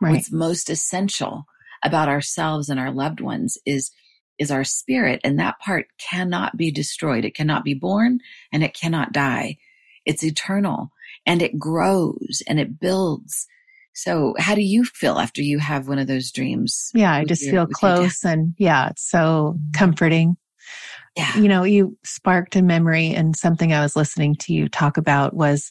Right. 0.00 0.14
What's 0.14 0.32
most 0.32 0.68
essential 0.68 1.44
about 1.84 2.08
ourselves 2.08 2.68
and 2.68 2.80
our 2.80 2.90
loved 2.90 3.20
ones 3.20 3.56
is 3.64 3.92
is 4.38 4.50
our 4.50 4.64
spirit 4.64 5.20
and 5.22 5.38
that 5.38 5.60
part 5.60 5.86
cannot 5.98 6.56
be 6.56 6.72
destroyed. 6.72 7.26
It 7.26 7.34
cannot 7.34 7.62
be 7.62 7.74
born 7.74 8.20
and 8.50 8.64
it 8.64 8.74
cannot 8.74 9.12
die. 9.12 9.58
It's 10.06 10.24
eternal 10.24 10.90
and 11.30 11.42
it 11.42 11.56
grows 11.56 12.42
and 12.48 12.58
it 12.58 12.80
builds. 12.80 13.46
So 13.94 14.34
how 14.38 14.56
do 14.56 14.62
you 14.62 14.84
feel 14.84 15.20
after 15.20 15.40
you 15.40 15.60
have 15.60 15.86
one 15.86 16.00
of 16.00 16.08
those 16.08 16.32
dreams? 16.32 16.90
Yeah, 16.92 17.14
I 17.14 17.24
just 17.24 17.44
your, 17.44 17.52
feel 17.52 17.66
close 17.68 18.24
and 18.24 18.52
yeah, 18.58 18.88
it's 18.88 19.08
so 19.08 19.54
mm-hmm. 19.54 19.70
comforting. 19.72 20.36
Yeah. 21.16 21.36
You 21.36 21.46
know, 21.46 21.62
you 21.62 21.96
sparked 22.04 22.56
a 22.56 22.62
memory 22.62 23.14
and 23.14 23.36
something 23.36 23.72
I 23.72 23.80
was 23.80 23.94
listening 23.94 24.34
to 24.40 24.52
you 24.52 24.68
talk 24.68 24.96
about 24.96 25.34
was 25.34 25.70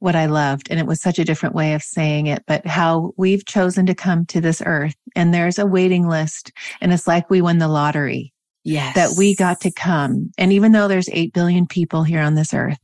what 0.00 0.16
I 0.16 0.26
loved. 0.26 0.68
And 0.70 0.80
it 0.80 0.86
was 0.86 1.00
such 1.00 1.20
a 1.20 1.24
different 1.24 1.54
way 1.54 1.74
of 1.74 1.82
saying 1.82 2.26
it, 2.26 2.42
but 2.48 2.66
how 2.66 3.12
we've 3.16 3.46
chosen 3.46 3.86
to 3.86 3.94
come 3.94 4.26
to 4.26 4.40
this 4.40 4.60
earth 4.66 4.96
and 5.14 5.32
there's 5.32 5.58
a 5.60 5.66
waiting 5.66 6.08
list 6.08 6.50
and 6.80 6.92
it's 6.92 7.06
like 7.06 7.30
we 7.30 7.40
won 7.42 7.58
the 7.58 7.68
lottery. 7.68 8.32
Yes. 8.64 8.96
That 8.96 9.14
we 9.16 9.36
got 9.36 9.60
to 9.60 9.70
come. 9.70 10.32
And 10.36 10.52
even 10.52 10.72
though 10.72 10.88
there's 10.88 11.08
8 11.08 11.32
billion 11.32 11.68
people 11.68 12.02
here 12.02 12.20
on 12.20 12.34
this 12.34 12.52
earth, 12.52 12.78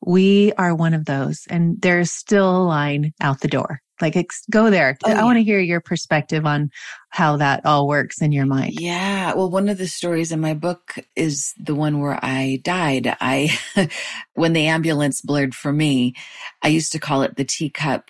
we 0.00 0.52
are 0.54 0.74
one 0.74 0.94
of 0.94 1.04
those 1.04 1.46
and 1.48 1.80
there's 1.80 2.10
still 2.10 2.56
a 2.56 2.64
line 2.64 3.12
out 3.20 3.40
the 3.40 3.48
door. 3.48 3.80
Like 4.02 4.16
go 4.50 4.68
there. 4.68 4.98
Oh, 5.04 5.10
I 5.10 5.14
yeah. 5.14 5.24
want 5.24 5.36
to 5.36 5.44
hear 5.44 5.60
your 5.60 5.80
perspective 5.80 6.44
on 6.44 6.70
how 7.08 7.36
that 7.36 7.64
all 7.64 7.86
works 7.86 8.20
in 8.20 8.32
your 8.32 8.46
mind. 8.46 8.72
Yeah. 8.80 9.32
Well, 9.34 9.48
one 9.48 9.68
of 9.68 9.78
the 9.78 9.86
stories 9.86 10.32
in 10.32 10.40
my 10.40 10.54
book 10.54 10.96
is 11.14 11.54
the 11.56 11.76
one 11.76 12.00
where 12.00 12.18
I 12.20 12.60
died. 12.64 13.16
I, 13.20 13.56
when 14.34 14.54
the 14.54 14.66
ambulance 14.66 15.20
blurred 15.20 15.54
for 15.54 15.72
me, 15.72 16.14
I 16.62 16.68
used 16.68 16.90
to 16.92 16.98
call 16.98 17.22
it 17.22 17.36
the 17.36 17.44
teacup, 17.44 18.08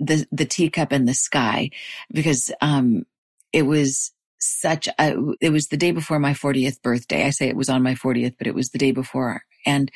the, 0.00 0.26
the 0.32 0.46
teacup 0.46 0.90
in 0.90 1.04
the 1.04 1.14
sky 1.14 1.70
because, 2.10 2.50
um, 2.62 3.04
it 3.52 3.62
was 3.62 4.12
such 4.38 4.88
a, 4.98 5.16
it 5.40 5.50
was 5.50 5.68
the 5.68 5.76
day 5.76 5.90
before 5.90 6.18
my 6.18 6.32
40th 6.32 6.80
birthday. 6.80 7.24
I 7.24 7.30
say 7.30 7.48
it 7.48 7.56
was 7.56 7.68
on 7.68 7.82
my 7.82 7.94
40th, 7.94 8.36
but 8.38 8.46
it 8.46 8.54
was 8.54 8.70
the 8.70 8.78
day 8.78 8.92
before. 8.92 9.42
And 9.66 9.90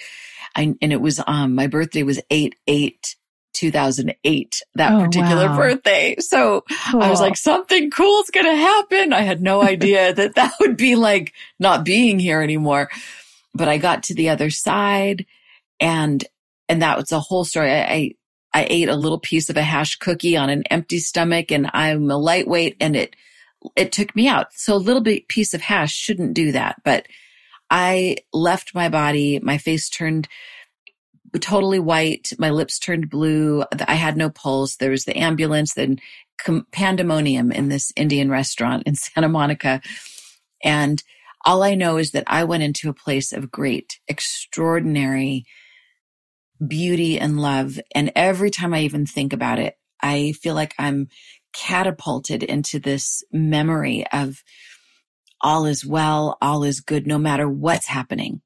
I, 0.56 0.74
and 0.80 0.92
it 0.92 1.00
was, 1.00 1.20
um, 1.26 1.54
my 1.54 1.66
birthday 1.66 2.02
was 2.02 2.20
8, 2.30 2.54
8, 2.66 3.16
2008, 3.52 4.62
that 4.74 4.92
oh, 4.92 5.04
particular 5.04 5.48
wow. 5.48 5.56
birthday. 5.56 6.16
So 6.18 6.64
cool. 6.90 7.02
I 7.02 7.10
was 7.10 7.20
like, 7.20 7.36
something 7.36 7.90
cool's 7.90 8.30
going 8.30 8.46
to 8.46 8.56
happen. 8.56 9.12
I 9.12 9.20
had 9.20 9.42
no 9.42 9.62
idea 9.62 10.12
that 10.14 10.34
that 10.36 10.54
would 10.60 10.76
be 10.76 10.96
like 10.96 11.34
not 11.58 11.84
being 11.84 12.18
here 12.18 12.40
anymore. 12.42 12.88
But 13.54 13.68
I 13.68 13.78
got 13.78 14.04
to 14.04 14.14
the 14.14 14.28
other 14.28 14.48
side 14.48 15.26
and, 15.80 16.24
and 16.68 16.82
that 16.82 16.96
was 16.96 17.12
a 17.12 17.20
whole 17.20 17.44
story. 17.44 17.70
I, 17.72 17.82
I, 17.82 18.14
I 18.52 18.66
ate 18.70 18.88
a 18.88 18.96
little 18.96 19.18
piece 19.18 19.50
of 19.50 19.56
a 19.56 19.62
hash 19.62 19.96
cookie 19.96 20.36
on 20.36 20.50
an 20.50 20.62
empty 20.70 20.98
stomach 20.98 21.50
and 21.50 21.70
I'm 21.72 22.10
a 22.10 22.16
lightweight 22.16 22.76
and 22.80 22.96
it, 22.96 23.16
it 23.76 23.92
took 23.92 24.14
me 24.14 24.28
out. 24.28 24.52
So 24.52 24.74
a 24.74 24.76
little 24.76 25.02
bit 25.02 25.28
piece 25.28 25.52
of 25.52 25.60
hash 25.60 25.92
shouldn't 25.92 26.34
do 26.34 26.52
that, 26.52 26.80
but 26.84 27.06
I 27.70 28.16
left 28.32 28.74
my 28.74 28.88
body. 28.88 29.38
My 29.40 29.58
face 29.58 29.88
turned 29.88 30.28
totally 31.38 31.78
white. 31.78 32.30
My 32.38 32.50
lips 32.50 32.78
turned 32.78 33.08
blue. 33.08 33.64
I 33.86 33.94
had 33.94 34.16
no 34.16 34.30
pulse. 34.30 34.76
There 34.76 34.90
was 34.90 35.04
the 35.04 35.16
ambulance, 35.16 35.74
then 35.74 36.00
pandemonium 36.72 37.52
in 37.52 37.68
this 37.68 37.92
Indian 37.96 38.30
restaurant 38.30 38.84
in 38.86 38.94
Santa 38.96 39.28
Monica. 39.28 39.80
And 40.64 41.02
all 41.44 41.62
I 41.62 41.74
know 41.74 41.96
is 41.96 42.10
that 42.10 42.24
I 42.26 42.44
went 42.44 42.62
into 42.62 42.88
a 42.88 42.94
place 42.94 43.32
of 43.32 43.50
great, 43.50 44.00
extraordinary 44.08 45.46
beauty 46.66 47.18
and 47.18 47.40
love. 47.40 47.80
And 47.94 48.12
every 48.14 48.50
time 48.50 48.74
I 48.74 48.80
even 48.80 49.06
think 49.06 49.32
about 49.32 49.58
it, 49.58 49.78
I 50.02 50.32
feel 50.32 50.54
like 50.54 50.74
I'm 50.78 51.08
catapulted 51.52 52.42
into 52.42 52.78
this 52.78 53.24
memory 53.32 54.04
of 54.12 54.42
all 55.40 55.66
is 55.66 55.84
well, 55.84 56.36
all 56.40 56.64
is 56.64 56.80
good, 56.80 57.06
no 57.06 57.18
matter 57.18 57.48
what's 57.48 57.86
happening. 57.86 58.40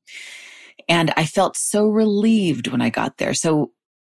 And 0.89 1.13
I 1.17 1.25
felt 1.25 1.57
so 1.57 1.87
relieved 1.87 2.69
when 2.69 2.83
I 2.83 2.91
got 2.91 3.17
there. 3.17 3.35
So 3.35 3.73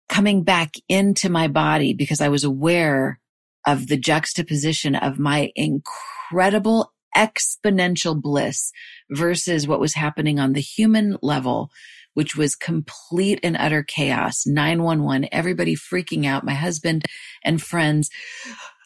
coming 0.09 0.43
back 0.43 0.74
into 0.89 1.28
my 1.28 1.49
body 1.49 1.95
because 1.95 2.20
I 2.20 2.28
was 2.28 2.45
aware 2.45 3.20
of 3.66 3.87
the 3.87 3.97
juxtaposition 3.97 4.95
of 4.95 5.18
my 5.18 5.53
incredible 5.55 6.93
exponential 7.16 8.20
bliss 8.20 8.72
versus 9.11 9.66
what 9.66 9.81
was 9.81 9.95
happening 9.95 10.39
on 10.39 10.53
the 10.53 10.61
human 10.61 11.16
level, 11.22 11.70
which 12.14 12.37
was 12.37 12.55
complete 12.55 13.41
and 13.43 13.57
utter 13.57 13.83
chaos. 13.83 14.47
911, 14.47 15.28
everybody 15.33 15.76
freaking 15.76 16.26
out, 16.26 16.45
my 16.45 16.55
husband 16.55 17.05
and 17.45 17.61
friends 17.61 18.11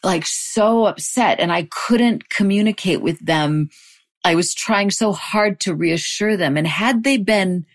like 0.05 0.27
so 0.27 0.87
upset 0.87 1.41
and 1.41 1.53
I 1.53 1.69
couldn't 1.71 2.29
communicate 2.29 3.01
with 3.01 3.25
them. 3.25 3.71
I 4.25 4.35
was 4.35 4.55
trying 4.55 4.91
so 4.91 5.13
hard 5.13 5.61
to 5.61 5.75
reassure 5.75 6.37
them. 6.37 6.57
And 6.57 6.67
had 6.67 7.05
they 7.05 7.17
been 7.17 7.67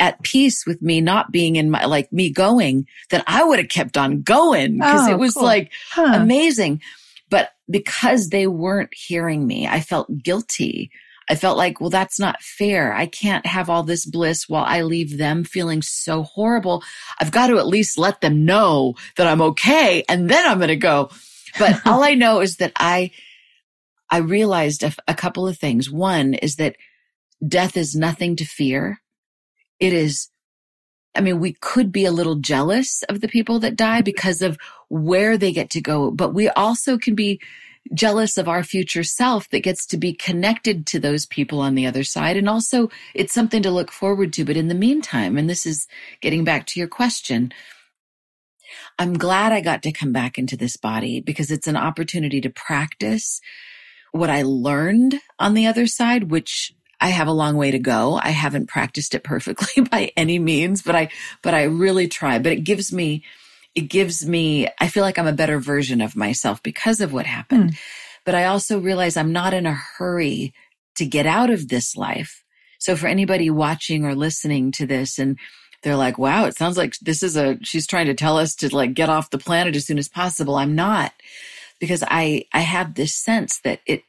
at 0.00 0.22
peace 0.22 0.66
with 0.66 0.82
me 0.82 1.00
not 1.00 1.30
being 1.30 1.56
in 1.56 1.70
my, 1.70 1.84
like 1.84 2.12
me 2.12 2.30
going, 2.30 2.86
that 3.10 3.24
I 3.26 3.44
would 3.44 3.58
have 3.58 3.68
kept 3.68 3.96
on 3.96 4.22
going 4.22 4.78
because 4.78 5.08
oh, 5.08 5.12
it 5.12 5.18
was 5.18 5.34
cool. 5.34 5.44
like 5.44 5.72
huh. 5.90 6.12
amazing. 6.14 6.82
But 7.30 7.50
because 7.70 8.28
they 8.28 8.46
weren't 8.46 8.94
hearing 8.94 9.46
me, 9.46 9.66
I 9.66 9.80
felt 9.80 10.22
guilty. 10.22 10.90
I 11.28 11.34
felt 11.34 11.58
like, 11.58 11.80
well, 11.80 11.90
that's 11.90 12.20
not 12.20 12.40
fair. 12.40 12.94
I 12.94 13.06
can't 13.06 13.44
have 13.46 13.68
all 13.68 13.82
this 13.82 14.06
bliss 14.06 14.48
while 14.48 14.64
I 14.64 14.82
leave 14.82 15.18
them 15.18 15.42
feeling 15.42 15.82
so 15.82 16.22
horrible. 16.22 16.84
I've 17.20 17.32
got 17.32 17.48
to 17.48 17.58
at 17.58 17.66
least 17.66 17.98
let 17.98 18.20
them 18.20 18.44
know 18.44 18.94
that 19.16 19.26
I'm 19.26 19.42
okay. 19.42 20.04
And 20.08 20.30
then 20.30 20.46
I'm 20.46 20.58
going 20.58 20.68
to 20.68 20.76
go. 20.76 21.10
But 21.58 21.80
all 21.86 22.04
I 22.04 22.14
know 22.14 22.40
is 22.40 22.56
that 22.56 22.72
I, 22.76 23.10
I 24.10 24.18
realized 24.18 24.82
a, 24.82 24.92
a 25.08 25.14
couple 25.14 25.46
of 25.46 25.58
things. 25.58 25.90
One 25.90 26.34
is 26.34 26.56
that 26.56 26.76
death 27.46 27.76
is 27.76 27.94
nothing 27.94 28.36
to 28.36 28.44
fear. 28.44 29.00
It 29.78 29.92
is 29.92 30.30
I 31.16 31.22
mean, 31.22 31.40
we 31.40 31.54
could 31.54 31.90
be 31.90 32.04
a 32.04 32.12
little 32.12 32.34
jealous 32.34 33.02
of 33.04 33.22
the 33.22 33.28
people 33.28 33.58
that 33.60 33.74
die 33.74 34.02
because 34.02 34.42
of 34.42 34.58
where 34.88 35.38
they 35.38 35.50
get 35.50 35.70
to 35.70 35.80
go, 35.80 36.10
but 36.10 36.34
we 36.34 36.50
also 36.50 36.98
can 36.98 37.14
be 37.14 37.40
jealous 37.94 38.36
of 38.36 38.48
our 38.48 38.62
future 38.62 39.02
self 39.02 39.48
that 39.50 39.60
gets 39.60 39.86
to 39.86 39.96
be 39.96 40.12
connected 40.12 40.86
to 40.86 40.98
those 40.98 41.24
people 41.24 41.60
on 41.60 41.74
the 41.74 41.86
other 41.86 42.04
side. 42.04 42.36
And 42.36 42.48
also 42.48 42.90
it's 43.14 43.32
something 43.32 43.62
to 43.62 43.70
look 43.70 43.90
forward 43.90 44.32
to. 44.34 44.44
But 44.44 44.56
in 44.56 44.68
the 44.68 44.74
meantime, 44.74 45.38
and 45.38 45.48
this 45.48 45.64
is 45.64 45.86
getting 46.20 46.44
back 46.44 46.66
to 46.66 46.80
your 46.80 46.88
question, 46.88 47.52
I'm 48.98 49.14
glad 49.14 49.52
I 49.52 49.60
got 49.60 49.82
to 49.82 49.92
come 49.92 50.12
back 50.12 50.38
into 50.38 50.56
this 50.56 50.76
body 50.76 51.20
because 51.20 51.50
it's 51.50 51.66
an 51.66 51.76
opportunity 51.76 52.40
to 52.40 52.50
practice 52.50 53.40
what 54.12 54.30
I 54.30 54.42
learned 54.42 55.20
on 55.38 55.54
the 55.54 55.66
other 55.66 55.86
side, 55.86 56.30
which 56.30 56.74
I 57.00 57.08
have 57.08 57.28
a 57.28 57.32
long 57.32 57.56
way 57.56 57.70
to 57.70 57.78
go. 57.78 58.18
I 58.22 58.30
haven't 58.30 58.68
practiced 58.68 59.14
it 59.14 59.24
perfectly 59.24 59.82
by 59.90 60.12
any 60.16 60.38
means, 60.38 60.82
but 60.82 60.96
I, 60.96 61.10
but 61.42 61.54
I 61.54 61.64
really 61.64 62.08
try, 62.08 62.38
but 62.38 62.52
it 62.52 62.64
gives 62.64 62.92
me, 62.92 63.24
it 63.74 63.82
gives 63.82 64.26
me, 64.26 64.68
I 64.80 64.88
feel 64.88 65.02
like 65.02 65.18
I'm 65.18 65.26
a 65.26 65.32
better 65.32 65.58
version 65.58 66.00
of 66.00 66.16
myself 66.16 66.62
because 66.62 67.00
of 67.00 67.12
what 67.12 67.26
happened. 67.26 67.72
Mm. 67.72 67.78
But 68.24 68.34
I 68.34 68.46
also 68.46 68.80
realize 68.80 69.16
I'm 69.16 69.32
not 69.32 69.54
in 69.54 69.66
a 69.66 69.74
hurry 69.74 70.52
to 70.96 71.06
get 71.06 71.26
out 71.26 71.50
of 71.50 71.68
this 71.68 71.96
life. 71.96 72.42
So 72.78 72.96
for 72.96 73.06
anybody 73.06 73.50
watching 73.50 74.04
or 74.04 74.14
listening 74.14 74.72
to 74.72 74.86
this 74.86 75.18
and 75.18 75.38
they're 75.82 75.96
like, 75.96 76.18
wow, 76.18 76.44
it 76.44 76.56
sounds 76.56 76.76
like 76.76 76.96
this 76.98 77.22
is 77.22 77.36
a, 77.36 77.58
she's 77.62 77.86
trying 77.86 78.06
to 78.06 78.14
tell 78.14 78.38
us 78.38 78.54
to 78.56 78.74
like 78.74 78.94
get 78.94 79.08
off 79.08 79.30
the 79.30 79.38
planet 79.38 79.76
as 79.76 79.86
soon 79.86 79.98
as 79.98 80.08
possible. 80.08 80.56
I'm 80.56 80.74
not 80.74 81.12
because 81.78 82.02
I, 82.06 82.44
I 82.52 82.60
have 82.60 82.94
this 82.94 83.14
sense 83.14 83.60
that 83.60 83.80
it, 83.86 84.02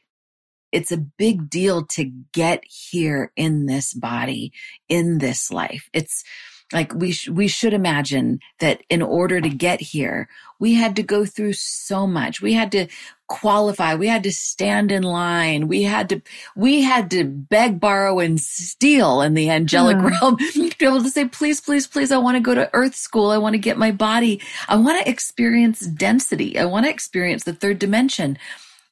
it's 0.72 0.92
a 0.92 0.98
big 0.98 1.48
deal 1.48 1.84
to 1.86 2.04
get 2.32 2.62
here 2.64 3.32
in 3.36 3.66
this 3.66 3.94
body, 3.94 4.52
in 4.88 5.18
this 5.18 5.50
life. 5.50 5.88
It's 5.92 6.24
like 6.72 6.92
we, 6.94 7.12
sh- 7.12 7.28
we 7.28 7.48
should 7.48 7.72
imagine 7.72 8.40
that 8.60 8.82
in 8.90 9.00
order 9.00 9.40
to 9.40 9.48
get 9.48 9.80
here, 9.80 10.28
we 10.58 10.74
had 10.74 10.96
to 10.96 11.02
go 11.02 11.24
through 11.24 11.54
so 11.54 12.06
much. 12.06 12.42
We 12.42 12.52
had 12.52 12.72
to 12.72 12.88
qualify. 13.28 13.94
We 13.94 14.08
had 14.08 14.22
to 14.24 14.32
stand 14.32 14.90
in 14.90 15.02
line. 15.02 15.68
We 15.68 15.82
had 15.82 16.08
to, 16.08 16.22
we 16.56 16.82
had 16.82 17.10
to 17.12 17.24
beg, 17.24 17.78
borrow, 17.78 18.18
and 18.18 18.40
steal 18.40 19.22
in 19.22 19.34
the 19.34 19.50
angelic 19.50 19.98
mm. 19.98 20.10
realm 20.10 20.36
to 20.52 20.76
be 20.76 20.86
able 20.86 21.02
to 21.02 21.10
say, 21.10 21.26
please, 21.26 21.60
please, 21.60 21.86
please, 21.86 22.10
I 22.10 22.18
want 22.18 22.36
to 22.36 22.40
go 22.40 22.54
to 22.54 22.70
earth 22.72 22.94
school. 22.94 23.30
I 23.30 23.38
want 23.38 23.54
to 23.54 23.58
get 23.58 23.78
my 23.78 23.92
body. 23.92 24.40
I 24.68 24.76
want 24.76 25.02
to 25.02 25.10
experience 25.10 25.80
density. 25.80 26.58
I 26.58 26.64
want 26.64 26.86
to 26.86 26.90
experience 26.90 27.44
the 27.44 27.52
third 27.52 27.78
dimension 27.78 28.38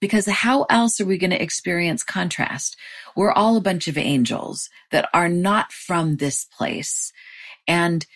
because 0.01 0.27
how 0.27 0.65
else 0.65 1.01
are 1.01 1.07
we 1.07 1.19
going 1.19 1.31
to 1.31 1.43
experience 1.43 2.03
contrast? 2.03 2.77
We're 3.17 3.33
all 3.33 3.57
a 3.57 3.63
bunch 3.63 3.89
of 3.89 3.97
angels 3.97 4.69
that 4.91 5.09
are 5.15 5.29
not 5.29 5.73
from 5.73 6.17
this 6.17 6.45
place. 6.45 7.13
And 7.67 8.07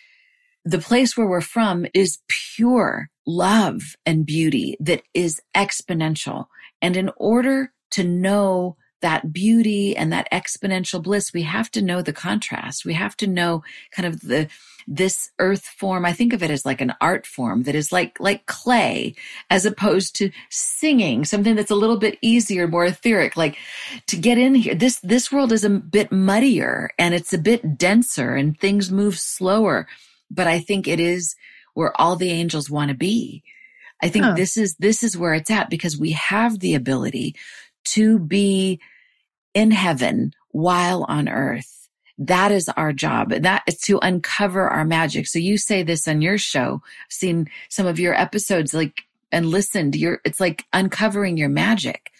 the 0.63 0.77
place 0.77 1.17
where 1.17 1.27
we're 1.27 1.41
from 1.41 1.87
is 1.93 2.19
pure 2.27 3.09
love 3.35 3.95
and 4.05 4.25
beauty 4.25 4.77
that 4.79 5.03
is 5.13 5.41
exponential. 5.55 6.47
And 6.81 6.97
in 6.97 7.11
order 7.17 7.73
to 7.91 8.03
know 8.03 8.77
that 9.01 9.33
beauty 9.33 9.97
and 9.97 10.13
that 10.13 10.31
exponential 10.31 11.01
bliss, 11.01 11.33
we 11.33 11.41
have 11.41 11.69
to 11.71 11.81
know 11.81 12.01
the 12.01 12.13
contrast. 12.13 12.85
We 12.85 12.93
have 12.93 13.17
to 13.17 13.27
know 13.27 13.63
kind 13.91 14.05
of 14.05 14.21
the, 14.21 14.47
this 14.87 15.31
earth 15.39 15.65
form. 15.65 16.05
I 16.05 16.13
think 16.13 16.33
of 16.33 16.43
it 16.43 16.51
as 16.51 16.65
like 16.65 16.81
an 16.81 16.93
art 17.01 17.25
form 17.25 17.63
that 17.63 17.75
is 17.75 17.91
like, 17.91 18.19
like 18.19 18.45
clay 18.45 19.15
as 19.49 19.65
opposed 19.65 20.15
to 20.17 20.31
singing, 20.49 21.25
something 21.25 21.55
that's 21.55 21.71
a 21.71 21.75
little 21.75 21.97
bit 21.97 22.17
easier, 22.21 22.67
more 22.67 22.85
etheric. 22.85 23.35
Like 23.35 23.57
to 24.07 24.17
get 24.17 24.37
in 24.37 24.55
here, 24.55 24.75
this, 24.75 24.99
this 24.99 25.31
world 25.31 25.51
is 25.51 25.63
a 25.63 25.69
bit 25.69 26.11
muddier 26.11 26.91
and 26.99 27.13
it's 27.13 27.33
a 27.33 27.39
bit 27.39 27.77
denser 27.77 28.35
and 28.35 28.59
things 28.59 28.91
move 28.91 29.17
slower. 29.17 29.87
But 30.29 30.47
I 30.47 30.59
think 30.59 30.87
it 30.87 30.99
is 30.99 31.35
where 31.73 31.99
all 31.99 32.15
the 32.15 32.29
angels 32.29 32.69
want 32.69 32.89
to 32.89 32.95
be. 32.95 33.43
I 34.01 34.09
think 34.09 34.35
this 34.35 34.57
is, 34.57 34.75
this 34.77 35.03
is 35.03 35.17
where 35.17 35.35
it's 35.35 35.51
at 35.51 35.69
because 35.69 35.97
we 35.97 36.11
have 36.11 36.59
the 36.59 36.73
ability 36.73 37.35
to 37.85 38.17
be 38.17 38.79
in 39.53 39.71
heaven 39.71 40.33
while 40.49 41.05
on 41.07 41.29
earth. 41.29 41.87
That 42.17 42.51
is 42.51 42.69
our 42.69 42.93
job. 42.93 43.29
That 43.29 43.63
is 43.67 43.79
to 43.81 43.99
uncover 43.99 44.67
our 44.67 44.85
magic. 44.85 45.27
So 45.27 45.39
you 45.39 45.57
say 45.57 45.83
this 45.83 46.07
on 46.07 46.21
your 46.21 46.37
show. 46.37 46.81
I've 46.83 47.11
seen 47.11 47.49
some 47.69 47.87
of 47.87 47.99
your 47.99 48.13
episodes 48.13 48.73
like 48.73 49.03
and 49.31 49.47
listened. 49.47 49.95
Your 49.95 50.19
it's 50.23 50.39
like 50.39 50.65
uncovering 50.73 51.37
your 51.37 51.49
magic 51.49 52.11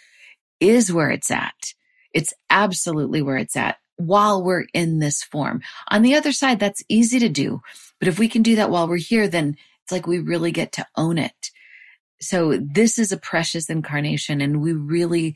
is 0.59 0.91
where 0.91 1.09
it's 1.09 1.29
at. 1.29 1.73
It's 2.13 2.33
absolutely 2.49 3.21
where 3.21 3.37
it's 3.37 3.55
at 3.55 3.77
while 3.97 4.43
we're 4.43 4.65
in 4.73 4.99
this 4.99 5.23
form. 5.23 5.61
On 5.89 6.01
the 6.01 6.15
other 6.15 6.31
side, 6.31 6.59
that's 6.59 6.83
easy 6.89 7.19
to 7.19 7.29
do. 7.29 7.61
But 7.99 8.07
if 8.07 8.17
we 8.17 8.27
can 8.27 8.41
do 8.41 8.55
that 8.55 8.69
while 8.69 8.87
we're 8.87 8.97
here, 8.97 9.27
then 9.27 9.57
it's 9.83 9.91
like 9.91 10.07
we 10.07 10.19
really 10.19 10.51
get 10.51 10.71
to 10.73 10.87
own 10.95 11.17
it. 11.17 11.51
So 12.19 12.57
this 12.57 12.99
is 12.99 13.11
a 13.11 13.17
precious 13.17 13.69
incarnation 13.69 14.41
and 14.41 14.61
we 14.61 14.73
really 14.73 15.35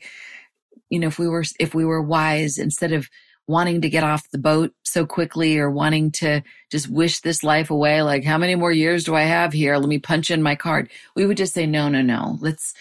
you 0.90 0.98
know, 0.98 1.08
if 1.08 1.18
we 1.18 1.28
were, 1.28 1.44
if 1.58 1.74
we 1.74 1.84
were 1.84 2.02
wise 2.02 2.58
instead 2.58 2.92
of 2.92 3.08
wanting 3.48 3.80
to 3.80 3.88
get 3.88 4.02
off 4.02 4.28
the 4.30 4.38
boat 4.38 4.72
so 4.82 5.06
quickly 5.06 5.58
or 5.58 5.70
wanting 5.70 6.10
to 6.10 6.42
just 6.70 6.88
wish 6.88 7.20
this 7.20 7.44
life 7.44 7.70
away, 7.70 8.02
like 8.02 8.24
how 8.24 8.38
many 8.38 8.54
more 8.54 8.72
years 8.72 9.04
do 9.04 9.14
I 9.14 9.22
have 9.22 9.52
here? 9.52 9.76
Let 9.76 9.88
me 9.88 9.98
punch 9.98 10.30
in 10.30 10.42
my 10.42 10.56
card. 10.56 10.90
We 11.14 11.26
would 11.26 11.36
just 11.36 11.54
say, 11.54 11.66
no, 11.66 11.88
no, 11.88 12.02
no. 12.02 12.38
Let's 12.40 12.74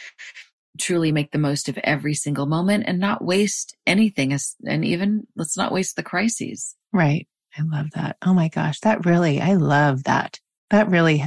truly 0.80 1.12
make 1.12 1.32
the 1.32 1.38
most 1.38 1.70
of 1.70 1.78
every 1.80 2.14
single 2.14 2.46
moment 2.46 2.86
and 2.88 3.00
not 3.00 3.24
waste 3.24 3.76
anything. 3.86 4.38
And 4.66 4.86
even 4.86 5.28
let's 5.36 5.58
not 5.58 5.72
waste 5.72 5.96
the 5.96 6.04
crises. 6.04 6.76
Right. 6.92 7.28
I 7.58 7.62
love 7.64 7.88
that. 7.96 8.18
Oh 8.22 8.34
my 8.34 8.50
gosh. 8.50 8.80
That 8.82 9.06
really, 9.06 9.42
I 9.42 9.54
love 9.56 10.04
that. 10.04 10.40
That 10.72 10.90
really, 10.90 11.24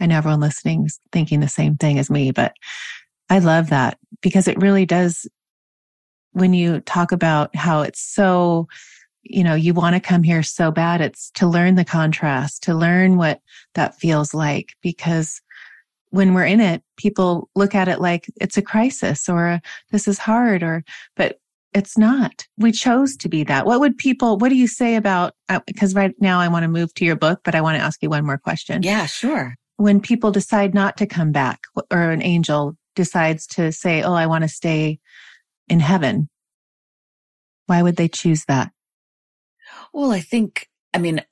I 0.00 0.06
know 0.06 0.18
everyone 0.18 0.40
listening 0.40 0.84
is 0.84 1.00
thinking 1.10 1.40
the 1.40 1.48
same 1.48 1.76
thing 1.76 1.98
as 1.98 2.10
me, 2.10 2.30
but 2.30 2.54
I 3.30 3.38
love 3.38 3.70
that 3.70 3.98
because 4.20 4.46
it 4.48 4.60
really 4.60 4.86
does 4.86 5.26
when 6.32 6.54
you 6.54 6.80
talk 6.80 7.12
about 7.12 7.54
how 7.56 7.82
it's 7.82 8.00
so, 8.00 8.68
you 9.22 9.44
know, 9.44 9.54
you 9.54 9.74
want 9.74 9.94
to 9.94 10.00
come 10.00 10.22
here 10.22 10.42
so 10.42 10.70
bad, 10.70 11.00
it's 11.00 11.30
to 11.32 11.46
learn 11.46 11.74
the 11.74 11.84
contrast, 11.84 12.62
to 12.64 12.74
learn 12.74 13.16
what 13.16 13.40
that 13.74 13.94
feels 13.96 14.34
like. 14.34 14.74
Because 14.82 15.40
when 16.12 16.34
we're 16.34 16.44
in 16.44 16.60
it, 16.60 16.82
people 16.98 17.48
look 17.54 17.74
at 17.74 17.88
it 17.88 18.00
like 18.00 18.30
it's 18.40 18.58
a 18.58 18.62
crisis 18.62 19.30
or 19.30 19.46
a, 19.46 19.62
this 19.90 20.06
is 20.06 20.18
hard 20.18 20.62
or, 20.62 20.84
but 21.16 21.38
it's 21.72 21.96
not. 21.96 22.46
We 22.58 22.70
chose 22.70 23.16
to 23.16 23.30
be 23.30 23.44
that. 23.44 23.64
What 23.64 23.80
would 23.80 23.96
people, 23.96 24.36
what 24.36 24.50
do 24.50 24.54
you 24.54 24.66
say 24.66 24.94
about, 24.96 25.32
because 25.66 25.96
uh, 25.96 26.00
right 26.00 26.14
now 26.20 26.38
I 26.38 26.48
want 26.48 26.64
to 26.64 26.68
move 26.68 26.92
to 26.94 27.06
your 27.06 27.16
book, 27.16 27.40
but 27.44 27.54
I 27.54 27.62
want 27.62 27.78
to 27.78 27.82
ask 27.82 28.02
you 28.02 28.10
one 28.10 28.26
more 28.26 28.36
question. 28.36 28.82
Yeah, 28.82 29.06
sure. 29.06 29.54
When 29.78 30.00
people 30.00 30.30
decide 30.30 30.74
not 30.74 30.98
to 30.98 31.06
come 31.06 31.32
back 31.32 31.60
or 31.90 32.10
an 32.10 32.22
angel 32.22 32.76
decides 32.94 33.46
to 33.46 33.72
say, 33.72 34.02
Oh, 34.02 34.12
I 34.12 34.26
want 34.26 34.42
to 34.42 34.48
stay 34.48 35.00
in 35.68 35.80
heaven. 35.80 36.28
Why 37.66 37.82
would 37.82 37.96
they 37.96 38.08
choose 38.08 38.44
that? 38.48 38.70
Well, 39.94 40.10
I 40.10 40.20
think, 40.20 40.68
I 40.92 40.98
mean, 40.98 41.24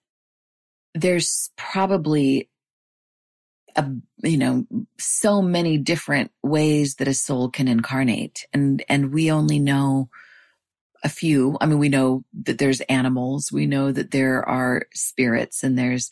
there's 0.95 1.51
probably 1.57 2.50
a, 3.77 3.91
you 4.23 4.37
know, 4.37 4.66
so 4.99 5.43
many 5.43 5.79
different 5.79 6.31
ways 6.43 6.97
that 6.97 7.09
a 7.09 7.14
soul 7.14 7.51
can 7.51 7.68
incarnate. 7.68 8.47
And, 8.53 8.85
and 8.89 9.12
we 9.12 9.31
only 9.31 9.59
know 9.59 10.09
a 11.03 11.09
few. 11.09 11.57
I 11.61 11.66
mean, 11.66 11.79
we 11.79 11.89
know 11.89 12.25
that 12.43 12.59
there's 12.59 12.81
animals. 12.83 13.51
We 13.51 13.66
know 13.66 13.91
that 13.91 14.11
there 14.11 14.47
are 14.49 14.87
spirits 14.93 15.62
and 15.62 15.79
there's, 15.79 16.11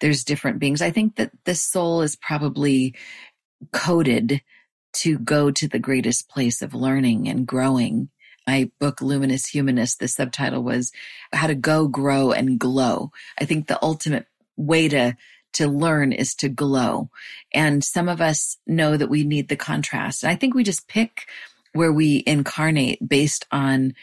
there's 0.00 0.24
different 0.24 0.58
beings. 0.58 0.80
I 0.80 0.90
think 0.90 1.16
that 1.16 1.30
the 1.44 1.54
soul 1.54 2.02
is 2.02 2.16
probably 2.16 2.94
coded 3.72 4.40
to 4.92 5.18
go 5.18 5.50
to 5.50 5.68
the 5.68 5.78
greatest 5.78 6.28
place 6.28 6.62
of 6.62 6.74
learning 6.74 7.28
and 7.28 7.46
growing. 7.46 8.08
My 8.46 8.70
book, 8.80 9.00
Luminous 9.00 9.46
Humanness, 9.46 9.96
the 9.96 10.08
subtitle 10.08 10.62
was 10.62 10.90
How 11.32 11.46
to 11.46 11.54
Go, 11.54 11.86
Grow, 11.86 12.32
and 12.32 12.58
Glow. 12.58 13.12
I 13.38 13.44
think 13.44 13.66
the 13.66 13.78
ultimate 13.84 14.26
way 14.56 14.88
to 14.88 15.16
to 15.54 15.66
learn 15.66 16.12
is 16.12 16.34
to 16.36 16.48
glow. 16.48 17.10
And 17.52 17.82
some 17.82 18.08
of 18.08 18.20
us 18.20 18.56
know 18.66 18.96
that 18.96 19.10
we 19.10 19.24
need 19.24 19.48
the 19.48 19.56
contrast. 19.56 20.22
And 20.22 20.30
I 20.30 20.36
think 20.36 20.54
we 20.54 20.64
just 20.64 20.88
pick 20.88 21.26
where 21.72 21.92
we 21.92 22.22
incarnate 22.26 23.06
based 23.06 23.46
on 23.50 23.94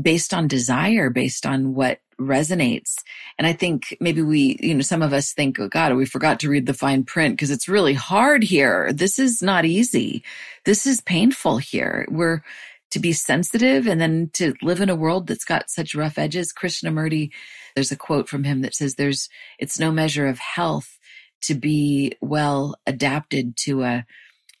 based 0.00 0.34
on 0.34 0.46
desire, 0.46 1.08
based 1.08 1.46
on 1.46 1.74
what 1.74 2.00
resonates. 2.20 2.96
And 3.38 3.46
I 3.46 3.52
think 3.52 3.96
maybe 4.00 4.22
we, 4.22 4.58
you 4.60 4.74
know, 4.74 4.82
some 4.82 5.02
of 5.02 5.12
us 5.12 5.32
think, 5.32 5.58
oh 5.58 5.68
God, 5.68 5.94
we 5.94 6.06
forgot 6.06 6.40
to 6.40 6.50
read 6.50 6.66
the 6.66 6.74
fine 6.74 7.04
print 7.04 7.34
because 7.34 7.50
it's 7.50 7.68
really 7.68 7.94
hard 7.94 8.42
here. 8.42 8.92
This 8.92 9.18
is 9.18 9.42
not 9.42 9.64
easy. 9.64 10.22
This 10.64 10.86
is 10.86 11.00
painful 11.00 11.58
here. 11.58 12.06
We're 12.10 12.42
to 12.90 12.98
be 12.98 13.12
sensitive 13.12 13.86
and 13.86 14.00
then 14.00 14.30
to 14.34 14.54
live 14.62 14.80
in 14.80 14.88
a 14.88 14.96
world 14.96 15.26
that's 15.26 15.44
got 15.44 15.70
such 15.70 15.94
rough 15.94 16.18
edges. 16.18 16.52
Krishnamurti, 16.52 17.30
there's 17.76 17.92
a 17.92 17.96
quote 17.96 18.28
from 18.28 18.42
him 18.42 18.62
that 18.62 18.74
says 18.74 18.94
there's, 18.94 19.28
it's 19.60 19.78
no 19.78 19.92
measure 19.92 20.26
of 20.26 20.38
health 20.38 20.98
to 21.42 21.54
be 21.54 22.12
well 22.22 22.74
adapted 22.86 23.56
to 23.58 23.82
a, 23.84 24.06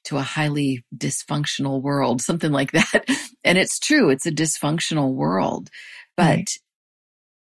to 0.04 0.18
a 0.18 0.22
highly 0.22 0.84
dysfunctional 0.96 1.82
world, 1.82 2.20
something 2.20 2.52
like 2.52 2.70
that. 2.72 3.04
And 3.42 3.58
it's 3.58 3.78
true. 3.78 4.10
It's 4.10 4.26
a 4.26 4.32
dysfunctional 4.32 5.14
world, 5.14 5.70
but, 6.16 6.24
right. 6.24 6.50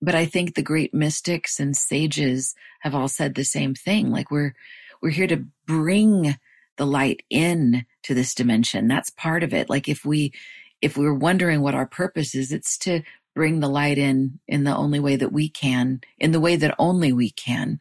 but 0.03 0.15
I 0.15 0.27
think 0.27 0.55
the 0.55 0.61
great 0.61 0.93
mystics 0.93 1.59
and 1.59 1.75
sages 1.75 2.55
have 2.81 2.95
all 2.95 3.09
said 3.09 3.35
the 3.35 3.43
same 3.43 3.75
thing. 3.75 4.11
Like 4.11 4.31
we're, 4.31 4.55
we're 5.01 5.09
here 5.09 5.27
to 5.29 5.47
bring 5.67 6.37
the 6.77 6.85
light 6.85 7.23
in 7.31 7.87
to 8.03 8.13
this 8.13 8.35
dimension. 8.35 8.87
That's 8.87 9.09
part 9.09 9.43
of 9.43 9.55
it. 9.55 9.71
Like 9.71 9.89
if 9.89 10.05
we, 10.05 10.35
if 10.83 10.99
we're 10.99 11.15
wondering 11.15 11.63
what 11.63 11.75
our 11.75 11.87
purpose 11.87 12.35
is, 12.35 12.53
it's 12.53 12.77
to 12.79 13.01
bring 13.39 13.61
the 13.61 13.69
light 13.69 13.99
in 13.99 14.41
in 14.49 14.65
the 14.65 14.75
only 14.75 14.99
way 14.99 15.15
that 15.15 15.31
we 15.31 15.49
can, 15.49 16.01
in 16.19 16.33
the 16.33 16.41
way 16.41 16.57
that 16.57 16.75
only 16.77 17.13
we 17.13 17.31
can. 17.31 17.79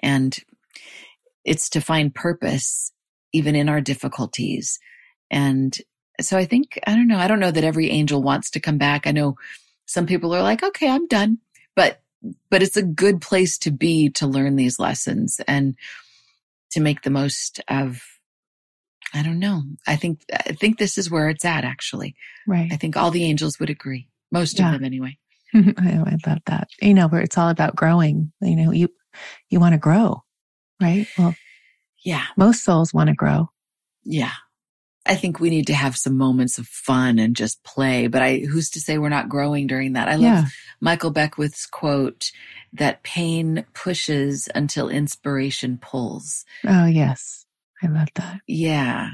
And 0.00 0.36
it's 1.42 1.70
to 1.70 1.80
find 1.80 2.14
purpose 2.14 2.92
even 3.32 3.56
in 3.56 3.70
our 3.70 3.80
difficulties. 3.80 4.78
And 5.30 5.74
so 6.20 6.36
I 6.36 6.44
think, 6.44 6.78
I 6.86 6.94
don't 6.94 7.08
know, 7.08 7.16
I 7.16 7.28
don't 7.28 7.40
know 7.40 7.50
that 7.50 7.64
every 7.64 7.88
angel 7.88 8.22
wants 8.22 8.50
to 8.50 8.60
come 8.60 8.76
back. 8.76 9.06
I 9.06 9.12
know 9.12 9.36
some 9.86 10.04
people 10.04 10.34
are 10.34 10.42
like, 10.42 10.62
okay, 10.62 10.90
I'm 10.90 11.06
done. 11.06 11.38
But, 11.74 12.02
but 12.50 12.62
it's 12.62 12.76
a 12.76 12.82
good 12.82 13.22
place 13.22 13.56
to 13.60 13.70
be 13.70 14.10
to 14.10 14.26
learn 14.26 14.56
these 14.56 14.78
lessons 14.78 15.40
and 15.48 15.76
to 16.72 16.80
make 16.80 17.00
the 17.00 17.10
most 17.10 17.58
of 17.68 18.02
I 19.14 19.22
don't 19.22 19.38
know. 19.40 19.62
I 19.88 19.96
think 19.96 20.20
I 20.32 20.52
think 20.52 20.78
this 20.78 20.98
is 20.98 21.10
where 21.10 21.30
it's 21.30 21.44
at 21.44 21.64
actually. 21.64 22.14
Right. 22.46 22.68
I 22.70 22.76
think 22.76 22.96
all 22.96 23.10
the 23.10 23.24
angels 23.24 23.58
would 23.58 23.70
agree. 23.70 24.09
Most 24.30 24.58
yeah. 24.58 24.66
of 24.66 24.72
them 24.74 24.84
anyway. 24.84 25.18
I, 25.54 26.02
I 26.06 26.16
love 26.26 26.38
that. 26.46 26.68
You 26.80 26.94
know, 26.94 27.08
where 27.08 27.22
it's 27.22 27.38
all 27.38 27.48
about 27.48 27.76
growing. 27.76 28.32
You 28.40 28.56
know, 28.56 28.72
you 28.72 28.88
you 29.48 29.60
want 29.60 29.72
to 29.72 29.78
grow, 29.78 30.22
right? 30.80 31.06
Well, 31.18 31.34
yeah. 32.04 32.24
Most 32.36 32.64
souls 32.64 32.94
want 32.94 33.08
to 33.08 33.14
grow. 33.14 33.50
Yeah. 34.04 34.32
I 35.06 35.14
think 35.14 35.40
we 35.40 35.50
need 35.50 35.66
to 35.68 35.74
have 35.74 35.96
some 35.96 36.16
moments 36.16 36.58
of 36.58 36.66
fun 36.66 37.18
and 37.18 37.34
just 37.34 37.64
play, 37.64 38.06
but 38.06 38.22
I 38.22 38.38
who's 38.38 38.70
to 38.70 38.80
say 38.80 38.98
we're 38.98 39.08
not 39.08 39.28
growing 39.28 39.66
during 39.66 39.94
that? 39.94 40.08
I 40.08 40.12
love 40.12 40.22
yeah. 40.22 40.44
Michael 40.80 41.10
Beckwith's 41.10 41.66
quote 41.66 42.30
that 42.74 43.02
pain 43.02 43.64
pushes 43.74 44.48
until 44.54 44.88
inspiration 44.88 45.78
pulls. 45.78 46.44
Oh, 46.66 46.86
yes. 46.86 47.46
I 47.82 47.88
love 47.88 48.08
that. 48.14 48.40
Yeah. 48.46 49.10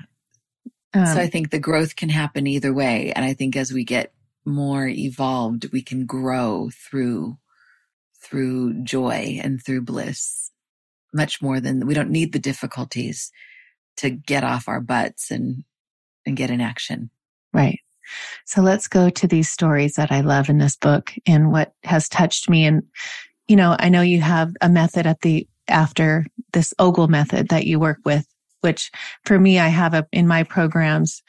Um, 0.93 1.07
so 1.07 1.21
I 1.21 1.29
think 1.29 1.51
the 1.51 1.61
growth 1.61 1.97
can 1.97 2.09
happen 2.09 2.47
either 2.47 2.73
way. 2.73 3.13
And 3.15 3.25
I 3.25 3.35
think 3.35 3.57
as 3.57 3.73
we 3.73 3.85
get 3.85 4.13
more 4.47 4.87
evolved, 4.87 5.73
we 5.73 5.83
can 5.83 6.07
grow 6.07 6.71
through, 6.73 7.39
through 8.23 8.83
joy 8.85 9.41
and 9.43 9.63
through 9.63 9.83
bliss 9.83 10.51
much 11.13 11.41
more 11.41 11.61
than 11.61 11.87
we 11.87 11.95
don't 11.95 12.11
need 12.11 12.33
the 12.33 12.39
difficulties 12.39 13.33
to 13.97 14.11
get 14.11 14.45
off 14.45 14.69
our 14.69 14.81
butts 14.81 15.31
and, 15.31 15.65
and 16.27 16.37
get 16.37 16.51
in 16.51 16.61
action. 16.61 17.11
Right. 17.53 17.81
So 18.45 18.61
let's 18.61 18.87
go 18.87 19.11
to 19.11 19.27
these 19.27 19.51
stories 19.51 19.95
that 19.95 20.13
I 20.13 20.21
love 20.21 20.49
in 20.49 20.59
this 20.59 20.77
book 20.77 21.13
and 21.27 21.51
what 21.51 21.73
has 21.83 22.09
touched 22.09 22.49
me. 22.49 22.67
And, 22.67 22.83
you 23.49 23.57
know, 23.57 23.77
I 23.79 23.89
know 23.89 24.03
you 24.03 24.21
have 24.21 24.53
a 24.61 24.69
method 24.69 25.07
at 25.07 25.23
the 25.23 25.49
after 25.69 26.27
this 26.53 26.73
Ogle 26.79 27.09
method 27.09 27.49
that 27.49 27.67
you 27.67 27.81
work 27.81 27.99
with 28.05 28.27
which 28.61 28.91
for 29.25 29.39
me, 29.39 29.59
I 29.59 29.69
have 29.69 29.95
a, 29.95 30.07
in 30.13 30.27
my 30.27 30.43
programs, 30.43 31.23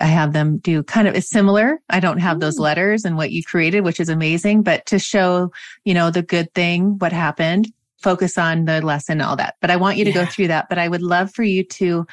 I 0.00 0.06
have 0.06 0.32
them 0.32 0.58
do 0.58 0.82
kind 0.82 1.08
of, 1.08 1.14
it's 1.14 1.30
similar. 1.30 1.80
I 1.88 2.00
don't 2.00 2.18
have 2.18 2.40
those 2.40 2.56
mm. 2.56 2.60
letters 2.60 3.04
and 3.04 3.16
what 3.16 3.30
you 3.30 3.42
created, 3.42 3.80
which 3.82 4.00
is 4.00 4.08
amazing, 4.08 4.62
but 4.62 4.84
to 4.86 4.98
show, 4.98 5.52
you 5.84 5.94
know, 5.94 6.10
the 6.10 6.22
good 6.22 6.52
thing, 6.54 6.98
what 6.98 7.12
happened, 7.12 7.72
focus 8.02 8.36
on 8.36 8.64
the 8.64 8.80
lesson, 8.80 9.20
all 9.20 9.36
that. 9.36 9.54
But 9.60 9.70
I 9.70 9.76
want 9.76 9.96
you 9.96 10.04
to 10.04 10.10
yeah. 10.10 10.24
go 10.24 10.26
through 10.26 10.48
that. 10.48 10.68
But 10.68 10.78
I 10.78 10.88
would 10.88 11.02
love 11.02 11.32
for 11.32 11.44
you 11.44 11.64
to, 11.64 12.06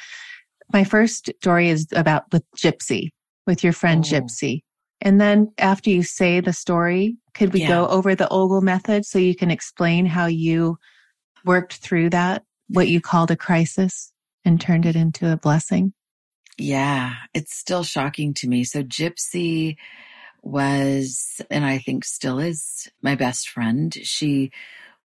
my 0.71 0.83
first 0.83 1.31
story 1.39 1.69
is 1.69 1.87
about 1.93 2.31
with 2.31 2.43
Gypsy, 2.55 3.09
with 3.47 3.63
your 3.63 3.73
friend 3.73 4.05
oh. 4.05 4.09
Gypsy. 4.09 4.61
And 5.01 5.19
then 5.19 5.51
after 5.57 5.89
you 5.89 6.03
say 6.03 6.41
the 6.41 6.53
story, 6.53 7.15
could 7.33 7.53
we 7.53 7.61
yeah. 7.61 7.69
go 7.69 7.87
over 7.87 8.15
the 8.15 8.27
Ogle 8.29 8.61
method 8.61 9.05
so 9.05 9.17
you 9.17 9.33
can 9.33 9.49
explain 9.49 10.05
how 10.05 10.25
you 10.25 10.77
worked 11.45 11.75
through 11.75 12.09
that, 12.09 12.43
what 12.67 12.89
you 12.89 12.99
called 12.99 13.31
a 13.31 13.37
crisis? 13.37 14.11
And 14.45 14.59
turned 14.59 14.85
it 14.85 14.95
into 14.95 15.31
a 15.31 15.37
blessing? 15.37 15.93
Yeah, 16.57 17.13
it's 17.33 17.55
still 17.55 17.83
shocking 17.83 18.33
to 18.35 18.47
me. 18.47 18.63
So 18.63 18.83
Gypsy 18.83 19.77
was, 20.41 21.41
and 21.49 21.65
I 21.65 21.77
think 21.77 22.05
still 22.05 22.39
is 22.39 22.89
my 23.01 23.15
best 23.15 23.49
friend. 23.49 23.95
She 24.03 24.51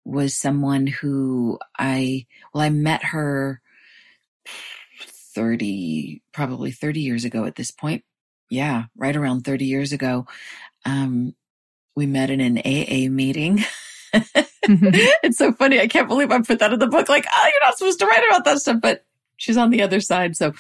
was 0.06 0.36
someone 0.36 0.88
who 0.88 1.60
I, 1.78 2.26
well, 2.54 2.64
I 2.64 2.70
met 2.70 3.04
her 3.06 3.62
30, 5.36 6.22
probably 6.32 6.72
30 6.72 7.02
years 7.02 7.26
ago 7.26 7.46
at 7.46 7.56
this 7.56 7.72
point. 7.72 8.04
Yeah, 8.50 8.86
right 8.96 9.16
around 9.16 9.42
30 9.42 9.66
years 9.66 9.94
ago. 9.94 10.28
Um, 10.86 11.34
we 11.96 12.06
met 12.06 12.30
in 12.30 12.42
an 12.42 12.58
AA 12.58 13.10
meeting. 13.10 13.64
it's 14.14 15.38
so 15.38 15.54
funny. 15.54 15.80
I 15.80 15.88
can't 15.88 16.08
believe 16.08 16.32
I 16.32 16.42
put 16.42 16.60
that 16.60 16.74
in 16.74 16.80
the 16.80 16.88
book. 16.88 17.10
Like, 17.10 17.26
oh, 17.32 17.44
you're 17.52 17.68
not 17.68 17.78
supposed 17.78 18.00
to 18.00 18.08
write 18.08 18.28
about 18.28 18.46
that 18.46 18.60
stuff, 18.60 18.82
but 18.82 19.06
she's 19.44 19.58
on 19.58 19.70
the 19.70 19.82
other 19.82 20.00
side. 20.00 20.36
So, 20.38 20.54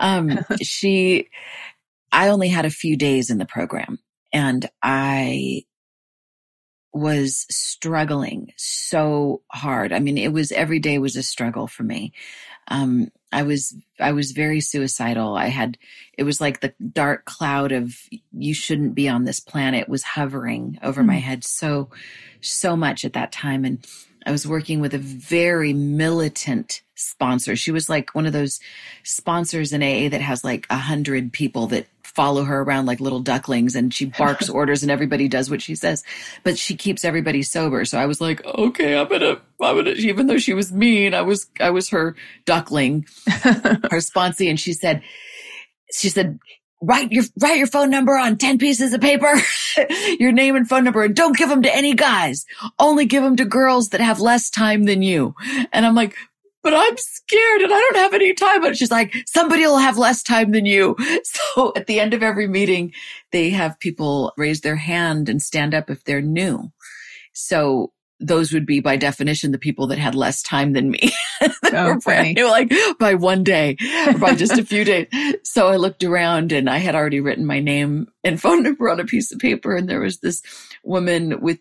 um, 0.00 0.38
she, 0.62 1.28
I 2.12 2.28
only 2.28 2.48
had 2.48 2.64
a 2.64 2.70
few 2.70 2.96
days 2.96 3.28
in 3.30 3.38
the 3.38 3.46
program 3.46 3.98
and 4.32 4.68
I 4.82 5.64
was 6.92 7.46
struggling 7.50 8.52
so 8.56 9.42
hard. 9.52 9.92
I 9.92 9.98
mean, 10.00 10.18
it 10.18 10.32
was 10.32 10.52
every 10.52 10.78
day 10.78 10.98
was 10.98 11.16
a 11.16 11.22
struggle 11.22 11.66
for 11.66 11.82
me. 11.82 12.12
Um, 12.68 13.10
I 13.32 13.42
was, 13.42 13.76
I 14.00 14.12
was 14.12 14.32
very 14.32 14.60
suicidal. 14.60 15.36
I 15.36 15.46
had, 15.46 15.78
it 16.18 16.24
was 16.24 16.40
like 16.40 16.60
the 16.60 16.74
dark 16.92 17.24
cloud 17.24 17.70
of 17.70 17.96
you 18.32 18.54
shouldn't 18.54 18.94
be 18.94 19.08
on 19.08 19.24
this 19.24 19.40
planet 19.40 19.88
was 19.88 20.02
hovering 20.02 20.78
over 20.82 21.00
mm-hmm. 21.00 21.08
my 21.08 21.16
head 21.16 21.44
so, 21.44 21.90
so 22.40 22.76
much 22.76 23.04
at 23.04 23.12
that 23.12 23.30
time. 23.30 23.64
And 23.64 23.86
I 24.26 24.32
was 24.32 24.46
working 24.46 24.80
with 24.80 24.94
a 24.94 24.98
very 24.98 25.72
militant 25.72 26.82
sponsor. 26.94 27.56
She 27.56 27.72
was 27.72 27.88
like 27.88 28.14
one 28.14 28.26
of 28.26 28.32
those 28.32 28.60
sponsors 29.02 29.72
in 29.72 29.82
AA 29.82 30.08
that 30.10 30.20
has 30.20 30.44
like 30.44 30.66
a 30.70 30.76
hundred 30.76 31.32
people 31.32 31.66
that 31.68 31.86
follow 32.02 32.44
her 32.44 32.62
around 32.62 32.86
like 32.86 33.00
little 33.00 33.20
ducklings 33.20 33.74
and 33.74 33.94
she 33.94 34.04
barks 34.04 34.48
orders 34.50 34.82
and 34.82 34.90
everybody 34.90 35.28
does 35.28 35.48
what 35.48 35.62
she 35.62 35.74
says, 35.74 36.04
but 36.42 36.58
she 36.58 36.76
keeps 36.76 37.04
everybody 37.04 37.42
sober. 37.42 37.84
So 37.84 37.98
I 37.98 38.06
was 38.06 38.20
like, 38.20 38.44
okay, 38.44 38.98
I'm 38.98 39.08
gonna, 39.08 39.40
I'm 39.60 39.76
gonna, 39.76 39.92
even 39.92 40.26
though 40.26 40.38
she 40.38 40.52
was 40.52 40.72
mean, 40.72 41.14
I 41.14 41.22
was, 41.22 41.46
I 41.60 41.70
was 41.70 41.88
her 41.90 42.16
duckling, 42.44 43.06
her 43.26 44.00
sponsee. 44.00 44.50
And 44.50 44.58
she 44.58 44.72
said, 44.72 45.02
she 45.92 46.08
said, 46.08 46.38
write 46.80 47.12
your 47.12 47.24
write 47.40 47.58
your 47.58 47.66
phone 47.66 47.90
number 47.90 48.16
on 48.16 48.38
10 48.38 48.58
pieces 48.58 48.92
of 48.92 49.00
paper 49.00 49.32
your 50.18 50.32
name 50.32 50.56
and 50.56 50.68
phone 50.68 50.84
number 50.84 51.02
and 51.02 51.14
don't 51.14 51.36
give 51.36 51.48
them 51.48 51.62
to 51.62 51.74
any 51.74 51.94
guys. 51.94 52.46
Only 52.78 53.06
give 53.06 53.22
them 53.22 53.36
to 53.36 53.44
girls 53.44 53.90
that 53.90 54.00
have 54.00 54.20
less 54.20 54.50
time 54.50 54.84
than 54.84 55.02
you. 55.02 55.34
And 55.72 55.84
i'm 55.84 55.94
like 55.94 56.16
but 56.62 56.74
i'm 56.74 56.96
scared 56.96 57.62
and 57.62 57.72
i 57.72 57.78
don't 57.78 57.96
have 57.96 58.14
any 58.14 58.32
time. 58.34 58.60
But 58.60 58.76
she's 58.76 58.90
like 58.90 59.14
somebody 59.26 59.62
will 59.62 59.78
have 59.78 59.98
less 59.98 60.22
time 60.22 60.52
than 60.52 60.66
you. 60.66 60.96
So 61.54 61.72
at 61.76 61.86
the 61.86 62.00
end 62.00 62.14
of 62.14 62.22
every 62.22 62.46
meeting 62.46 62.92
they 63.32 63.50
have 63.50 63.80
people 63.80 64.32
raise 64.36 64.60
their 64.60 64.76
hand 64.76 65.28
and 65.28 65.42
stand 65.42 65.74
up 65.74 65.90
if 65.90 66.04
they're 66.04 66.22
new. 66.22 66.70
So 67.32 67.92
those 68.20 68.52
would 68.52 68.66
be 68.66 68.80
by 68.80 68.96
definition 68.96 69.50
the 69.50 69.58
people 69.58 69.86
that 69.88 69.98
had 69.98 70.14
less 70.14 70.42
time 70.42 70.74
than 70.74 70.90
me. 70.90 71.10
oh, 71.42 71.86
were 71.86 71.98
brand 71.98 72.36
new, 72.36 72.48
like 72.48 72.72
by 72.98 73.14
one 73.14 73.42
day 73.42 73.76
or 74.06 74.18
by 74.18 74.34
just 74.34 74.58
a 74.58 74.64
few 74.64 74.84
days. 74.84 75.06
So 75.42 75.68
I 75.68 75.76
looked 75.76 76.04
around 76.04 76.52
and 76.52 76.68
I 76.68 76.78
had 76.78 76.94
already 76.94 77.20
written 77.20 77.46
my 77.46 77.60
name 77.60 78.08
and 78.22 78.40
phone 78.40 78.62
number 78.62 78.90
on 78.90 79.00
a 79.00 79.04
piece 79.04 79.32
of 79.32 79.38
paper. 79.38 79.74
And 79.74 79.88
there 79.88 80.00
was 80.00 80.18
this 80.18 80.42
woman 80.84 81.40
with 81.40 81.58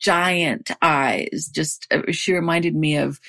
giant 0.00 0.70
eyes. 0.82 1.48
Just, 1.52 1.86
uh, 1.92 2.10
she 2.10 2.34
reminded 2.34 2.74
me 2.74 2.96
of 2.96 3.20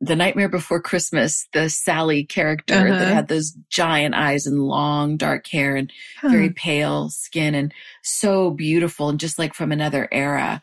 the 0.00 0.14
Nightmare 0.14 0.48
Before 0.48 0.80
Christmas, 0.80 1.48
the 1.52 1.68
Sally 1.68 2.22
character 2.22 2.74
uh-huh. 2.74 2.98
that 2.98 3.14
had 3.14 3.28
those 3.28 3.52
giant 3.70 4.14
eyes 4.14 4.46
and 4.46 4.62
long 4.62 5.16
dark 5.16 5.46
hair 5.46 5.74
and 5.74 5.90
huh. 6.20 6.28
very 6.28 6.50
pale 6.50 7.08
skin 7.08 7.54
and 7.54 7.72
so 8.02 8.50
beautiful 8.50 9.08
and 9.08 9.18
just 9.18 9.38
like 9.38 9.54
from 9.54 9.72
another 9.72 10.06
era 10.12 10.62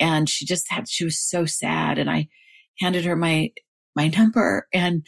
and 0.00 0.28
she 0.28 0.44
just 0.44 0.70
had 0.70 0.88
she 0.88 1.04
was 1.04 1.18
so 1.18 1.44
sad 1.44 1.98
and 1.98 2.10
i 2.10 2.26
handed 2.80 3.04
her 3.04 3.14
my 3.14 3.52
my 3.94 4.08
number 4.08 4.66
and 4.72 5.06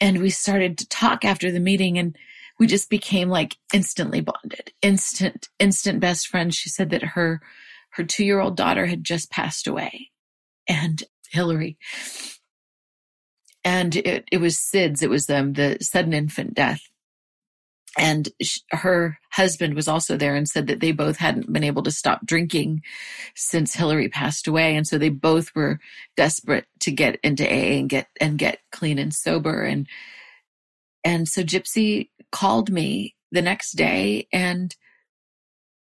and 0.00 0.20
we 0.20 0.30
started 0.30 0.78
to 0.78 0.88
talk 0.88 1.24
after 1.24 1.52
the 1.52 1.60
meeting 1.60 1.96
and 1.96 2.16
we 2.58 2.66
just 2.66 2.90
became 2.90 3.28
like 3.28 3.56
instantly 3.72 4.20
bonded. 4.20 4.72
Instant 4.82 5.48
instant 5.58 6.00
best 6.00 6.26
friends. 6.26 6.56
She 6.56 6.68
said 6.68 6.90
that 6.90 7.02
her 7.02 7.40
her 7.90 8.04
2-year-old 8.04 8.56
daughter 8.56 8.86
had 8.86 9.04
just 9.04 9.30
passed 9.30 9.66
away 9.66 10.10
and 10.68 11.02
hillary 11.30 11.76
and 13.64 13.96
it, 13.96 14.24
it 14.32 14.40
was 14.40 14.56
SIDS. 14.56 15.02
It 15.02 15.10
was 15.10 15.28
um, 15.30 15.52
the 15.52 15.78
sudden 15.80 16.12
infant 16.12 16.54
death 16.54 16.82
and 17.98 18.28
her 18.70 19.18
husband 19.30 19.74
was 19.74 19.86
also 19.86 20.16
there 20.16 20.34
and 20.34 20.48
said 20.48 20.66
that 20.66 20.80
they 20.80 20.92
both 20.92 21.18
hadn't 21.18 21.52
been 21.52 21.64
able 21.64 21.82
to 21.82 21.90
stop 21.90 22.24
drinking 22.24 22.82
since 23.34 23.74
Hillary 23.74 24.08
passed 24.08 24.46
away. 24.46 24.76
And 24.76 24.86
so 24.86 24.96
they 24.96 25.10
both 25.10 25.54
were 25.54 25.78
desperate 26.16 26.66
to 26.80 26.90
get 26.90 27.18
into 27.22 27.44
AA 27.46 27.78
and 27.78 27.88
get 27.88 28.08
and 28.20 28.38
get 28.38 28.60
clean 28.70 28.98
and 28.98 29.12
sober. 29.12 29.64
And 29.64 29.86
and 31.04 31.28
so 31.28 31.42
Gypsy 31.42 32.08
called 32.30 32.70
me 32.70 33.14
the 33.30 33.42
next 33.42 33.72
day 33.72 34.26
and 34.32 34.74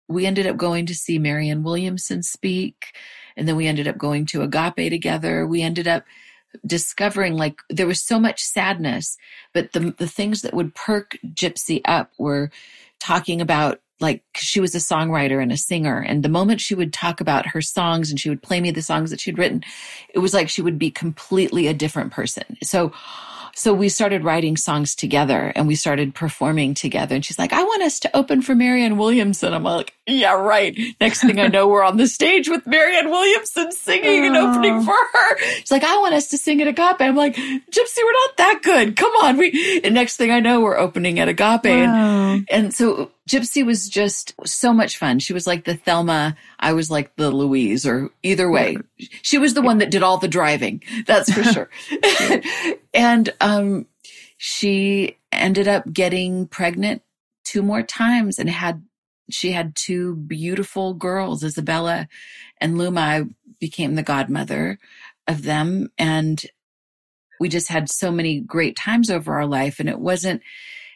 we 0.09 0.25
ended 0.25 0.47
up 0.47 0.57
going 0.57 0.85
to 0.87 0.95
see 0.95 1.17
Marianne 1.17 1.63
Williamson 1.63 2.21
speak. 2.23 2.87
And 3.37 3.47
then 3.47 3.55
we 3.55 3.67
ended 3.67 3.87
up 3.87 3.97
going 3.97 4.25
to 4.27 4.41
Agape 4.41 4.89
together. 4.89 5.47
We 5.47 5.61
ended 5.61 5.87
up 5.87 6.03
discovering 6.65 7.35
like 7.35 7.59
there 7.69 7.87
was 7.87 8.05
so 8.05 8.19
much 8.19 8.43
sadness, 8.43 9.17
but 9.53 9.73
the 9.73 9.93
the 9.97 10.07
things 10.07 10.41
that 10.41 10.53
would 10.53 10.75
perk 10.75 11.17
Gypsy 11.33 11.81
up 11.85 12.11
were 12.17 12.51
talking 12.99 13.41
about 13.41 13.81
like 13.99 14.23
she 14.35 14.59
was 14.59 14.73
a 14.73 14.79
songwriter 14.79 15.41
and 15.41 15.51
a 15.51 15.57
singer 15.57 15.99
and 16.01 16.23
the 16.23 16.29
moment 16.29 16.59
she 16.59 16.73
would 16.73 16.91
talk 16.91 17.21
about 17.21 17.45
her 17.45 17.61
songs 17.61 18.09
and 18.09 18.19
she 18.19 18.29
would 18.29 18.41
play 18.41 18.59
me 18.59 18.71
the 18.71 18.81
songs 18.81 19.11
that 19.11 19.19
she'd 19.19 19.37
written 19.37 19.63
it 20.13 20.19
was 20.19 20.33
like 20.33 20.49
she 20.49 20.61
would 20.61 20.79
be 20.79 20.89
completely 20.89 21.67
a 21.67 21.73
different 21.73 22.11
person. 22.11 22.57
So 22.63 22.91
so 23.55 23.73
we 23.73 23.89
started 23.89 24.23
writing 24.23 24.57
songs 24.57 24.95
together 24.95 25.51
and 25.55 25.67
we 25.67 25.75
started 25.75 26.13
performing 26.15 26.73
together. 26.73 27.15
And 27.15 27.25
she's 27.25 27.39
like, 27.39 27.53
I 27.53 27.63
want 27.63 27.83
us 27.83 27.99
to 28.01 28.15
open 28.15 28.41
for 28.41 28.55
Marianne 28.55 28.97
Williamson. 28.97 29.53
I'm 29.53 29.63
like, 29.63 29.93
yeah, 30.07 30.33
right. 30.33 30.77
Next 30.99 31.21
thing 31.21 31.39
I 31.39 31.47
know, 31.47 31.67
we're 31.67 31.83
on 31.83 31.97
the 31.97 32.07
stage 32.07 32.49
with 32.49 32.65
Marianne 32.65 33.09
Williamson 33.09 33.71
singing 33.71 34.25
and 34.25 34.37
opening 34.37 34.81
for 34.81 34.95
her. 35.13 35.37
She's 35.59 35.71
like, 35.71 35.83
I 35.83 35.97
want 35.97 36.13
us 36.13 36.27
to 36.29 36.37
sing 36.37 36.61
at 36.61 36.67
Agape. 36.67 37.01
I'm 37.01 37.15
like, 37.15 37.35
Gypsy, 37.35 37.97
we're 38.03 38.11
not 38.11 38.37
that 38.37 38.59
good. 38.63 38.95
Come 38.95 39.13
on. 39.23 39.37
We, 39.37 39.81
and 39.83 39.93
next 39.93 40.17
thing 40.17 40.31
I 40.31 40.39
know, 40.39 40.61
we're 40.61 40.77
opening 40.77 41.19
at 41.19 41.29
Agape. 41.29 41.65
Wow. 41.65 42.33
And, 42.33 42.47
and 42.49 42.73
so 42.73 43.11
Gypsy 43.31 43.65
was 43.65 43.87
just 43.87 44.33
so 44.45 44.73
much 44.73 44.97
fun. 44.97 45.19
She 45.19 45.31
was 45.31 45.47
like 45.47 45.63
the 45.63 45.77
Thelma. 45.77 46.35
I 46.59 46.73
was 46.73 46.91
like 46.91 47.15
the 47.15 47.31
Louise 47.31 47.85
or 47.85 48.09
either 48.23 48.51
way. 48.51 48.75
She 49.21 49.37
was 49.37 49.53
the 49.53 49.61
one 49.61 49.77
that 49.77 49.89
did 49.89 50.03
all 50.03 50.17
the 50.17 50.27
driving. 50.27 50.83
That's 51.05 51.31
for 51.31 51.41
sure. 51.41 51.69
and, 52.93 53.29
um, 53.39 53.87
she 54.37 55.17
ended 55.31 55.69
up 55.69 55.93
getting 55.93 56.45
pregnant 56.47 57.03
two 57.45 57.61
more 57.61 57.83
times 57.83 58.37
and 58.37 58.49
had, 58.49 58.83
she 59.29 59.53
had 59.53 59.77
two 59.77 60.15
beautiful 60.15 60.93
girls, 60.93 61.41
Isabella 61.41 62.09
and 62.59 62.77
Luma. 62.77 62.99
I 62.99 63.23
became 63.61 63.95
the 63.95 64.03
godmother 64.03 64.77
of 65.25 65.43
them 65.43 65.89
and 65.97 66.43
we 67.39 67.47
just 67.47 67.69
had 67.69 67.89
so 67.89 68.11
many 68.11 68.41
great 68.41 68.75
times 68.75 69.09
over 69.09 69.35
our 69.35 69.45
life 69.45 69.79
and 69.79 69.87
it 69.87 69.99
wasn't, 69.99 70.41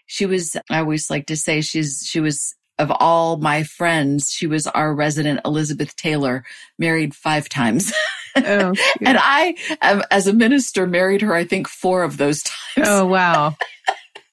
she 0.06 0.26
was, 0.26 0.56
I 0.70 0.80
always 0.80 1.10
like 1.10 1.28
to 1.28 1.36
say 1.36 1.62
she's, 1.62 2.03
she 2.06 2.20
was 2.20 2.56
of 2.78 2.91
all 2.91 3.38
my 3.38 3.64
friends, 3.64 4.32
she 4.32 4.47
was 4.47 4.68
our 4.68 4.93
resident 4.93 5.39
Elizabeth 5.45 5.95
Taylor, 5.95 6.43
married 6.78 7.16
five 7.16 7.47
times. 7.47 7.93
Oh, 8.36 8.74
and 9.01 9.18
I, 9.18 9.56
um, 9.82 10.03
as 10.12 10.28
a 10.28 10.34
minister, 10.34 10.86
married 10.86 11.22
her, 11.22 11.34
I 11.34 11.45
think, 11.45 11.68
four 11.68 12.03
of 12.03 12.18
those 12.18 12.43
times. 12.43 12.88
Oh, 12.88 13.06
wow. 13.06 13.56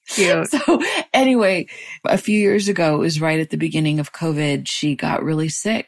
Cute. 0.07 0.49
So 0.51 0.81
anyway, 1.13 1.67
a 2.05 2.17
few 2.17 2.37
years 2.37 2.67
ago, 2.67 2.95
it 2.95 2.99
was 2.99 3.21
right 3.21 3.39
at 3.39 3.49
the 3.49 3.57
beginning 3.57 3.99
of 3.99 4.11
COVID, 4.11 4.67
she 4.67 4.95
got 4.95 5.23
really 5.23 5.49
sick 5.49 5.87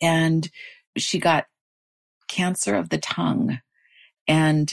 and 0.00 0.48
she 0.96 1.18
got 1.18 1.46
cancer 2.28 2.74
of 2.74 2.88
the 2.88 2.98
tongue 2.98 3.58
and 4.28 4.72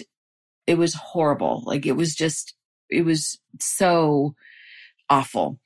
it 0.68 0.78
was 0.78 0.94
horrible. 0.94 1.64
Like 1.66 1.86
it 1.86 1.94
was 1.94 2.16
just 2.16 2.54
it 2.92 3.04
was 3.04 3.40
so 3.60 4.36
awful. 5.10 5.60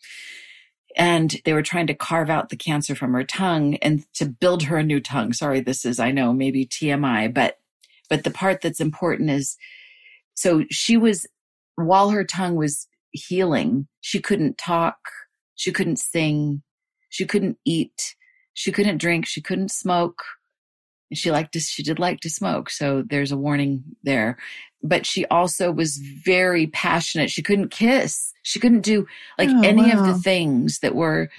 And 0.98 1.36
they 1.44 1.54
were 1.54 1.62
trying 1.62 1.88
to 1.88 1.94
carve 1.94 2.30
out 2.30 2.50
the 2.50 2.56
cancer 2.56 2.96
from 2.96 3.14
her 3.14 3.24
tongue 3.24 3.76
and 3.78 4.06
to 4.14 4.26
build 4.26 4.64
her 4.64 4.78
a 4.78 4.84
new 4.84 5.02
tongue. 5.02 5.34
Sorry, 5.34 5.60
this 5.60 5.86
is, 5.86 6.00
I 6.00 6.12
know, 6.12 6.32
maybe 6.32 6.66
TMI, 6.66 7.34
but, 7.34 7.60
but 8.10 8.24
the 8.24 8.32
part 8.32 8.62
that's 8.62 8.80
important 8.80 9.30
is, 9.30 9.58
so 10.34 10.64
she 10.70 10.96
was, 10.96 11.26
while 11.76 12.12
her 12.12 12.24
tongue 12.24 12.56
was 12.56 12.88
healing, 13.12 13.88
she 14.02 14.22
couldn't 14.22 14.58
talk, 14.58 14.98
she 15.56 15.72
couldn't 15.72 16.00
sing, 16.00 16.64
she 17.10 17.26
couldn't 17.26 17.58
eat, 17.66 18.16
she 18.54 18.72
couldn't 18.72 18.98
drink, 18.98 19.26
she 19.26 19.42
couldn't 19.42 19.72
smoke. 19.72 20.24
She 21.14 21.32
liked 21.32 21.54
to, 21.54 21.60
she 21.60 21.84
did 21.84 22.00
like 22.00 22.20
to 22.22 22.30
smoke. 22.30 22.70
So 22.70 23.04
there's 23.08 23.32
a 23.32 23.38
warning 23.38 23.84
there 24.04 24.38
but 24.86 25.06
she 25.06 25.26
also 25.26 25.72
was 25.72 25.98
very 25.98 26.68
passionate. 26.68 27.32
She 27.32 27.42
couldn't 27.42 27.70
kiss. 27.70 28.34
She 28.44 28.60
couldn't 28.60 28.82
do 28.82 29.08
like 29.38 29.50
oh, 29.50 29.62
any 29.64 29.94
wow. 29.94 30.00
of 30.00 30.06
the 30.06 30.22
things 30.22 30.80
that 30.80 30.96
were 30.96 31.30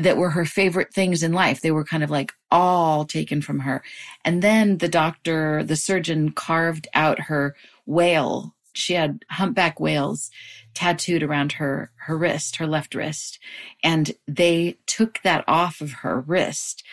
that 0.00 0.16
were 0.16 0.30
her 0.30 0.44
favorite 0.44 0.94
things 0.94 1.24
in 1.24 1.32
life. 1.32 1.60
They 1.60 1.72
were 1.72 1.84
kind 1.84 2.04
of 2.04 2.10
like 2.10 2.32
all 2.52 3.04
taken 3.04 3.42
from 3.42 3.60
her. 3.60 3.82
And 4.24 4.42
then 4.42 4.78
the 4.78 4.88
doctor, 4.88 5.64
the 5.64 5.74
surgeon 5.74 6.30
carved 6.30 6.86
out 6.94 7.22
her 7.22 7.56
whale. 7.84 8.54
She 8.74 8.92
had 8.92 9.24
humpback 9.28 9.80
whales 9.80 10.30
tattooed 10.74 11.24
around 11.24 11.52
her 11.52 11.90
her 12.06 12.16
wrist, 12.16 12.56
her 12.56 12.66
left 12.66 12.94
wrist. 12.94 13.40
And 13.82 14.12
they 14.28 14.78
took 14.86 15.20
that 15.22 15.44
off 15.48 15.80
of 15.80 15.92
her 15.92 16.20
wrist 16.20 16.84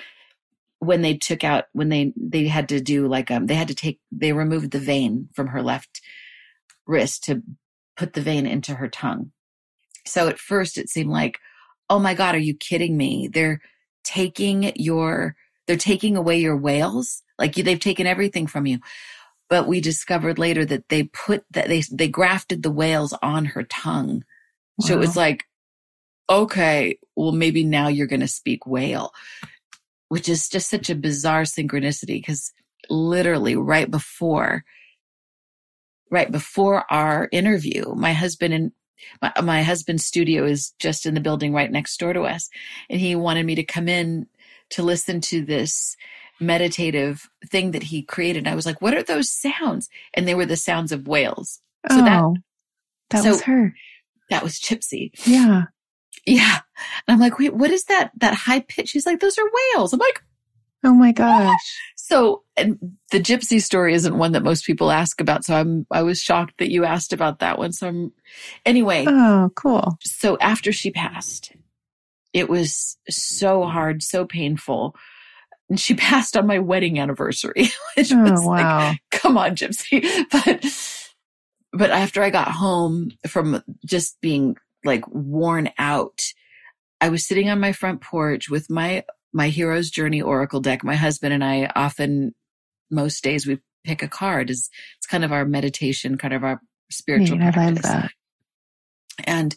when 0.79 1.01
they 1.01 1.15
took 1.15 1.43
out 1.43 1.65
when 1.73 1.89
they 1.89 2.13
they 2.15 2.47
had 2.47 2.69
to 2.69 2.81
do 2.81 3.07
like 3.07 3.31
um 3.31 3.47
they 3.47 3.55
had 3.55 3.67
to 3.67 3.75
take 3.75 3.99
they 4.11 4.33
removed 4.33 4.71
the 4.71 4.79
vein 4.79 5.29
from 5.33 5.47
her 5.47 5.61
left 5.61 6.01
wrist 6.85 7.23
to 7.23 7.41
put 7.97 8.13
the 8.13 8.21
vein 8.21 8.45
into 8.45 8.75
her 8.75 8.87
tongue. 8.87 9.31
So 10.05 10.27
at 10.27 10.39
first 10.39 10.77
it 10.77 10.89
seemed 10.89 11.09
like, 11.09 11.39
oh 11.89 11.99
my 11.99 12.13
God, 12.13 12.35
are 12.35 12.39
you 12.39 12.55
kidding 12.55 12.97
me? 12.97 13.27
They're 13.27 13.61
taking 14.03 14.73
your 14.75 15.35
they're 15.67 15.77
taking 15.77 16.15
away 16.15 16.39
your 16.39 16.57
whales. 16.57 17.23
Like 17.39 17.55
they've 17.55 17.79
taken 17.79 18.05
everything 18.05 18.47
from 18.47 18.65
you. 18.65 18.79
But 19.49 19.67
we 19.67 19.79
discovered 19.79 20.39
later 20.39 20.65
that 20.65 20.89
they 20.89 21.03
put 21.03 21.43
that 21.51 21.67
they 21.67 21.83
they 21.91 22.07
grafted 22.07 22.63
the 22.63 22.71
whales 22.71 23.13
on 23.21 23.45
her 23.45 23.63
tongue. 23.63 24.23
Wow. 24.77 24.87
So 24.87 24.93
it 24.93 24.99
was 24.99 25.15
like, 25.15 25.45
okay, 26.29 26.99
well 27.15 27.31
maybe 27.31 27.63
now 27.63 27.87
you're 27.87 28.07
gonna 28.07 28.27
speak 28.27 28.67
whale 28.67 29.11
which 30.09 30.29
is 30.29 30.47
just 30.47 30.69
such 30.69 30.89
a 30.89 30.95
bizarre 30.95 31.43
synchronicity 31.43 32.17
because 32.17 32.51
literally 32.89 33.55
right 33.55 33.89
before 33.89 34.63
right 36.11 36.31
before 36.31 36.85
our 36.91 37.27
interview 37.31 37.93
my 37.95 38.13
husband 38.13 38.53
and 38.53 38.71
my, 39.21 39.33
my 39.43 39.63
husband's 39.63 40.05
studio 40.05 40.45
is 40.45 40.73
just 40.79 41.05
in 41.05 41.13
the 41.13 41.19
building 41.21 41.53
right 41.53 41.71
next 41.71 41.97
door 41.99 42.13
to 42.13 42.21
us 42.21 42.49
and 42.89 42.99
he 42.99 43.15
wanted 43.15 43.45
me 43.45 43.55
to 43.55 43.63
come 43.63 43.87
in 43.87 44.27
to 44.69 44.83
listen 44.83 45.19
to 45.21 45.43
this 45.43 45.95
meditative 46.39 47.29
thing 47.47 47.71
that 47.71 47.83
he 47.83 48.01
created 48.03 48.47
i 48.47 48.55
was 48.55 48.65
like 48.65 48.81
what 48.81 48.93
are 48.93 49.03
those 49.03 49.31
sounds? 49.31 49.89
And 50.13 50.27
they 50.27 50.35
were 50.35 50.45
the 50.45 50.57
sounds 50.57 50.91
of 50.91 51.07
whales. 51.07 51.61
So 51.89 51.99
oh, 51.99 52.03
that 52.05 52.41
that 53.11 53.23
so 53.23 53.29
was 53.29 53.41
her. 53.43 53.73
that 54.29 54.43
was 54.43 54.59
gypsy 54.59 55.11
yeah 55.25 55.65
yeah. 56.25 56.59
And 57.07 57.13
I'm 57.15 57.19
like, 57.19 57.37
wait, 57.39 57.53
what 57.55 57.71
is 57.71 57.85
that, 57.85 58.11
that 58.17 58.33
high 58.33 58.59
pitch? 58.61 58.89
She's 58.89 59.05
like, 59.05 59.19
those 59.19 59.37
are 59.37 59.43
whales. 59.75 59.93
I'm 59.93 59.99
like, 59.99 60.21
oh 60.83 60.93
my 60.93 61.11
gosh. 61.11 61.59
So, 61.95 62.43
and 62.55 62.77
the 63.11 63.19
gypsy 63.19 63.59
story 63.61 63.93
isn't 63.95 64.17
one 64.17 64.33
that 64.33 64.43
most 64.43 64.65
people 64.65 64.91
ask 64.91 65.19
about. 65.19 65.43
So 65.43 65.55
I'm, 65.55 65.87
I 65.91 66.03
was 66.03 66.21
shocked 66.21 66.55
that 66.59 66.71
you 66.71 66.85
asked 66.85 67.13
about 67.13 67.39
that 67.39 67.57
one. 67.57 67.71
So 67.71 67.87
I'm, 67.87 68.11
anyway. 68.65 69.05
Oh, 69.07 69.49
cool. 69.55 69.97
So 70.03 70.37
after 70.39 70.71
she 70.71 70.91
passed, 70.91 71.51
it 72.33 72.49
was 72.49 72.97
so 73.09 73.63
hard, 73.63 74.03
so 74.03 74.25
painful. 74.25 74.95
and 75.69 75.79
she 75.79 75.93
passed 75.95 76.37
on 76.37 76.45
my 76.45 76.59
wedding 76.59 76.99
anniversary. 76.99 77.69
Which 77.97 78.11
Oh, 78.13 78.21
was 78.21 78.41
wow. 78.45 78.89
like, 78.89 78.99
come 79.11 79.37
on, 79.37 79.55
Gypsy. 79.55 80.05
But 80.31 80.65
but 81.77 81.91
after 81.91 82.23
I 82.23 82.29
got 82.29 82.47
home 82.51 83.11
from 83.27 83.61
just 83.85 84.21
being 84.21 84.55
like 84.85 85.07
worn 85.07 85.69
out, 85.77 86.21
I 87.01 87.09
was 87.09 87.27
sitting 87.27 87.49
on 87.49 87.59
my 87.59 87.71
front 87.71 88.01
porch 88.01 88.49
with 88.49 88.69
my 88.69 89.03
my 89.33 89.49
hero's 89.49 89.89
journey 89.89 90.21
oracle 90.21 90.61
deck. 90.61 90.83
My 90.83 90.95
husband 90.95 91.33
and 91.33 91.43
I 91.43 91.69
often 91.75 92.33
most 92.89 93.23
days 93.23 93.45
we 93.45 93.59
pick 93.83 94.01
a 94.01 94.07
card 94.07 94.49
is 94.49 94.69
it's 94.97 95.07
kind 95.07 95.25
of 95.25 95.31
our 95.31 95.45
meditation, 95.45 96.17
kind 96.17 96.33
of 96.33 96.43
our 96.43 96.61
spiritual 96.89 97.41
I 97.41 97.51
practice. 97.51 97.83
love 97.83 97.93
that. 97.93 98.11
And 99.25 99.55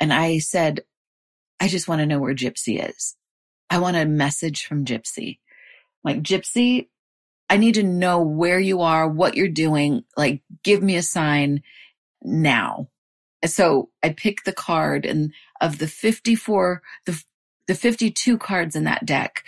and 0.00 0.12
I 0.12 0.38
said, 0.38 0.80
I 1.60 1.68
just 1.68 1.88
want 1.88 2.00
to 2.00 2.06
know 2.06 2.18
where 2.18 2.34
Gypsy 2.34 2.86
is. 2.86 3.16
I 3.70 3.78
want 3.78 3.96
a 3.96 4.06
message 4.06 4.64
from 4.64 4.84
Gypsy. 4.84 5.38
Like 6.04 6.22
Gypsy, 6.22 6.88
I 7.50 7.56
need 7.56 7.74
to 7.74 7.82
know 7.82 8.22
where 8.22 8.60
you 8.60 8.82
are, 8.82 9.08
what 9.08 9.34
you're 9.34 9.48
doing. 9.48 10.04
Like 10.16 10.42
give 10.62 10.82
me 10.82 10.96
a 10.96 11.02
sign 11.02 11.62
now. 12.22 12.88
So 13.44 13.90
I 14.02 14.10
picked 14.10 14.44
the 14.44 14.52
card 14.52 15.06
and 15.06 15.32
of 15.60 15.78
the 15.78 15.86
54, 15.86 16.82
the, 17.06 17.22
the 17.66 17.74
52 17.74 18.38
cards 18.38 18.74
in 18.76 18.84
that 18.84 19.06
deck, 19.06 19.44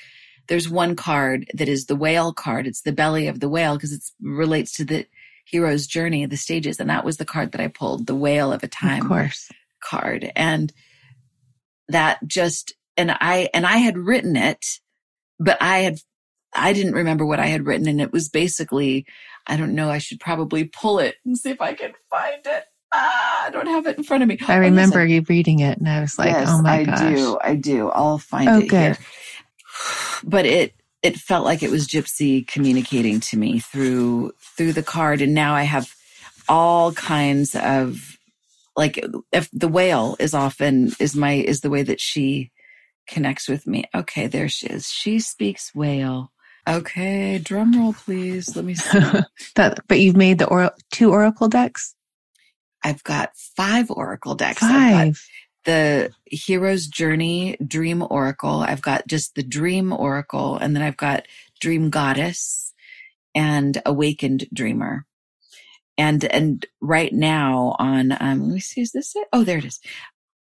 there's 0.49 0.69
one 0.69 0.97
card 0.97 1.49
that 1.55 1.69
is 1.69 1.87
the 1.87 1.97
whale 1.97 2.33
card. 2.33 2.67
It's 2.67 2.83
the 2.83 2.93
belly 2.93 3.29
of 3.29 3.41
the 3.41 3.49
whale 3.49 3.77
because 3.77 3.93
it 3.93 4.03
relates 4.21 4.73
to 4.75 4.85
the 4.85 5.07
hero's 5.45 5.87
journey, 5.87 6.27
the 6.27 6.37
stages. 6.37 6.79
And 6.81 6.91
that 6.91 7.05
was 7.05 7.17
the 7.17 7.25
card 7.25 7.53
that 7.53 7.61
I 7.61 7.69
pulled, 7.69 8.07
the 8.07 8.15
whale 8.17 8.53
of 8.53 8.63
a 8.63 8.69
time 8.69 9.03
Of 9.03 9.09
course. 9.09 9.49
card 9.83 10.31
and 10.37 10.73
that 11.89 12.19
just 12.27 12.75
and 12.97 13.11
i 13.11 13.49
and 13.53 13.67
i 13.67 13.79
had 13.79 13.99
written 13.99 14.37
it 14.37 14.65
but 15.41 15.61
i 15.61 15.79
had 15.79 15.99
i 16.55 16.73
didn't 16.73 16.95
remember 16.95 17.27
what 17.27 17.41
i 17.41 17.47
had 17.47 17.67
written 17.67 17.89
and 17.89 18.01
it 18.01 18.13
was 18.13 18.29
basically 18.29 19.05
i 19.49 19.57
don't 19.57 19.75
know 19.75 19.91
i 19.91 19.99
should 19.99 20.21
probably 20.21 20.65
pull 20.65 20.99
it 21.01 21.17
and 21.25 21.37
see 21.37 21.51
if 21.51 21.61
i 21.61 21.73
can 21.73 21.93
find 22.11 22.43
it 22.47 22.65
ah, 22.93 23.47
i 23.47 23.51
don't 23.51 23.67
have 23.67 23.87
it 23.87 23.97
in 23.99 24.05
front 24.05 24.23
of 24.23 24.29
me. 24.29 24.39
I 24.49 24.57
Oh, 24.57 24.61
remember 24.61 25.05
you 25.05 25.23
reading 25.29 25.61
it 25.61 25.79
and 25.79 25.89
I 25.89 26.01
was 26.01 26.19
like, 26.19 26.31
Yes, 26.33 26.49
oh 26.51 26.63
my 26.63 26.81
I 26.81 26.85
gosh. 26.85 27.01
I 27.01 27.15
do. 27.15 27.39
I 27.43 27.55
do 27.57 27.89
i'll 27.91 28.19
find 28.19 28.49
Oh, 28.49 28.59
it 28.59 28.71
here. 28.71 28.97
but 30.25 30.47
it 30.47 30.75
it 31.03 31.17
felt 31.17 31.45
like 31.45 31.63
it 31.63 31.71
was 31.71 31.89
gypsy 31.89 32.47
communicating 32.47 33.21
to 33.21 33.39
me 33.39 33.59
through 33.61 34.33
through 34.57 34.73
the 34.75 34.83
card. 34.83 35.21
And 35.23 35.35
now 35.35 35.55
i 35.55 35.63
have 35.63 35.95
all 36.49 36.93
kinds 36.93 37.55
of 37.55 38.19
like 38.77 39.03
if 39.33 39.49
the 39.53 39.69
whale 39.69 40.17
is 40.19 40.35
often 40.35 40.93
is 40.99 41.15
my 41.17 41.33
is 41.35 41.61
the 41.61 41.71
way 41.71 41.83
that 41.83 42.01
she 42.01 42.51
connects 43.09 43.49
with 43.49 43.67
me. 43.67 43.85
Okay 43.95 44.27
there 44.27 44.49
she 44.49 44.67
is. 44.67 44.89
She 44.91 45.21
speaks 45.21 45.75
whale. 45.75 46.31
Okay 46.69 47.39
drum 47.39 47.73
roll 47.79 47.93
please. 47.95 48.55
Let 48.57 48.65
me 48.65 48.75
see. 48.75 48.99
That, 49.57 49.81
but 49.89 49.99
you've 50.01 50.17
made 50.17 50.39
the 50.39 50.47
or- 50.47 50.73
two 50.93 51.11
oracle 51.11 51.49
decks? 51.49 51.95
I've 52.83 53.03
got 53.05 53.37
five 53.37 53.91
oracle 53.91 54.35
decks. 54.35 54.63
I've 54.63 54.93
got 54.93 55.07
Five. 55.07 55.29
the 55.65 56.11
hero's 56.27 56.87
journey 56.87 57.57
dream 57.67 58.05
oracle. 58.09 58.61
I've 58.61 58.83
got 58.83 59.07
just 59.07 59.35
the 59.35 59.43
dream 59.43 59.93
oracle 59.93 60.57
and 60.57 60.75
then 60.75 60.83
i've 60.83 60.97
got 60.97 61.27
dream 61.61 61.91
goddess 61.91 62.73
and 63.35 63.81
awakened 63.87 64.47
dreamer. 64.53 65.07
And 65.99 66.25
and 66.25 66.65
right 66.81 67.13
now 67.13 67.77
on 67.79 68.13
um 68.21 68.41
let 68.43 68.55
me 68.55 68.61
see 68.61 68.81
is 68.81 68.93
this 68.93 69.15
it? 69.15 69.29
Oh 69.33 69.45
there 69.45 69.59
it 69.59 69.65
is 69.65 69.81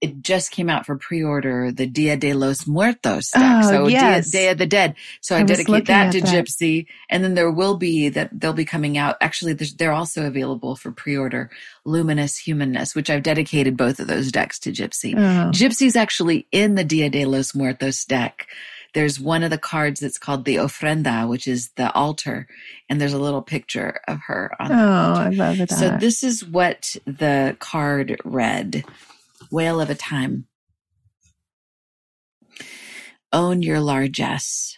it 0.02 0.22
just 0.22 0.52
came 0.52 0.70
out 0.70 0.86
for 0.86 0.96
pre-order 0.96 1.72
the 1.72 1.86
dia 1.86 2.16
de 2.16 2.34
los 2.34 2.66
muertos 2.68 3.30
deck 3.32 3.64
Oh, 3.66 3.70
so 3.70 3.88
yes. 3.88 4.32
dia, 4.32 4.40
day 4.40 4.50
of 4.50 4.58
the 4.58 4.66
dead 4.66 4.96
so 5.22 5.36
i, 5.36 5.40
I 5.40 5.44
dedicate 5.44 5.88
that 5.88 6.12
to 6.14 6.22
that. 6.22 6.30
gypsy 6.34 6.86
and 7.10 7.24
then 7.24 7.34
there 7.34 7.52
will 7.52 7.76
be 7.78 8.10
that 8.10 8.30
they'll 8.32 8.54
be 8.54 8.66
coming 8.66 8.98
out 8.98 9.18
actually 9.22 9.54
they're 9.54 9.92
also 9.92 10.26
available 10.26 10.76
for 10.76 10.92
pre-order 10.92 11.50
luminous 11.86 12.38
humanness 12.38 12.96
which 12.96 13.10
i've 13.10 13.24
dedicated 13.24 13.76
both 13.76 14.00
of 14.00 14.08
those 14.08 14.32
decks 14.32 14.60
to 14.60 14.72
gypsy 14.72 15.14
Oh, 15.18 15.52
Gypsy's 15.52 15.96
actually 15.96 16.48
in 16.52 16.76
the 16.76 16.84
Dia 16.84 17.10
de 17.10 17.26
los 17.26 17.54
Muertos 17.56 18.06
deck. 18.06 18.48
There's 18.94 19.20
one 19.20 19.44
of 19.44 19.50
the 19.50 19.58
cards 19.58 20.00
that's 20.00 20.18
called 20.18 20.46
the 20.46 20.56
ofrenda, 20.58 21.28
which 21.28 21.48
is 21.48 21.70
the 21.76 21.92
altar, 21.94 22.48
and 22.90 23.00
there's 23.00 23.14
a 23.14 23.20
little 23.20 23.42
picture 23.42 24.00
of 24.08 24.20
her 24.28 24.52
on 24.60 24.72
oh. 24.72 25.14
I 25.22 25.30
love 25.30 25.58
that. 25.58 25.72
So 25.72 25.98
this 26.00 26.24
is 26.24 26.44
what 26.46 26.96
the 27.06 27.56
card 27.60 28.20
read. 28.24 28.84
Whale 29.52 29.82
of 29.82 29.90
a 29.90 29.96
time. 29.96 30.46
Own 33.34 33.64
your 33.64 33.80
largesse. 33.80 34.78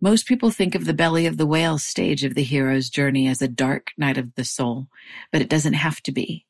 Most 0.00 0.26
people 0.26 0.50
think 0.50 0.74
of 0.74 0.84
the 0.84 0.92
belly 0.92 1.26
of 1.26 1.36
the 1.36 1.46
whale 1.46 1.78
stage 1.78 2.24
of 2.24 2.34
the 2.34 2.42
hero's 2.42 2.90
journey 2.90 3.28
as 3.28 3.40
a 3.40 3.48
dark 3.48 3.92
night 3.96 4.18
of 4.18 4.34
the 4.34 4.44
soul, 4.44 4.88
but 5.30 5.40
it 5.40 5.48
doesn't 5.48 5.74
have 5.74 6.00
to 6.02 6.12
be. 6.12 6.44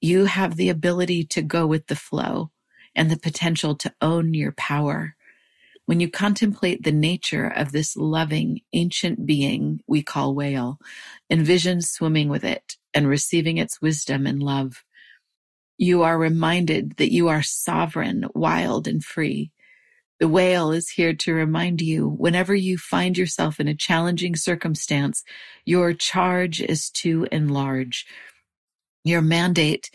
You 0.00 0.24
have 0.24 0.56
the 0.56 0.70
ability 0.70 1.24
to 1.24 1.42
go 1.42 1.66
with 1.66 1.88
the 1.88 1.96
flow 1.96 2.50
and 2.94 3.10
the 3.10 3.18
potential 3.18 3.74
to 3.76 3.94
own 4.00 4.32
your 4.32 4.52
power. 4.52 5.16
When 5.84 6.00
you 6.00 6.10
contemplate 6.10 6.82
the 6.82 6.92
nature 6.92 7.46
of 7.46 7.72
this 7.72 7.94
loving, 7.94 8.62
ancient 8.72 9.26
being 9.26 9.80
we 9.86 10.02
call 10.02 10.34
whale, 10.34 10.78
envision 11.30 11.82
swimming 11.82 12.30
with 12.30 12.42
it 12.42 12.78
and 12.94 13.06
receiving 13.06 13.58
its 13.58 13.82
wisdom 13.82 14.26
and 14.26 14.42
love. 14.42 14.82
You 15.78 16.02
are 16.02 16.18
reminded 16.18 16.96
that 16.96 17.12
you 17.12 17.28
are 17.28 17.42
sovereign, 17.42 18.26
wild, 18.34 18.88
and 18.88 19.04
free. 19.04 19.50
The 20.18 20.28
whale 20.28 20.72
is 20.72 20.90
here 20.90 21.12
to 21.12 21.34
remind 21.34 21.82
you 21.82 22.08
whenever 22.08 22.54
you 22.54 22.78
find 22.78 23.18
yourself 23.18 23.60
in 23.60 23.68
a 23.68 23.74
challenging 23.74 24.34
circumstance, 24.34 25.22
your 25.66 25.92
charge 25.92 26.62
is 26.62 26.88
to 26.90 27.28
enlarge. 27.30 28.06
Your 29.04 29.20
mandate 29.20 29.90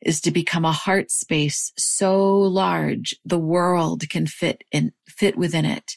is 0.00 0.20
to 0.22 0.30
become 0.30 0.64
a 0.64 0.72
heart 0.72 1.10
space 1.10 1.72
so 1.76 2.38
large 2.38 3.16
the 3.24 3.38
world 3.38 4.08
can 4.08 4.26
fit 4.26 4.62
in 4.72 4.92
fit 5.06 5.36
within 5.36 5.64
it. 5.64 5.96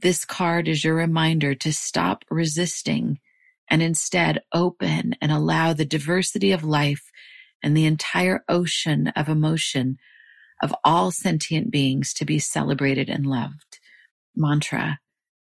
This 0.00 0.24
card 0.24 0.68
is 0.68 0.84
your 0.84 0.94
reminder 0.94 1.54
to 1.56 1.72
stop 1.72 2.24
resisting 2.30 3.18
and 3.68 3.82
instead 3.82 4.42
open 4.52 5.16
and 5.20 5.30
allow 5.32 5.72
the 5.72 5.84
diversity 5.84 6.52
of 6.52 6.64
life 6.64 7.10
and 7.62 7.76
the 7.76 7.86
entire 7.86 8.44
ocean 8.48 9.08
of 9.08 9.28
emotion 9.28 9.98
of 10.62 10.74
all 10.84 11.10
sentient 11.10 11.70
beings 11.70 12.14
to 12.14 12.24
be 12.24 12.38
celebrated 12.38 13.08
and 13.08 13.26
loved. 13.26 13.80
Mantra. 14.36 14.98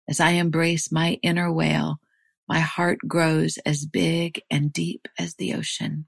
As 0.09 0.19
I 0.19 0.31
embrace 0.31 0.91
my 0.91 1.19
inner 1.21 1.51
whale, 1.51 1.99
my 2.47 2.59
heart 2.59 2.99
grows 3.07 3.57
as 3.65 3.85
big 3.85 4.41
and 4.49 4.73
deep 4.73 5.07
as 5.17 5.35
the 5.35 5.53
ocean. 5.53 6.07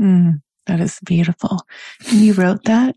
Mm, 0.00 0.42
that 0.66 0.80
is 0.80 1.00
beautiful. 1.04 1.58
And 2.08 2.20
you 2.20 2.32
wrote 2.32 2.64
that? 2.64 2.94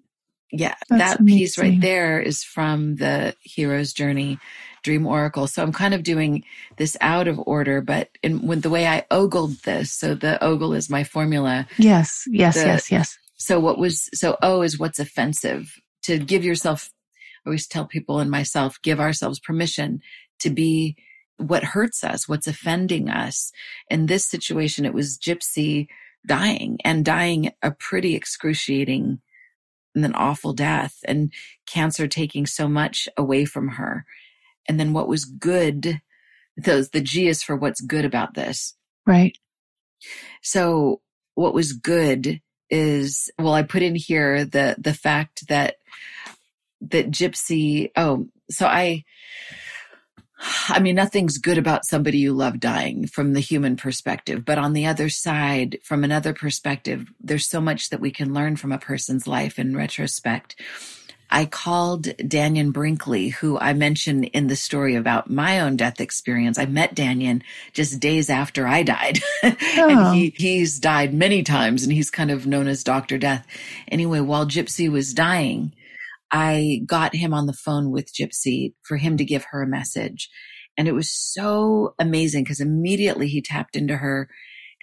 Yeah, 0.52 0.76
That's 0.90 1.18
that 1.18 1.26
piece 1.26 1.58
right 1.58 1.80
there 1.80 2.20
is 2.20 2.44
from 2.44 2.98
the 2.98 3.36
hero's 3.42 3.94
journey 3.94 4.38
dream 4.84 5.06
oracle. 5.06 5.48
So 5.48 5.64
I'm 5.64 5.74
kind 5.74 5.94
of 5.94 6.04
doing 6.04 6.44
this 6.78 6.98
out 7.02 7.28
of 7.28 7.40
order, 7.46 7.82
but 7.82 8.10
in 8.24 8.46
with 8.46 8.62
the 8.62 8.70
way 8.70 8.88
I 8.88 9.06
ogled 9.12 9.54
this, 9.64 9.92
so 9.92 10.16
the 10.16 10.44
ogle 10.44 10.74
is 10.74 10.90
my 10.90 11.04
formula. 11.04 11.68
Yes, 11.78 12.24
yes, 12.28 12.56
The- 12.56 12.66
yes, 12.66 12.92
yes. 12.92 13.18
So 13.38 13.60
what 13.60 13.80
was 13.80 14.10
so 14.14 14.38
O 14.42 14.62
is 14.62 14.78
what's 14.78 15.00
offensive 15.00 15.74
to 16.04 16.20
give 16.20 16.46
yourself. 16.46 16.92
I 17.46 17.50
always 17.50 17.68
tell 17.68 17.86
people 17.86 18.20
and 18.20 18.30
myself, 18.30 18.78
give 18.84 19.00
ourselves 19.00 19.40
permission 19.40 20.02
to 20.40 20.52
be 20.52 20.96
what 21.38 21.64
hurts 21.64 22.04
us, 22.04 22.30
what's 22.30 22.46
offending 22.46 23.10
us. 23.10 23.52
In 23.90 24.06
this 24.06 24.26
situation, 24.28 24.86
it 24.86 24.94
was 24.94 25.18
Gypsy 25.18 25.88
dying 26.26 26.78
and 26.86 27.04
dying 27.04 27.52
a 27.64 27.72
pretty 27.72 28.16
excruciating 28.16 29.22
and 29.96 30.06
an 30.06 30.14
awful 30.14 30.54
death 30.54 30.98
and 31.06 31.34
cancer 31.66 32.08
taking 32.08 32.46
so 32.46 32.68
much 32.68 33.10
away 33.18 33.46
from 33.46 33.70
her. 33.70 34.06
And 34.68 34.80
then 34.80 34.94
what 34.94 35.08
was 35.08 35.26
good, 35.26 36.02
those, 36.58 36.90
the 36.90 37.02
G 37.02 37.28
is 37.28 37.44
for 37.44 37.56
what's 37.56 37.82
good 37.82 38.06
about 38.06 38.34
this. 38.34 38.76
Right. 39.06 39.38
So 40.42 41.02
what 41.36 41.54
was 41.54 41.74
good 41.74 42.42
is, 42.70 43.30
well, 43.38 43.54
I 43.54 43.64
put 43.64 43.82
in 43.82 43.96
here 43.96 44.46
the, 44.46 44.76
the 44.78 44.94
fact 44.94 45.48
that, 45.48 45.76
that 46.82 47.12
Gypsy, 47.12 47.92
oh, 47.96 48.28
so 48.50 48.66
I, 48.66 49.04
I 50.70 50.80
mean, 50.80 50.96
nothing's 50.96 51.38
good 51.38 51.60
about 51.60 51.86
somebody 51.86 52.18
you 52.18 52.34
love 52.34 52.60
dying 52.60 53.06
from 53.06 53.34
the 53.34 53.40
human 53.40 53.76
perspective. 53.76 54.44
But 54.44 54.58
on 54.58 54.74
the 54.74 54.88
other 54.88 55.10
side, 55.10 55.78
from 55.84 56.04
another 56.04 56.34
perspective, 56.34 57.12
there's 57.20 57.48
so 57.48 57.62
much 57.62 57.90
that 57.90 58.00
we 58.00 58.10
can 58.10 58.34
learn 58.34 58.56
from 58.56 58.72
a 58.72 58.80
person's 58.80 59.28
life 59.28 59.60
in 59.60 59.76
retrospect. 59.76 60.60
I 61.34 61.46
called 61.46 62.04
Dannion 62.04 62.74
Brinkley, 62.74 63.30
who 63.30 63.58
I 63.58 63.72
mentioned 63.72 64.26
in 64.26 64.48
the 64.48 64.56
story 64.58 64.96
about 64.96 65.30
my 65.30 65.62
own 65.62 65.78
death 65.78 66.02
experience. 66.02 66.60
I 66.60 66.66
met 66.66 66.94
Dannion 66.94 67.42
just 67.72 68.02
days 68.02 68.30
after 68.30 68.68
I 68.68 68.84
died. 68.84 69.20
Oh. 69.74 69.90
and 69.90 70.16
he, 70.16 70.34
he's 70.36 70.80
died 70.80 71.14
many 71.14 71.44
times 71.44 71.84
and 71.84 71.94
he's 71.94 72.12
kind 72.12 72.30
of 72.30 72.46
known 72.46 72.68
as 72.68 72.84
Dr. 72.84 73.18
Death. 73.18 73.46
Anyway, 73.88 74.20
while 74.20 74.46
Gypsy 74.46 74.92
was 74.92 75.14
dying, 75.14 75.74
I 76.32 76.82
got 76.86 77.16
him 77.16 77.34
on 77.34 77.48
the 77.48 77.54
phone 77.54 77.90
with 77.90 78.14
Gypsy 78.14 78.74
for 78.84 78.98
him 78.98 79.18
to 79.18 79.26
give 79.26 79.46
her 79.52 79.62
a 79.62 79.68
message. 79.68 80.30
And 80.78 80.88
it 80.88 80.94
was 80.94 81.10
so 81.10 81.96
amazing 82.00 82.44
because 82.44 82.60
immediately 82.60 83.28
he 83.28 83.42
tapped 83.42 83.76
into 83.76 83.98
her 83.98 84.30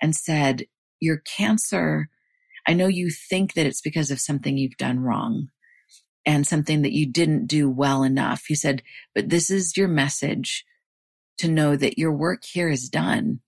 and 0.01 0.14
said, 0.14 0.64
Your 1.01 1.18
cancer, 1.18 2.09
I 2.66 2.72
know 2.72 2.86
you 2.86 3.11
think 3.11 3.55
that 3.55 3.66
it's 3.66 3.82
because 3.82 4.11
of 4.11 4.20
something 4.20 4.57
you've 4.57 4.78
done 4.78 5.01
wrong 5.01 5.49
and 6.27 6.47
something 6.47 6.83
that 6.83 6.93
you 6.93 7.07
didn't 7.07 7.47
do 7.47 7.71
well 7.71 8.03
enough. 8.03 8.45
He 8.47 8.55
said, 8.55 8.83
But 9.14 9.29
this 9.29 9.51
is 9.51 9.77
your 9.77 9.89
message 9.89 10.64
to 11.39 11.49
know 11.49 11.77
that 11.77 11.99
your 11.99 12.12
work 12.12 12.45
here 12.45 12.69
is 12.69 12.89
done. 12.89 13.41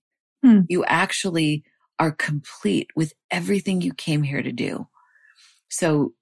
Hmm. 0.43 0.61
You 0.67 0.83
actually 0.85 1.63
are 1.99 2.11
complete 2.11 2.89
with 2.95 3.13
everything 3.29 3.81
you 3.81 3.93
came 3.93 4.23
here 4.23 4.41
to 4.41 4.51
do. 4.51 4.87
So 5.69 6.13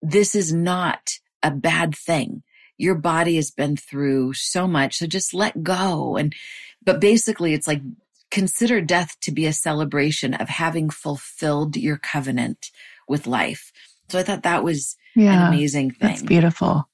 this 0.00 0.34
is 0.34 0.52
not 0.52 1.10
a 1.42 1.50
bad 1.50 1.94
thing. 1.94 2.42
Your 2.78 2.94
body 2.94 3.36
has 3.36 3.50
been 3.50 3.76
through 3.76 4.32
so 4.32 4.66
much. 4.66 4.96
So 4.96 5.06
just 5.06 5.34
let 5.34 5.62
go. 5.62 6.16
And, 6.16 6.34
but 6.82 7.00
basically 7.00 7.52
it's 7.52 7.66
like 7.66 7.82
consider 8.30 8.80
death 8.80 9.16
to 9.20 9.30
be 9.30 9.44
a 9.46 9.52
celebration 9.52 10.32
of 10.32 10.48
having 10.48 10.88
fulfilled 10.88 11.76
your 11.76 11.98
covenant 11.98 12.70
with 13.06 13.26
life. 13.26 13.70
So 14.08 14.18
I 14.18 14.22
thought 14.22 14.42
that 14.42 14.64
was 14.64 14.96
yeah, 15.14 15.48
an 15.48 15.54
amazing 15.54 15.90
thing. 15.92 16.08
That's 16.08 16.22
beautiful. 16.22 16.88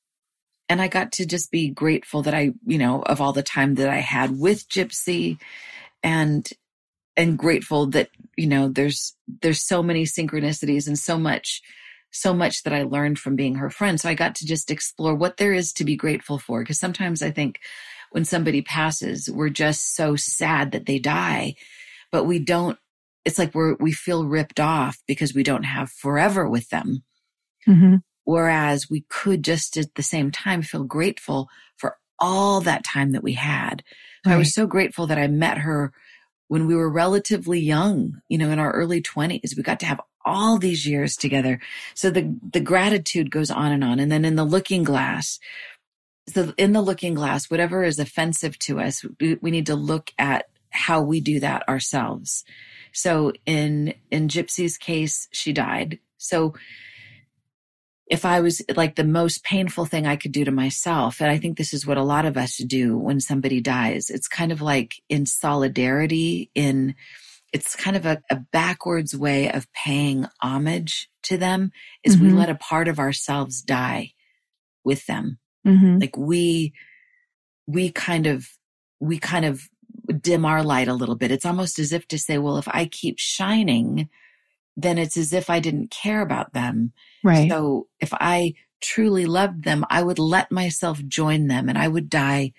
And 0.68 0.82
I 0.82 0.88
got 0.88 1.12
to 1.12 1.26
just 1.26 1.50
be 1.50 1.70
grateful 1.70 2.22
that 2.22 2.34
I, 2.34 2.52
you 2.66 2.78
know, 2.78 3.02
of 3.02 3.20
all 3.20 3.32
the 3.32 3.42
time 3.42 3.76
that 3.76 3.88
I 3.88 3.98
had 3.98 4.38
with 4.38 4.68
Gypsy 4.68 5.38
and 6.02 6.48
and 7.16 7.36
grateful 7.36 7.86
that 7.88 8.10
you 8.36 8.46
know 8.46 8.68
there's 8.68 9.16
there's 9.42 9.66
so 9.66 9.82
many 9.82 10.04
synchronicities 10.04 10.86
and 10.86 10.98
so 10.98 11.18
much 11.18 11.62
so 12.10 12.32
much 12.32 12.62
that 12.62 12.72
I 12.72 12.82
learned 12.82 13.18
from 13.18 13.36
being 13.36 13.56
her 13.56 13.70
friend. 13.70 14.00
So 14.00 14.08
I 14.08 14.14
got 14.14 14.34
to 14.36 14.46
just 14.46 14.70
explore 14.70 15.14
what 15.14 15.36
there 15.36 15.52
is 15.52 15.72
to 15.74 15.84
be 15.84 15.96
grateful 15.96 16.38
for. 16.38 16.62
Because 16.62 16.80
sometimes 16.80 17.22
I 17.22 17.30
think 17.30 17.60
when 18.10 18.24
somebody 18.24 18.62
passes, 18.62 19.30
we're 19.30 19.50
just 19.50 19.94
so 19.94 20.16
sad 20.16 20.72
that 20.72 20.86
they 20.86 20.98
die, 20.98 21.54
but 22.10 22.24
we 22.24 22.38
don't. 22.38 22.78
It's 23.24 23.38
like 23.38 23.54
we're 23.54 23.74
we 23.74 23.92
feel 23.92 24.24
ripped 24.24 24.60
off 24.60 24.98
because 25.06 25.34
we 25.34 25.42
don't 25.42 25.64
have 25.64 25.90
forever 25.90 26.48
with 26.48 26.70
them. 26.70 27.04
Mm-hmm. 27.68 27.96
Whereas 28.29 28.91
we 28.91 29.07
could 29.09 29.43
just 29.43 29.79
at 29.79 29.95
the 29.95 30.03
same 30.03 30.31
time 30.31 30.61
feel 30.61 30.85
grateful 30.85 31.49
for 31.79 31.97
all 32.18 32.61
that 32.61 32.85
time 32.85 33.12
that 33.12 33.22
we 33.22 33.33
had. 33.33 33.83
Right. 34.26 34.35
I 34.35 34.37
was 34.37 34.53
so 34.53 34.66
grateful 34.66 35.07
that 35.07 35.16
I 35.16 35.29
met 35.29 35.57
her 35.57 35.95
when 36.49 36.66
we 36.66 36.74
were 36.74 36.91
relatively 36.91 37.59
young, 37.59 38.20
you 38.29 38.37
know, 38.37 38.51
in 38.51 38.59
our 38.59 38.70
early 38.70 39.01
20s. 39.01 39.57
We 39.57 39.62
got 39.62 39.81
to 39.81 39.87
have 39.87 40.03
all 40.26 40.59
these 40.59 40.87
years 40.87 41.16
together. 41.16 41.59
So 41.95 42.11
the, 42.11 42.39
the 42.53 42.61
gratitude 42.61 43.31
goes 43.31 43.51
on 43.51 43.72
and 43.72 43.83
on. 43.83 43.99
And 43.99 44.12
then 44.12 44.26
in 44.26 44.37
the 44.37 44.45
looking 44.45 44.83
glass, 44.85 45.39
so 46.29 46.53
in 46.59 46.74
the 46.74 46.83
looking 46.83 47.14
glass, 47.14 47.51
whatever 47.51 47.83
is 47.83 47.99
offensive 47.99 48.59
to 48.59 48.79
us, 48.79 49.07
we, 49.18 49.39
we 49.41 49.51
need 49.51 49.64
to 49.66 49.74
look 49.74 50.11
at 50.18 50.51
how 50.68 51.01
we 51.01 51.22
do 51.22 51.41
that 51.41 51.66
ourselves. 51.66 52.45
So 52.93 53.33
in, 53.47 53.95
in 54.11 54.29
Gypsy's 54.29 54.76
case, 54.76 55.29
she 55.33 55.55
died. 55.55 55.99
So 56.18 56.53
if 58.11 58.24
I 58.24 58.40
was 58.40 58.62
like 58.74 58.96
the 58.96 59.04
most 59.04 59.44
painful 59.44 59.84
thing 59.84 60.06
I 60.06 60.16
could 60.16 60.32
do 60.32 60.44
to 60.44 60.50
myself, 60.50 61.20
and 61.20 61.30
I 61.30 61.38
think 61.38 61.56
this 61.59 61.74
is 61.74 61.86
what 61.86 61.98
a 61.98 62.02
lot 62.02 62.24
of 62.24 62.36
us 62.36 62.56
do 62.56 62.96
when 62.96 63.20
somebody 63.20 63.61
dies, 63.61 64.09
it's 64.11 64.28
kind 64.28 64.50
of 64.50 64.62
like 64.62 64.94
in 65.09 65.26
solidarity, 65.26 66.50
in 66.54 66.94
it's 67.52 67.76
kind 67.76 67.96
of 67.96 68.06
a, 68.06 68.22
a 68.30 68.36
backwards 68.36 69.16
way 69.16 69.50
of 69.50 69.72
paying 69.72 70.26
homage 70.40 71.09
to 71.24 71.36
them 71.36 71.70
is 72.04 72.16
mm-hmm. 72.16 72.26
we 72.26 72.32
let 72.32 72.50
a 72.50 72.54
part 72.54 72.88
of 72.88 72.98
ourselves 72.98 73.62
die 73.62 74.12
with 74.84 75.06
them. 75.06 75.38
Mm-hmm. 75.66 75.98
Like 75.98 76.16
we, 76.16 76.74
we 77.66 77.90
kind 77.90 78.26
of, 78.26 78.46
we 79.00 79.18
kind 79.18 79.44
of 79.44 79.62
dim 80.20 80.44
our 80.44 80.62
light 80.62 80.88
a 80.88 80.94
little 80.94 81.16
bit. 81.16 81.30
It's 81.30 81.46
almost 81.46 81.78
as 81.78 81.92
if 81.92 82.06
to 82.09 82.18
say, 82.18 82.38
well, 82.38 82.59
if 82.59 82.68
I 82.68 82.84
keep 82.86 83.18
shining, 83.18 84.09
then 84.79 84.97
it's 84.97 85.16
as 85.16 85.33
if 85.33 85.51
I 85.51 85.59
didn't 85.59 85.91
care 85.91 86.22
about 86.22 86.53
them. 86.53 86.93
Right. 87.24 87.51
So 87.51 87.89
if 87.99 88.14
I 88.14 88.55
truly 88.81 89.26
loved 89.26 89.64
them, 89.64 89.85
I 89.91 90.05
would 90.05 90.20
let 90.20 90.53
myself 90.53 91.05
join 91.05 91.49
them 91.49 91.68
and 91.68 91.76
I 91.76 91.89
would 91.89 92.09
die, 92.09 92.53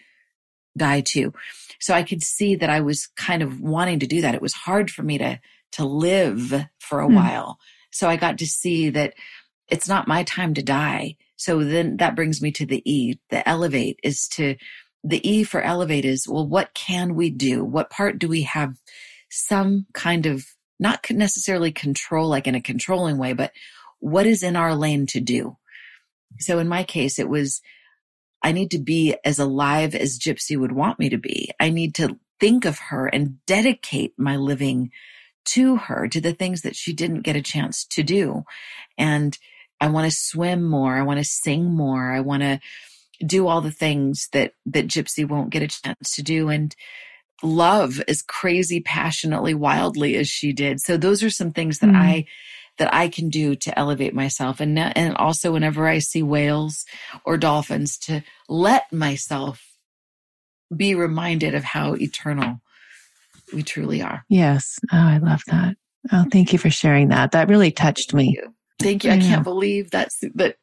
die 0.77 0.99
too. 0.99 1.33
So 1.79 1.93
I 1.93 2.03
could 2.03 2.21
see 2.21 2.55
that 2.55 2.69
I 2.69 2.81
was 2.81 3.07
kind 3.15 3.41
of 3.41 3.61
wanting 3.61 3.99
to 3.99 4.07
do 4.07 4.19
that. 4.21 4.35
It 4.35 4.41
was 4.41 4.53
hard 4.53 4.91
for 4.91 5.01
me 5.01 5.17
to, 5.17 5.39
to 5.73 5.85
live 5.85 6.65
for 6.79 6.99
a 6.99 7.07
mm. 7.07 7.15
while. 7.15 7.57
So 7.91 8.09
I 8.09 8.17
got 8.17 8.39
to 8.39 8.45
see 8.45 8.89
that 8.89 9.13
it's 9.69 9.87
not 9.87 10.07
my 10.07 10.23
time 10.23 10.53
to 10.55 10.61
die. 10.61 11.15
So 11.37 11.63
then 11.63 11.97
that 11.97 12.17
brings 12.17 12.41
me 12.41 12.51
to 12.51 12.65
the 12.65 12.83
E. 12.91 13.17
The 13.29 13.47
elevate 13.47 13.97
is 14.03 14.27
to, 14.29 14.57
the 15.05 15.25
E 15.25 15.45
for 15.45 15.61
elevate 15.61 16.03
is, 16.03 16.27
well, 16.27 16.45
what 16.45 16.73
can 16.73 17.15
we 17.15 17.29
do? 17.29 17.63
What 17.63 17.89
part 17.89 18.19
do 18.19 18.27
we 18.27 18.41
have 18.41 18.75
some 19.29 19.85
kind 19.93 20.25
of 20.25 20.45
not 20.79 21.05
necessarily 21.09 21.71
control 21.71 22.29
like 22.29 22.47
in 22.47 22.55
a 22.55 22.61
controlling 22.61 23.17
way, 23.17 23.33
but 23.33 23.51
what 23.99 24.25
is 24.25 24.43
in 24.43 24.55
our 24.55 24.75
lane 24.75 25.05
to 25.07 25.19
do? 25.19 25.57
So 26.39 26.59
in 26.59 26.67
my 26.67 26.83
case, 26.83 27.19
it 27.19 27.27
was, 27.27 27.61
I 28.43 28.51
need 28.51 28.71
to 28.71 28.79
be 28.79 29.15
as 29.25 29.39
alive 29.39 29.95
as 29.95 30.19
Gypsy 30.19 30.57
would 30.57 30.71
want 30.71 30.99
me 30.99 31.09
to 31.09 31.17
be. 31.17 31.51
I 31.59 31.69
need 31.69 31.95
to 31.95 32.17
think 32.39 32.65
of 32.65 32.79
her 32.79 33.07
and 33.07 33.43
dedicate 33.45 34.13
my 34.17 34.37
living 34.37 34.91
to 35.45 35.75
her, 35.75 36.07
to 36.07 36.21
the 36.21 36.33
things 36.33 36.61
that 36.61 36.75
she 36.75 36.93
didn't 36.93 37.21
get 37.21 37.35
a 37.35 37.41
chance 37.41 37.85
to 37.85 38.03
do. 38.03 38.43
And 38.97 39.37
I 39.81 39.87
want 39.87 40.09
to 40.09 40.15
swim 40.15 40.63
more. 40.63 40.95
I 40.95 41.03
want 41.03 41.19
to 41.19 41.25
sing 41.25 41.65
more. 41.65 42.11
I 42.11 42.21
want 42.21 42.43
to 42.43 42.59
do 43.25 43.47
all 43.47 43.61
the 43.61 43.71
things 43.71 44.29
that, 44.31 44.53
that 44.67 44.87
Gypsy 44.87 45.27
won't 45.27 45.49
get 45.49 45.63
a 45.63 45.67
chance 45.67 46.15
to 46.15 46.23
do. 46.23 46.49
And 46.49 46.75
love 47.43 48.01
as 48.07 48.21
crazy, 48.21 48.79
passionately, 48.79 49.53
wildly 49.53 50.15
as 50.15 50.27
she 50.27 50.53
did. 50.53 50.81
So 50.81 50.97
those 50.97 51.23
are 51.23 51.29
some 51.29 51.51
things 51.51 51.79
that 51.79 51.89
mm. 51.89 51.95
I 51.95 52.25
that 52.77 52.93
I 52.93 53.09
can 53.09 53.29
do 53.29 53.55
to 53.55 53.77
elevate 53.77 54.13
myself. 54.13 54.59
And 54.59 54.79
and 54.79 55.15
also 55.17 55.51
whenever 55.51 55.87
I 55.87 55.99
see 55.99 56.23
whales 56.23 56.85
or 57.25 57.37
dolphins 57.37 57.97
to 57.99 58.23
let 58.47 58.91
myself 58.91 59.63
be 60.75 60.95
reminded 60.95 61.55
of 61.55 61.63
how 61.63 61.95
eternal 61.95 62.61
we 63.53 63.63
truly 63.63 64.01
are. 64.01 64.23
Yes. 64.29 64.79
Oh, 64.91 64.97
I 64.97 65.17
love 65.17 65.41
that. 65.47 65.75
Oh, 66.11 66.25
thank 66.31 66.53
you 66.53 66.59
for 66.59 66.69
sharing 66.69 67.09
that. 67.09 67.31
That 67.31 67.49
really 67.49 67.71
touched 67.71 68.13
me. 68.13 68.35
Thank 68.35 68.37
you. 68.37 68.53
Thank 68.79 69.03
you. 69.03 69.11
I, 69.11 69.15
I 69.15 69.19
can't 69.19 69.43
believe 69.43 69.91
that's 69.91 70.23
that 70.35 70.55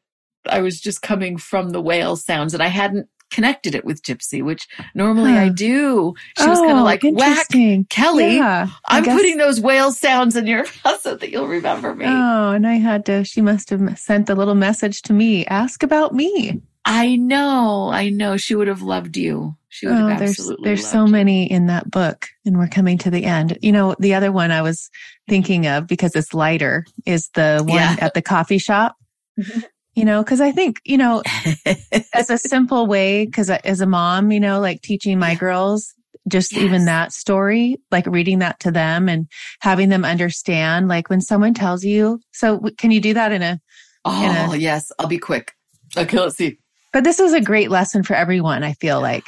I 0.49 0.61
was 0.61 0.79
just 0.79 1.01
coming 1.01 1.37
from 1.37 1.69
the 1.69 1.81
whale 1.81 2.15
sounds 2.15 2.53
and 2.53 2.63
I 2.63 2.67
hadn't 2.67 3.09
connected 3.31 3.75
it 3.75 3.85
with 3.85 4.01
Gypsy, 4.01 4.43
which 4.43 4.67
normally 4.95 5.33
huh. 5.33 5.41
I 5.41 5.49
do. 5.49 6.13
She 6.37 6.45
oh, 6.45 6.49
was 6.49 6.59
kind 6.59 6.77
of 6.77 6.83
like, 6.83 7.01
whack, 7.03 7.47
Kelly, 7.89 8.35
yeah, 8.35 8.67
I'm 8.87 9.03
guess... 9.03 9.15
putting 9.15 9.37
those 9.37 9.59
whale 9.59 9.91
sounds 9.91 10.35
in 10.35 10.47
your 10.47 10.65
mouth 10.85 11.01
so 11.01 11.15
that 11.15 11.29
you'll 11.29 11.47
remember 11.47 11.93
me. 11.95 12.05
Oh, 12.07 12.51
and 12.51 12.67
I 12.67 12.75
had 12.75 13.05
to, 13.07 13.23
she 13.23 13.41
must 13.41 13.69
have 13.69 13.97
sent 13.97 14.29
a 14.29 14.35
little 14.35 14.55
message 14.55 15.01
to 15.03 15.13
me. 15.13 15.45
Ask 15.45 15.83
about 15.83 16.13
me. 16.13 16.61
I 16.85 17.17
know. 17.17 17.89
I 17.91 18.09
know. 18.09 18.37
She 18.37 18.55
would 18.55 18.69
have 18.69 18.81
loved 18.81 19.17
you. 19.17 19.57
She 19.67 19.87
would 19.87 19.95
oh, 19.95 20.07
have 20.07 20.21
absolutely 20.21 20.53
loved 20.53 20.65
There's, 20.65 20.79
there's 20.79 20.91
so 20.91 21.05
you. 21.05 21.11
many 21.11 21.51
in 21.51 21.67
that 21.67 21.91
book 21.91 22.27
and 22.45 22.57
we're 22.57 22.69
coming 22.69 22.97
to 22.99 23.09
the 23.09 23.25
end. 23.25 23.57
You 23.61 23.73
know, 23.73 23.95
the 23.99 24.13
other 24.13 24.31
one 24.31 24.51
I 24.51 24.61
was 24.61 24.89
thinking 25.27 25.67
of 25.67 25.85
because 25.85 26.15
it's 26.15 26.33
lighter 26.33 26.85
is 27.05 27.29
the 27.33 27.61
one 27.67 27.75
yeah. 27.75 27.97
at 27.99 28.13
the 28.13 28.21
coffee 28.21 28.57
shop. 28.57 28.95
you 29.97 30.05
know, 30.05 30.23
cause 30.23 30.39
I 30.39 30.51
think, 30.51 30.79
you 30.85 30.95
know, 30.95 31.23
as 32.13 32.29
a 32.29 32.37
simple 32.37 32.85
way, 32.85 33.25
cause 33.25 33.49
as 33.49 33.81
a 33.81 33.87
mom, 33.87 34.31
you 34.31 34.39
know, 34.39 34.59
like 34.59 34.83
teaching 34.83 35.17
my 35.17 35.33
girls, 35.33 35.91
just 36.27 36.53
yes. 36.53 36.61
even 36.61 36.85
that 36.85 37.11
story, 37.11 37.77
like 37.89 38.05
reading 38.05 38.37
that 38.39 38.59
to 38.59 38.69
them 38.69 39.09
and 39.09 39.27
having 39.59 39.89
them 39.89 40.05
understand, 40.05 40.87
like 40.87 41.09
when 41.09 41.19
someone 41.19 41.55
tells 41.55 41.83
you, 41.83 42.19
so 42.31 42.59
can 42.77 42.91
you 42.91 43.01
do 43.01 43.15
that 43.15 43.31
in 43.31 43.41
a, 43.41 43.59
oh, 44.05 44.23
in 44.23 44.35
a, 44.35 44.51
oh, 44.51 44.53
yes, 44.53 44.91
I'll 44.99 45.07
be 45.07 45.17
quick. 45.17 45.53
Okay, 45.97 46.19
let's 46.19 46.37
see. 46.37 46.59
But 46.93 47.03
this 47.03 47.19
is 47.19 47.33
a 47.33 47.41
great 47.41 47.71
lesson 47.71 48.03
for 48.03 48.13
everyone, 48.13 48.63
I 48.63 48.73
feel 48.73 49.01
like. 49.01 49.25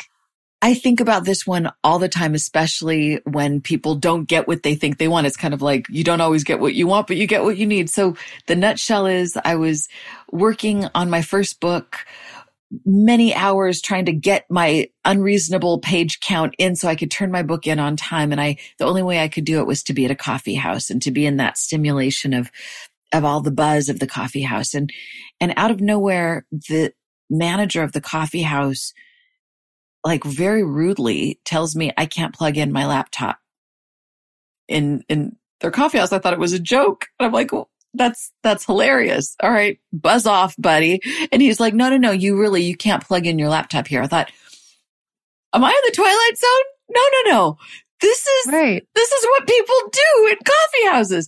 I 0.61 0.73
think 0.73 0.99
about 0.99 1.23
this 1.23 1.47
one 1.47 1.71
all 1.83 1.99
the 1.99 2.09
time, 2.09 2.35
especially 2.35 3.21
when 3.23 3.61
people 3.61 3.95
don't 3.95 4.25
get 4.25 4.47
what 4.47 4.63
they 4.63 4.75
think 4.75 4.97
they 4.97 5.07
want. 5.07 5.25
It's 5.25 5.37
kind 5.37 5.53
of 5.53 5.61
like 5.61 5.87
you 5.89 6.03
don't 6.03 6.19
always 6.19 6.43
get 6.43 6.59
what 6.59 6.73
you 6.73 6.85
want, 6.85 7.07
but 7.07 7.15
you 7.15 7.27
get 7.27 7.43
what 7.43 7.57
you 7.57 7.65
need. 7.65 7.89
So 7.89 8.17
the 8.47 8.57
nutshell 8.57 9.05
is 9.05 9.37
I 9.45 9.55
was 9.55 9.87
working 10.31 10.85
on 10.93 11.09
my 11.09 11.21
first 11.21 11.61
book 11.61 12.05
many 12.85 13.33
hours 13.33 13.81
trying 13.81 14.05
to 14.05 14.11
get 14.11 14.45
my 14.49 14.89
unreasonable 15.05 15.79
page 15.79 16.19
count 16.19 16.53
in 16.57 16.75
so 16.75 16.87
I 16.87 16.95
could 16.95 17.09
turn 17.09 17.31
my 17.31 17.41
book 17.41 17.65
in 17.65 17.79
on 17.79 17.95
time. 17.95 18.31
And 18.31 18.39
I, 18.39 18.57
the 18.77 18.85
only 18.85 19.01
way 19.01 19.23
I 19.23 19.27
could 19.27 19.45
do 19.45 19.59
it 19.59 19.65
was 19.65 19.81
to 19.83 19.93
be 19.93 20.05
at 20.05 20.11
a 20.11 20.15
coffee 20.15 20.55
house 20.55 20.89
and 20.89 21.01
to 21.01 21.11
be 21.11 21.25
in 21.25 21.37
that 21.37 21.57
stimulation 21.57 22.33
of, 22.33 22.51
of 23.11 23.25
all 23.25 23.41
the 23.41 23.49
buzz 23.49 23.89
of 23.89 23.99
the 23.99 24.07
coffee 24.07 24.43
house. 24.43 24.73
And, 24.73 24.91
and 25.39 25.53
out 25.57 25.71
of 25.71 25.81
nowhere, 25.81 26.45
the 26.51 26.93
manager 27.29 27.81
of 27.81 27.93
the 27.93 28.01
coffee 28.01 28.43
house 28.43 28.93
like 30.03 30.23
very 30.23 30.63
rudely 30.63 31.39
tells 31.45 31.75
me 31.75 31.91
I 31.97 32.05
can't 32.05 32.33
plug 32.33 32.57
in 32.57 32.71
my 32.71 32.85
laptop 32.85 33.37
in, 34.67 35.03
in 35.09 35.35
their 35.59 35.71
coffee 35.71 35.97
house. 35.97 36.11
I 36.11 36.19
thought 36.19 36.33
it 36.33 36.39
was 36.39 36.53
a 36.53 36.59
joke. 36.59 37.07
And 37.19 37.27
I'm 37.27 37.33
like, 37.33 37.51
well, 37.51 37.69
that's, 37.93 38.31
that's 38.43 38.65
hilarious. 38.65 39.35
All 39.41 39.51
right. 39.51 39.79
Buzz 39.91 40.25
off, 40.25 40.55
buddy. 40.57 41.01
And 41.31 41.41
he's 41.41 41.59
like, 41.59 41.73
no, 41.73 41.89
no, 41.89 41.97
no, 41.97 42.11
you 42.11 42.39
really, 42.39 42.63
you 42.63 42.77
can't 42.77 43.05
plug 43.05 43.25
in 43.25 43.39
your 43.39 43.49
laptop 43.49 43.87
here. 43.87 44.01
I 44.01 44.07
thought, 44.07 44.31
am 45.53 45.63
I 45.63 45.69
in 45.69 45.75
the 45.85 45.95
Twilight 45.95 46.37
Zone? 46.37 46.65
No, 46.91 47.01
no, 47.13 47.31
no. 47.31 47.57
This 48.01 48.19
is, 48.19 48.53
right. 48.53 48.87
this 48.95 49.11
is 49.11 49.25
what 49.25 49.47
people 49.47 49.75
do 49.91 50.27
in 50.29 50.37
coffee 50.37 50.95
houses. 50.95 51.27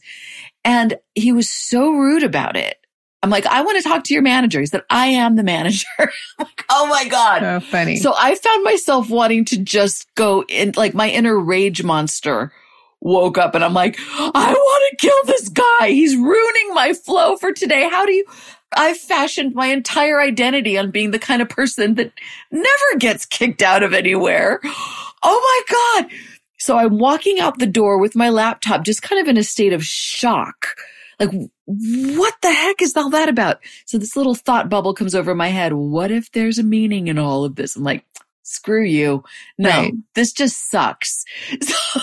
And 0.63 0.97
he 1.15 1.32
was 1.32 1.49
so 1.49 1.91
rude 1.91 2.24
about 2.24 2.55
it. 2.55 2.78
I'm 3.24 3.30
like, 3.30 3.45
I 3.45 3.61
want 3.61 3.82
to 3.82 3.88
talk 3.88 4.03
to 4.05 4.13
your 4.13 4.24
manager. 4.24 4.59
He 4.59 4.65
said, 4.65 4.82
I 4.89 5.07
am 5.07 5.36
the 5.36 5.43
manager. 5.43 5.86
like, 6.39 6.65
oh 6.69 6.88
my 6.88 7.07
God. 7.07 7.41
So 7.41 7.59
funny. 7.59 7.97
So 7.97 8.13
I 8.17 8.36
found 8.36 8.63
myself 8.63 9.09
wanting 9.09 9.45
to 9.45 9.57
just 9.57 10.13
go 10.15 10.43
in, 10.47 10.74
like 10.76 10.93
my 10.93 11.09
inner 11.09 11.38
rage 11.38 11.84
monster 11.84 12.51
woke 12.99 13.38
up 13.38 13.55
and 13.55 13.63
I'm 13.63 13.74
like, 13.74 13.97
I 13.99 14.53
want 14.53 14.99
to 14.99 15.07
kill 15.07 15.24
this 15.26 15.49
guy. 15.49 15.89
He's 15.89 16.15
ruining 16.15 16.74
my 16.74 16.93
flow 16.93 17.36
for 17.36 17.51
today. 17.51 17.88
How 17.89 18.05
do 18.05 18.11
you, 18.11 18.26
I've 18.74 18.97
fashioned 18.97 19.53
my 19.53 19.67
entire 19.67 20.22
identity 20.22 20.78
on 20.78 20.91
being 20.91 21.11
the 21.11 21.19
kind 21.19 21.41
of 21.41 21.49
person 21.49 21.95
that 21.95 22.11
never 22.51 22.99
gets 22.99 23.26
kicked 23.26 23.61
out 23.61 23.84
of 23.84 23.93
anywhere. 23.93 24.59
Oh 25.24 25.63
my 25.67 26.01
God. 26.03 26.11
So 26.57 26.78
I'm 26.78 26.99
walking 26.99 27.39
out 27.39 27.59
the 27.59 27.65
door 27.65 27.97
with 27.97 28.15
my 28.15 28.30
laptop, 28.30 28.84
just 28.84 29.01
kind 29.01 29.19
of 29.19 29.28
in 29.28 29.38
a 29.38 29.43
state 29.43 29.74
of 29.74 29.84
shock. 29.84 30.67
Like, 31.22 31.51
what 31.65 32.34
the 32.41 32.51
heck 32.51 32.82
is 32.82 32.97
all 32.97 33.11
that 33.11 33.30
about? 33.30 33.59
So 33.86 33.99
this 33.99 34.15
little 34.15 34.34
thought 34.34 34.69
bubble 34.69 34.95
comes 34.95 35.13
over 35.13 35.36
my 35.36 35.49
head. 35.49 35.74
What 35.74 36.09
if 36.09 36.32
there's 36.32 36.57
a 36.57 36.63
meaning 36.63 37.07
in 37.07 37.19
all 37.19 37.45
of 37.45 37.55
this? 37.55 37.76
I'm 37.76 37.84
like, 37.84 38.03
screw 38.41 38.84
you. 38.84 39.24
No, 39.59 39.69
right. 39.69 39.93
this 40.15 40.34
just 40.34 40.69
sucks. 40.72 41.24
So, 41.61 42.01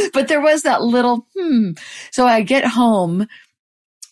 but 0.12 0.26
there 0.26 0.40
was 0.40 0.62
that 0.62 0.82
little, 0.82 1.28
hmm. 1.36 1.72
So 2.10 2.26
I 2.26 2.42
get 2.42 2.64
home, 2.64 3.28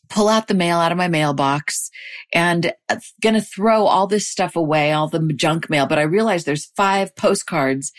pull 0.08 0.28
out 0.28 0.46
the 0.46 0.54
mail 0.54 0.78
out 0.78 0.92
of 0.92 0.98
my 0.98 1.08
mailbox 1.08 1.90
and 2.32 2.72
uh, 2.88 2.96
going 3.20 3.34
to 3.34 3.40
throw 3.40 3.86
all 3.86 4.06
this 4.06 4.28
stuff 4.28 4.54
away, 4.54 4.92
all 4.92 5.08
the 5.08 5.32
junk 5.34 5.68
mail. 5.68 5.86
But 5.86 5.98
I 5.98 6.02
realize 6.02 6.44
there's 6.44 6.66
five 6.76 7.16
postcards 7.16 7.92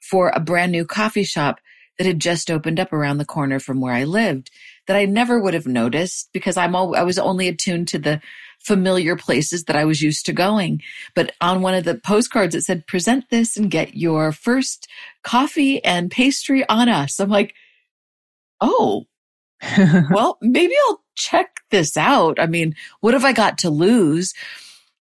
for 0.00 0.30
a 0.30 0.38
brand 0.38 0.70
new 0.70 0.84
coffee 0.84 1.24
shop 1.24 1.58
that 1.98 2.06
had 2.06 2.20
just 2.20 2.50
opened 2.50 2.78
up 2.78 2.92
around 2.92 3.18
the 3.18 3.24
corner 3.24 3.58
from 3.58 3.80
where 3.80 3.94
I 3.94 4.04
lived 4.04 4.50
that 4.86 4.96
I 4.96 5.04
never 5.04 5.40
would 5.40 5.54
have 5.54 5.66
noticed 5.66 6.28
because 6.32 6.56
I'm 6.56 6.74
all, 6.74 6.94
I 6.94 7.02
was 7.02 7.18
only 7.18 7.48
attuned 7.48 7.88
to 7.88 7.98
the 7.98 8.20
familiar 8.58 9.16
places 9.16 9.64
that 9.64 9.76
I 9.76 9.84
was 9.84 10.02
used 10.02 10.26
to 10.26 10.32
going. 10.32 10.82
But 11.14 11.32
on 11.40 11.62
one 11.62 11.74
of 11.74 11.84
the 11.84 11.96
postcards, 11.96 12.54
it 12.54 12.62
said, 12.62 12.86
present 12.86 13.30
this 13.30 13.56
and 13.56 13.70
get 13.70 13.96
your 13.96 14.32
first 14.32 14.88
coffee 15.22 15.82
and 15.84 16.10
pastry 16.10 16.68
on 16.68 16.88
us. 16.88 17.20
I'm 17.20 17.30
like, 17.30 17.54
oh, 18.60 19.06
well, 20.10 20.38
maybe 20.40 20.74
I'll 20.88 21.02
check 21.14 21.60
this 21.70 21.96
out. 21.96 22.38
I 22.38 22.46
mean, 22.46 22.74
what 23.00 23.14
have 23.14 23.24
I 23.24 23.32
got 23.32 23.58
to 23.58 23.70
lose? 23.70 24.34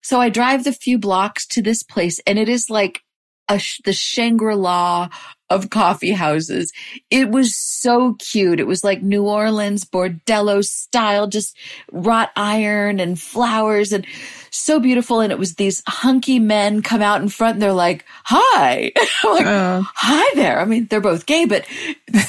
So 0.02 0.20
I 0.20 0.28
drive 0.28 0.64
the 0.64 0.72
few 0.72 0.98
blocks 0.98 1.46
to 1.48 1.62
this 1.62 1.82
place 1.82 2.20
and 2.26 2.38
it 2.38 2.48
is 2.48 2.70
like 2.70 3.00
a, 3.48 3.60
the 3.84 3.92
Shangri-La 3.92 5.08
of 5.50 5.70
coffee 5.70 6.12
houses. 6.12 6.72
It 7.10 7.30
was 7.30 7.54
so 7.56 8.14
cute. 8.14 8.60
It 8.60 8.66
was 8.66 8.82
like 8.82 9.02
New 9.02 9.24
Orleans 9.24 9.84
bordello 9.84 10.64
style, 10.64 11.26
just 11.26 11.56
wrought 11.92 12.30
iron 12.34 12.98
and 12.98 13.20
flowers 13.20 13.92
and 13.92 14.06
so 14.50 14.80
beautiful. 14.80 15.20
And 15.20 15.32
it 15.32 15.38
was 15.38 15.56
these 15.56 15.82
hunky 15.86 16.38
men 16.38 16.80
come 16.80 17.02
out 17.02 17.20
in 17.20 17.28
front 17.28 17.54
and 17.54 17.62
they're 17.62 17.72
like, 17.72 18.04
hi, 18.24 18.92
like, 19.24 19.46
uh. 19.46 19.82
hi 19.94 20.34
there. 20.34 20.60
I 20.60 20.64
mean, 20.64 20.86
they're 20.86 21.00
both 21.00 21.26
gay, 21.26 21.44
but 21.44 21.66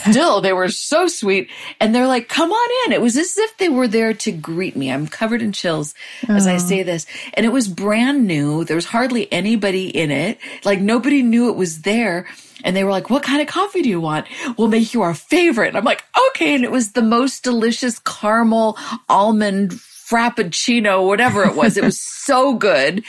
still 0.10 0.42
they 0.42 0.54
were 0.54 0.70
so 0.70 1.08
sweet. 1.08 1.50
And 1.80 1.96
they're 1.96 2.08
like, 2.08 2.28
come 2.28 2.52
on 2.52 2.70
in. 2.86 2.94
It 2.94 3.02
was 3.02 3.16
as 3.16 3.38
if 3.38 3.58
they 3.58 3.70
were 3.70 3.88
there 3.88 4.14
to 4.14 4.32
greet 4.32 4.76
me. 4.76 4.92
I'm 4.92 5.08
covered 5.08 5.42
in 5.42 5.54
chills 5.54 5.96
uh. 6.28 6.34
as 6.34 6.48
I 6.48 6.58
say 6.58 6.84
this. 6.84 7.06
And 7.34 7.46
it 7.46 7.50
was 7.50 7.68
brand 7.68 8.28
new. 8.28 8.66
There 8.66 8.76
was 8.76 8.86
hardly 8.86 9.32
anybody 9.32 9.88
in 9.88 10.12
it. 10.12 10.38
Like 10.66 10.82
nobody 10.82 11.24
knew 11.24 11.50
it 11.50 11.56
was 11.56 11.82
there. 11.82 12.26
And 12.64 12.76
they 12.76 12.84
were 12.84 12.92
like, 12.92 13.10
what 13.10 13.24
kind 13.24 13.42
of 13.42 13.48
coffee 13.48 13.82
do 13.82 13.90
you 13.90 14.00
want? 14.00 14.28
We'll 14.58 14.68
make 14.68 14.94
you 14.94 15.02
our 15.02 15.14
favorite. 15.14 15.70
And 15.70 15.78
I'm 15.78 15.84
like, 15.84 16.04
okay. 16.30 16.56
And 16.56 16.64
it 16.64 16.72
was 16.72 16.94
the 16.94 17.02
most 17.02 17.44
delicious 17.44 18.00
caramel 18.00 18.78
almond 19.10 19.80
frappuccino, 20.10 21.06
whatever 21.06 21.44
it 21.44 21.56
was. 21.56 21.78
It 21.78 21.84
was 21.84 22.00
so 22.26 22.54
good. 22.54 23.04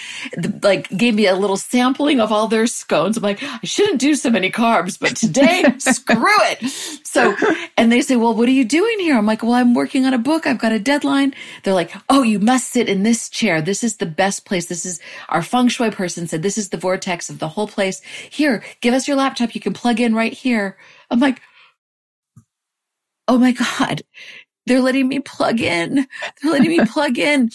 Like 0.62 0.88
gave 0.96 1.14
me 1.14 1.26
a 1.26 1.34
little 1.34 1.56
sampling 1.56 2.20
of 2.20 2.32
all 2.32 2.48
their 2.48 2.66
scones. 2.66 3.16
I'm 3.16 3.22
like, 3.22 3.42
I 3.42 3.60
shouldn't 3.64 4.00
do 4.00 4.14
so 4.14 4.30
many 4.30 4.50
carbs, 4.50 4.98
but 4.98 5.16
today, 5.16 5.64
screw 5.78 6.24
it. 6.26 6.70
So, 7.06 7.36
and 7.76 7.90
they 7.90 8.00
say, 8.00 8.16
well, 8.16 8.34
what 8.34 8.48
are 8.48 8.52
you 8.52 8.64
doing 8.64 8.98
here? 9.00 9.16
I'm 9.16 9.26
like, 9.26 9.42
well, 9.42 9.54
I'm 9.54 9.74
working 9.74 10.04
on 10.04 10.14
a 10.14 10.18
book. 10.18 10.46
I've 10.46 10.58
got 10.58 10.72
a 10.72 10.78
deadline. 10.78 11.34
They're 11.62 11.74
like, 11.74 11.92
oh, 12.08 12.22
you 12.22 12.38
must 12.38 12.70
sit 12.70 12.88
in 12.88 13.02
this 13.02 13.28
chair. 13.28 13.60
This 13.60 13.82
is 13.82 13.96
the 13.96 14.06
best 14.06 14.44
place. 14.44 14.66
This 14.66 14.86
is 14.86 15.00
our 15.28 15.42
feng 15.42 15.68
shui 15.68 15.90
person 15.90 16.26
said, 16.26 16.42
this 16.42 16.58
is 16.58 16.70
the 16.70 16.76
vortex 16.76 17.30
of 17.30 17.38
the 17.38 17.48
whole 17.48 17.68
place. 17.68 18.00
Here, 18.30 18.62
give 18.80 18.94
us 18.94 19.08
your 19.08 19.16
laptop. 19.16 19.54
You 19.54 19.60
can 19.60 19.72
plug 19.72 20.00
in 20.00 20.14
right 20.14 20.32
here. 20.32 20.76
I'm 21.10 21.20
like, 21.20 21.40
oh 23.28 23.38
my 23.38 23.52
God, 23.52 24.02
they're 24.66 24.80
letting 24.80 25.08
me 25.08 25.20
plug 25.20 25.60
in. 25.60 26.06
They're 26.42 26.52
letting 26.52 26.70
me 26.70 26.84
plug 26.86 27.18
in. 27.18 27.50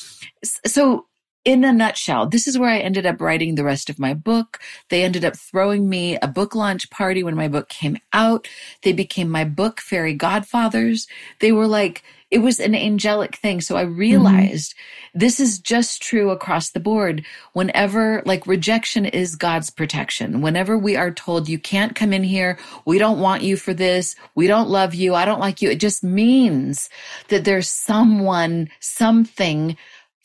So 0.66 1.07
in 1.43 1.64
a 1.64 1.74
nutshell, 1.74 2.28
this 2.28 2.47
is 2.47 2.57
where 2.57 2.70
I 2.70 2.80
ended 2.80 3.05
up 3.05 3.20
writing 3.20 3.55
the 3.55 3.64
rest 3.64 3.89
of 3.89 3.99
my 3.99 4.14
book. 4.14 4.59
They 4.89 5.03
ended 5.03 5.26
up 5.26 5.36
throwing 5.36 5.89
me 5.89 6.18
a 6.22 6.28
book 6.28 6.53
launch 6.53 6.89
party 6.89 7.24
when 7.24 7.36
my 7.36 7.47
book 7.47 7.68
came 7.68 7.97
out. 8.14 8.47
They 8.84 8.93
became 8.93 9.30
my 9.30 9.43
book 9.43 9.82
fairy 9.82 10.14
godfathers. 10.14 11.07
They 11.39 11.51
were 11.51 11.68
like, 11.68 12.03
it 12.32 12.39
was 12.39 12.59
an 12.59 12.73
angelic 12.73 13.36
thing. 13.36 13.59
So 13.59 13.75
I 13.75 13.82
realized 13.82 14.73
mm-hmm. 14.73 15.19
this 15.19 15.39
is 15.39 15.59
just 15.59 16.01
true 16.01 16.32
across 16.32 16.69
the 16.69 16.79
board. 16.79 17.25
Whenever 17.51 18.23
like 18.25 18.47
rejection 18.47 19.05
is 19.05 19.36
God's 19.36 19.69
protection. 19.69 20.41
Whenever 20.41 20.77
we 20.77 20.95
are 20.95 21.11
told 21.11 21.49
you 21.49 21.59
can't 21.59 21.93
come 21.93 22.13
in 22.13 22.23
here, 22.23 22.57
we 22.86 22.97
don't 22.97 23.19
want 23.19 23.43
you 23.43 23.57
for 23.57 23.73
this, 23.73 24.15
we 24.34 24.47
don't 24.47 24.69
love 24.69 24.95
you, 24.95 25.13
I 25.13 25.25
don't 25.25 25.41
like 25.41 25.61
you, 25.61 25.69
it 25.69 25.79
just 25.79 26.03
means 26.03 26.89
that 27.27 27.43
there's 27.43 27.69
someone, 27.69 28.69
something 28.79 29.75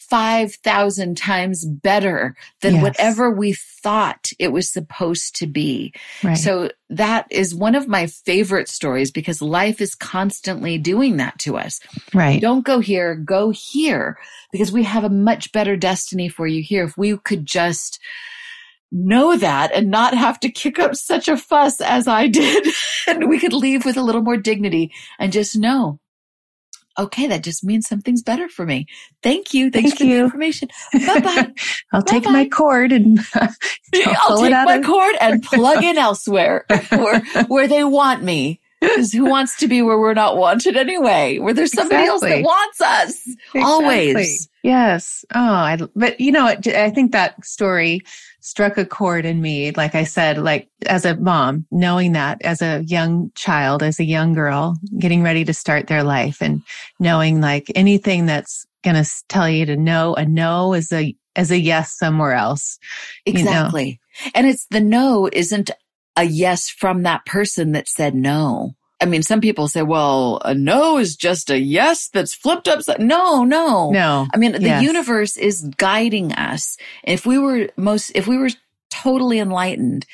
5,000 0.09 1.17
times 1.17 1.65
better 1.65 2.37
than 2.61 2.75
yes. 2.75 2.83
whatever 2.83 3.31
we 3.31 3.55
thought 3.55 4.31
it 4.39 4.53
was 4.53 4.73
supposed 4.73 5.37
to 5.37 5.47
be. 5.47 5.93
Right. 6.23 6.35
So 6.35 6.71
that 6.91 7.27
is 7.31 7.55
one 7.55 7.75
of 7.75 7.89
my 7.89 8.07
favorite 8.07 8.69
stories 8.69 9.11
because 9.11 9.43
life 9.43 9.81
is 9.81 9.95
constantly 9.95 10.79
doing 10.79 11.17
that 11.17 11.39
to 11.41 11.57
us. 11.57 11.81
Right. 12.15 12.41
Don't 12.41 12.65
go 12.65 12.81
here, 12.81 13.15
go 13.15 13.51
here 13.51 14.19
because 14.53 14.73
we 14.73 14.85
have 14.85 15.05
a 15.05 15.11
much 15.11 15.53
better 15.53 15.77
destiny 15.77 16.29
for 16.29 16.47
you 16.47 16.63
here. 16.63 16.85
If 16.85 16.97
we 16.97 17.17
could 17.19 17.47
just 17.47 18.01
know 18.93 19.37
that 19.37 19.73
and 19.73 19.91
not 19.91 20.15
have 20.15 20.39
to 20.41 20.49
kick 20.49 20.79
up 20.79 20.95
such 20.95 21.29
a 21.29 21.37
fuss 21.37 21.81
as 21.81 22.07
I 22.07 22.29
did 22.29 22.67
and 23.09 23.29
we 23.29 23.39
could 23.39 23.53
leave 23.53 23.85
with 23.85 23.97
a 23.97 24.03
little 24.03 24.23
more 24.23 24.37
dignity 24.37 24.93
and 25.19 25.33
just 25.33 25.57
know 25.57 25.99
okay, 26.99 27.27
that 27.27 27.43
just 27.43 27.65
means 27.65 27.87
something's 27.89 28.23
better 28.23 28.49
for 28.49 28.67
me. 28.67 28.87
Thank 29.23 29.55
you. 29.55 29.71
Thanks 29.71 29.91
Thank 29.91 29.99
for 29.99 30.05
you. 30.05 30.17
the 30.19 30.25
information. 30.25 30.69
Bye 30.93 31.21
bye. 31.21 31.53
I'll 31.93 32.03
Bye-bye. 32.03 32.11
take 32.11 32.25
my 32.25 32.49
cord 32.49 32.93
and 32.93 33.21
I'll, 33.35 33.49
I'll 34.29 34.41
take 34.41 34.53
my 34.53 34.77
of- 34.77 34.85
cord 34.85 35.15
and 35.21 35.43
plug 35.43 35.83
in 35.83 35.99
elsewhere 35.99 36.65
where, 36.91 37.21
where 37.49 37.69
they 37.69 37.85
want 37.85 38.23
me. 38.23 38.61
Because 38.79 39.11
who 39.11 39.25
wants 39.25 39.57
to 39.59 39.69
be 39.69 39.81
where 39.81 39.99
we're 39.99 40.13
not 40.13 40.37
wanted 40.37 40.77
anyway? 40.77 41.39
Where 41.39 41.55
there's 41.55 41.73
somebody 41.73 42.05
exactly. 42.05 42.29
else 42.29 42.37
that 42.37 42.45
wants 42.45 42.81
us 42.83 43.27
exactly. 43.27 43.63
always. 43.63 44.49
Yes. 44.63 45.25
Oh, 45.35 45.41
I, 45.41 45.79
but 45.97 46.21
you 46.21 46.31
know, 46.31 46.45
I 46.47 46.91
think 46.91 47.13
that 47.13 47.43
story 47.45 48.03
struck 48.47 48.79
a 48.79 48.87
chord 48.87 49.25
in 49.25 49.43
me. 49.43 49.73
Like 49.73 49.97
I 49.97 50.05
said, 50.05 50.39
like 50.39 50.69
as 50.87 51.05
a 51.05 51.17
mom, 51.17 51.67
knowing 51.73 52.13
that 52.13 52.41
as 52.43 52.63
a 52.63 52.85
young 52.87 53.33
child, 53.35 53.83
as 53.83 53.99
a 53.99 54.05
young 54.05 54.35
girl, 54.35 54.77
getting 54.97 55.25
ready 55.25 55.45
to 55.45 55.53
start 55.53 55.89
their 55.89 56.05
life 56.05 56.41
and 56.41 56.63
knowing 57.01 57.41
like 57.41 57.67
anything 57.75 58.25
that's 58.27 58.65
going 58.85 59.03
to 59.03 59.11
tell 59.29 59.51
you 59.51 59.67
to 59.67 59.77
know 59.77 60.15
a 60.15 60.25
no 60.25 60.75
is 60.75 60.93
a, 60.93 61.13
as 61.35 61.51
a 61.51 61.59
yes 61.59 61.99
somewhere 61.99 62.35
else. 62.35 62.79
Exactly. 63.27 63.85
You 64.21 64.27
know? 64.27 64.31
And 64.37 64.47
it's 64.47 64.67
the 64.71 64.81
no 64.81 65.29
isn't 65.33 65.73
a 66.15 66.23
yes 66.23 66.69
from 66.69 67.03
that 67.03 67.27
person 67.27 67.73
that 67.73 67.89
said 67.89 68.15
no. 68.15 68.77
I 69.01 69.05
mean, 69.05 69.23
some 69.23 69.41
people 69.41 69.69
say, 69.69 69.83
well, 69.83 70.41
a 70.45 70.55
no 70.55 70.97
is 70.99 71.17
just 71.17 71.51
a 71.51 71.59
yes 71.59 72.09
that's 72.09 72.35
flipped 72.35 72.67
upside. 72.67 73.01
No, 73.01 73.45
no, 73.45 73.91
no. 73.91 74.27
I 74.33 74.39
mean, 74.39 74.53
the 74.53 74.63
yes. 74.63 74.83
universe 74.83 75.37
is 75.37 75.69
guiding 75.77 76.33
us. 76.33 76.79
If 77.05 77.27
we 77.27 77.39
were 77.39 77.69
most, 77.77 78.13
if 78.15 78.27
we 78.27 78.39
were 78.39 78.51
totally 78.91 79.39
enlightened, 79.39 80.07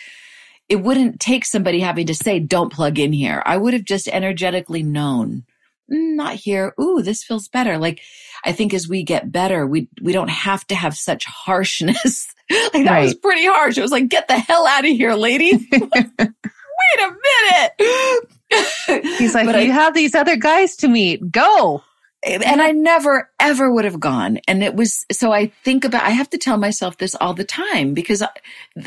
it 0.69 0.77
wouldn't 0.77 1.21
take 1.21 1.45
somebody 1.45 1.81
having 1.81 2.07
to 2.07 2.15
say, 2.15 2.41
don't 2.41 2.73
plug 2.73 2.99
in 2.99 3.13
here. 3.13 3.43
I 3.47 3.57
would 3.57 3.75
have 3.75 3.85
just 3.85 4.09
energetically 4.09 4.83
known, 4.83 5.45
mm, 5.91 6.17
not 6.17 6.35
here. 6.35 6.75
Ooh, 6.81 7.03
this 7.03 7.23
feels 7.23 7.47
better. 7.49 7.79
Like, 7.79 8.01
I 8.45 8.53
think 8.53 8.75
as 8.75 8.89
we 8.89 9.05
get 9.05 9.31
better, 9.31 9.67
we, 9.67 9.89
we 10.01 10.13
don't 10.13 10.31
have 10.31 10.67
to 10.69 10.75
have 10.75 10.97
such 10.97 11.25
harshness. 11.25 12.35
like 12.51 12.73
that 12.73 12.87
right. 12.87 13.03
was 13.03 13.15
pretty 13.15 13.47
harsh. 13.47 13.79
It 13.79 13.83
was 13.83 13.93
like, 13.93 14.09
get 14.09 14.27
the 14.29 14.39
hell 14.39 14.67
out 14.67 14.85
of 14.85 14.91
here, 14.91 15.15
lady. 15.15 15.69
Wait 16.97 17.07
a 17.07 17.17
minute. 17.79 19.19
He's 19.19 19.35
like, 19.35 19.47
but 19.47 19.63
you 19.65 19.71
I, 19.71 19.75
have 19.75 19.95
these 19.95 20.15
other 20.15 20.37
guys 20.37 20.77
to 20.77 20.89
meet. 20.89 21.31
Go. 21.31 21.83
and 22.25 22.63
I 22.63 22.71
never 22.71 23.31
ever 23.41 23.73
would 23.73 23.85
have 23.85 23.99
gone. 23.99 24.39
And 24.47 24.63
it 24.63 24.75
was, 24.75 25.05
so 25.11 25.33
I 25.33 25.47
think 25.65 25.85
about, 25.85 26.05
I 26.05 26.11
have 26.11 26.31
to 26.31 26.39
tell 26.39 26.57
myself 26.57 26.99
this 26.99 27.17
all 27.17 27.35
the 27.35 27.45
time 27.45 27.95
because 27.95 28.23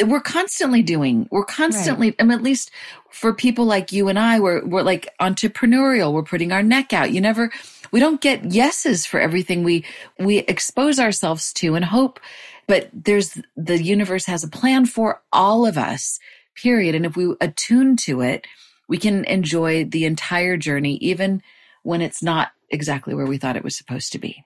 we're 0.06 0.22
constantly 0.22 0.82
doing, 0.82 1.28
we're 1.32 1.44
constantly, 1.44 2.08
right. 2.08 2.16
I 2.20 2.24
mean, 2.24 2.32
at 2.32 2.44
least 2.44 2.72
for 3.10 3.34
people 3.34 3.66
like 3.66 3.92
you 3.92 4.08
and 4.08 4.18
I, 4.18 4.40
we're, 4.40 4.64
we're 4.66 4.84
like 4.84 5.10
entrepreneurial. 5.20 6.14
We're 6.14 6.24
putting 6.24 6.52
our 6.52 6.64
neck 6.64 6.94
out. 6.94 7.12
You 7.12 7.20
never, 7.20 7.52
we 7.92 8.00
don't 8.00 8.22
get 8.22 8.52
yeses 8.52 9.06
for 9.06 9.20
everything 9.20 9.64
we, 9.64 9.84
we 10.18 10.40
expose 10.40 11.00
ourselves 11.00 11.52
to 11.54 11.76
and 11.76 11.84
hope. 11.84 12.20
But 12.68 12.90
there's, 12.94 13.38
the 13.58 13.82
universe 13.82 14.26
has 14.26 14.44
a 14.44 14.50
plan 14.50 14.86
for 14.86 15.22
all 15.32 15.68
of 15.68 15.78
us, 15.78 16.20
period. 16.56 16.96
And 16.96 17.06
if 17.06 17.16
we 17.16 17.36
attune 17.42 17.96
to 17.98 18.22
it, 18.22 18.48
we 18.88 18.98
can 18.98 19.26
enjoy 19.26 19.86
the 19.86 20.06
entire 20.06 20.58
journey, 20.58 20.96
even 20.98 21.42
when 21.84 22.02
it's 22.02 22.24
not 22.24 22.50
exactly 22.70 23.14
where 23.14 23.26
we 23.26 23.38
thought 23.38 23.58
it 23.58 23.64
was 23.64 23.78
supposed 23.78 24.12
to 24.14 24.20
be. 24.20 24.44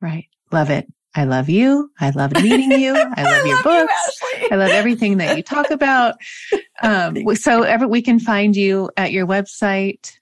Right. 0.00 0.26
Love 0.50 0.70
it. 0.70 0.86
I 1.14 1.24
love 1.24 1.48
you. 1.48 1.90
I 1.98 2.10
love 2.10 2.32
meeting 2.32 2.72
you. 2.72 2.94
I 3.16 3.22
love 3.22 3.46
your 3.46 3.62
books. 3.62 4.20
You, 4.40 4.48
I 4.52 4.56
love 4.56 4.70
everything 4.70 5.16
that 5.18 5.36
you 5.36 5.42
talk 5.42 5.70
about. 5.70 6.16
Um, 6.80 7.34
so 7.34 7.64
every, 7.64 7.88
we 7.88 8.02
can 8.02 8.20
find 8.20 8.54
you 8.54 8.88
at 8.96 9.10
your 9.10 9.26
website 9.26 10.12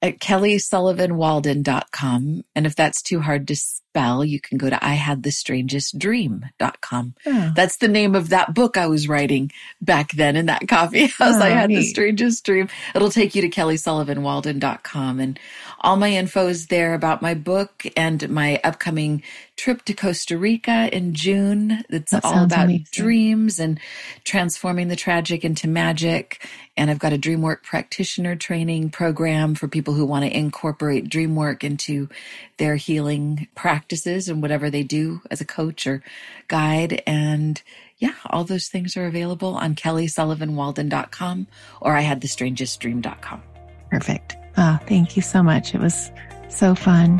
at 0.00 0.20
kellysullivanwalden.com. 0.20 2.42
And 2.54 2.66
if 2.66 2.76
that's 2.76 3.02
too 3.02 3.20
hard 3.20 3.48
to 3.48 3.56
spell, 3.92 4.24
you 4.24 4.40
can 4.40 4.56
go 4.56 4.70
to 4.70 4.76
ihadthestrangestdream.com. 4.76 7.14
Oh. 7.26 7.52
That's 7.54 7.76
the 7.76 7.88
name 7.88 8.14
of 8.14 8.30
that 8.30 8.54
book 8.54 8.78
I 8.78 8.86
was 8.86 9.06
writing 9.06 9.52
back 9.82 10.12
then 10.12 10.34
in 10.34 10.46
that 10.46 10.66
coffee 10.66 11.06
house. 11.18 11.34
Oh, 11.36 11.42
I 11.42 11.50
had 11.50 11.68
neat. 11.68 11.76
the 11.76 11.82
strangest 11.84 12.42
dream. 12.44 12.68
It'll 12.94 13.10
take 13.10 13.34
you 13.34 13.42
to 13.42 13.50
kellysullivanwalden.com 13.50 15.20
and 15.20 15.38
all 15.80 15.96
my 15.96 16.08
info 16.10 16.46
is 16.48 16.68
there 16.68 16.94
about 16.94 17.20
my 17.20 17.34
book 17.34 17.84
and 17.96 18.30
my 18.30 18.58
upcoming 18.64 19.22
trip 19.56 19.84
to 19.84 19.92
Costa 19.94 20.38
Rica 20.38 20.88
in 20.94 21.12
June. 21.14 21.84
It's 21.90 22.12
that 22.12 22.24
all 22.24 22.44
about 22.44 22.64
amazing. 22.64 22.86
dreams 22.92 23.58
and 23.60 23.78
transforming 24.24 24.88
the 24.88 24.96
tragic 24.96 25.44
into 25.44 25.68
magic. 25.68 26.46
And 26.76 26.90
I've 26.90 26.98
got 26.98 27.12
a 27.12 27.18
dream 27.18 27.42
work 27.42 27.62
practitioner 27.64 28.34
training 28.36 28.88
program 28.90 29.54
for 29.54 29.68
people 29.68 29.92
who 29.94 30.06
want 30.06 30.24
to 30.24 30.34
incorporate 30.36 31.08
dream 31.10 31.36
work 31.36 31.62
into 31.64 32.08
their 32.56 32.76
healing 32.76 33.46
practices 33.82 34.28
and 34.28 34.40
whatever 34.40 34.70
they 34.70 34.84
do 34.84 35.20
as 35.28 35.40
a 35.40 35.44
coach 35.44 35.88
or 35.88 36.04
guide. 36.46 37.02
And 37.04 37.60
yeah, 37.98 38.14
all 38.30 38.44
those 38.44 38.68
things 38.68 38.96
are 38.96 39.06
available 39.06 39.56
on 39.56 39.74
kellysullivanwalden.com 39.74 41.48
or 41.80 41.96
I 41.96 42.02
had 42.02 42.20
the 42.20 42.28
strangest 42.28 42.78
dream.com. 42.78 43.42
Perfect. 43.90 44.36
Oh, 44.56 44.78
thank 44.86 45.16
you 45.16 45.22
so 45.22 45.42
much. 45.42 45.74
It 45.74 45.80
was 45.80 46.12
so 46.48 46.76
fun. 46.76 47.18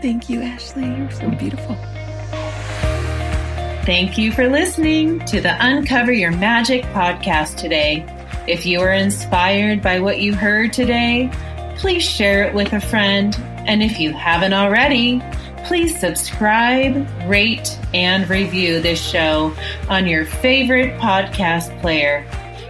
Thank 0.00 0.30
you, 0.30 0.40
Ashley. 0.40 0.86
You're 0.86 1.10
so 1.10 1.30
beautiful. 1.32 1.76
Thank 3.84 4.16
you 4.16 4.32
for 4.32 4.48
listening 4.48 5.22
to 5.26 5.42
the 5.42 5.54
Uncover 5.60 6.12
Your 6.12 6.32
Magic 6.32 6.84
podcast 6.94 7.56
today. 7.56 8.06
If 8.48 8.64
you 8.64 8.80
were 8.80 8.92
inspired 8.92 9.82
by 9.82 10.00
what 10.00 10.20
you 10.20 10.34
heard 10.34 10.72
today, 10.72 11.30
please 11.76 12.02
share 12.02 12.44
it 12.44 12.54
with 12.54 12.72
a 12.72 12.80
friend. 12.80 13.36
And 13.66 13.82
if 13.82 14.00
you 14.00 14.12
haven't 14.12 14.54
already, 14.54 15.22
please 15.64 15.98
subscribe, 15.98 17.08
rate, 17.26 17.78
and 17.92 18.28
review 18.28 18.80
this 18.80 19.02
show 19.02 19.54
on 19.88 20.06
your 20.06 20.24
favorite 20.26 20.98
podcast 21.00 21.80
player. 21.80 22.26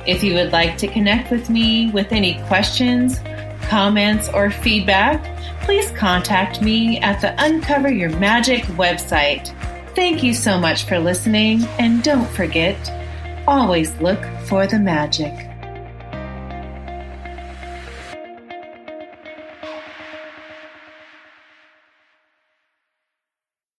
If 0.06 0.22
you 0.22 0.34
would 0.34 0.52
like 0.52 0.78
to 0.78 0.86
connect 0.86 1.30
with 1.30 1.50
me 1.50 1.90
with 1.90 2.12
any 2.12 2.40
questions, 2.46 3.18
comments, 3.62 4.28
or 4.28 4.50
feedback, 4.50 5.22
please 5.62 5.90
contact 5.92 6.62
me 6.62 6.98
at 7.00 7.20
the 7.20 7.34
Uncover 7.42 7.90
Your 7.90 8.10
Magic 8.18 8.62
website. 8.64 9.54
Thank 9.94 10.22
you 10.22 10.34
so 10.34 10.58
much 10.58 10.84
for 10.84 10.98
listening, 10.98 11.64
and 11.78 12.02
don't 12.02 12.28
forget, 12.30 12.76
always 13.46 13.94
look 14.00 14.22
for 14.46 14.66
the 14.66 14.78
magic. 14.78 15.53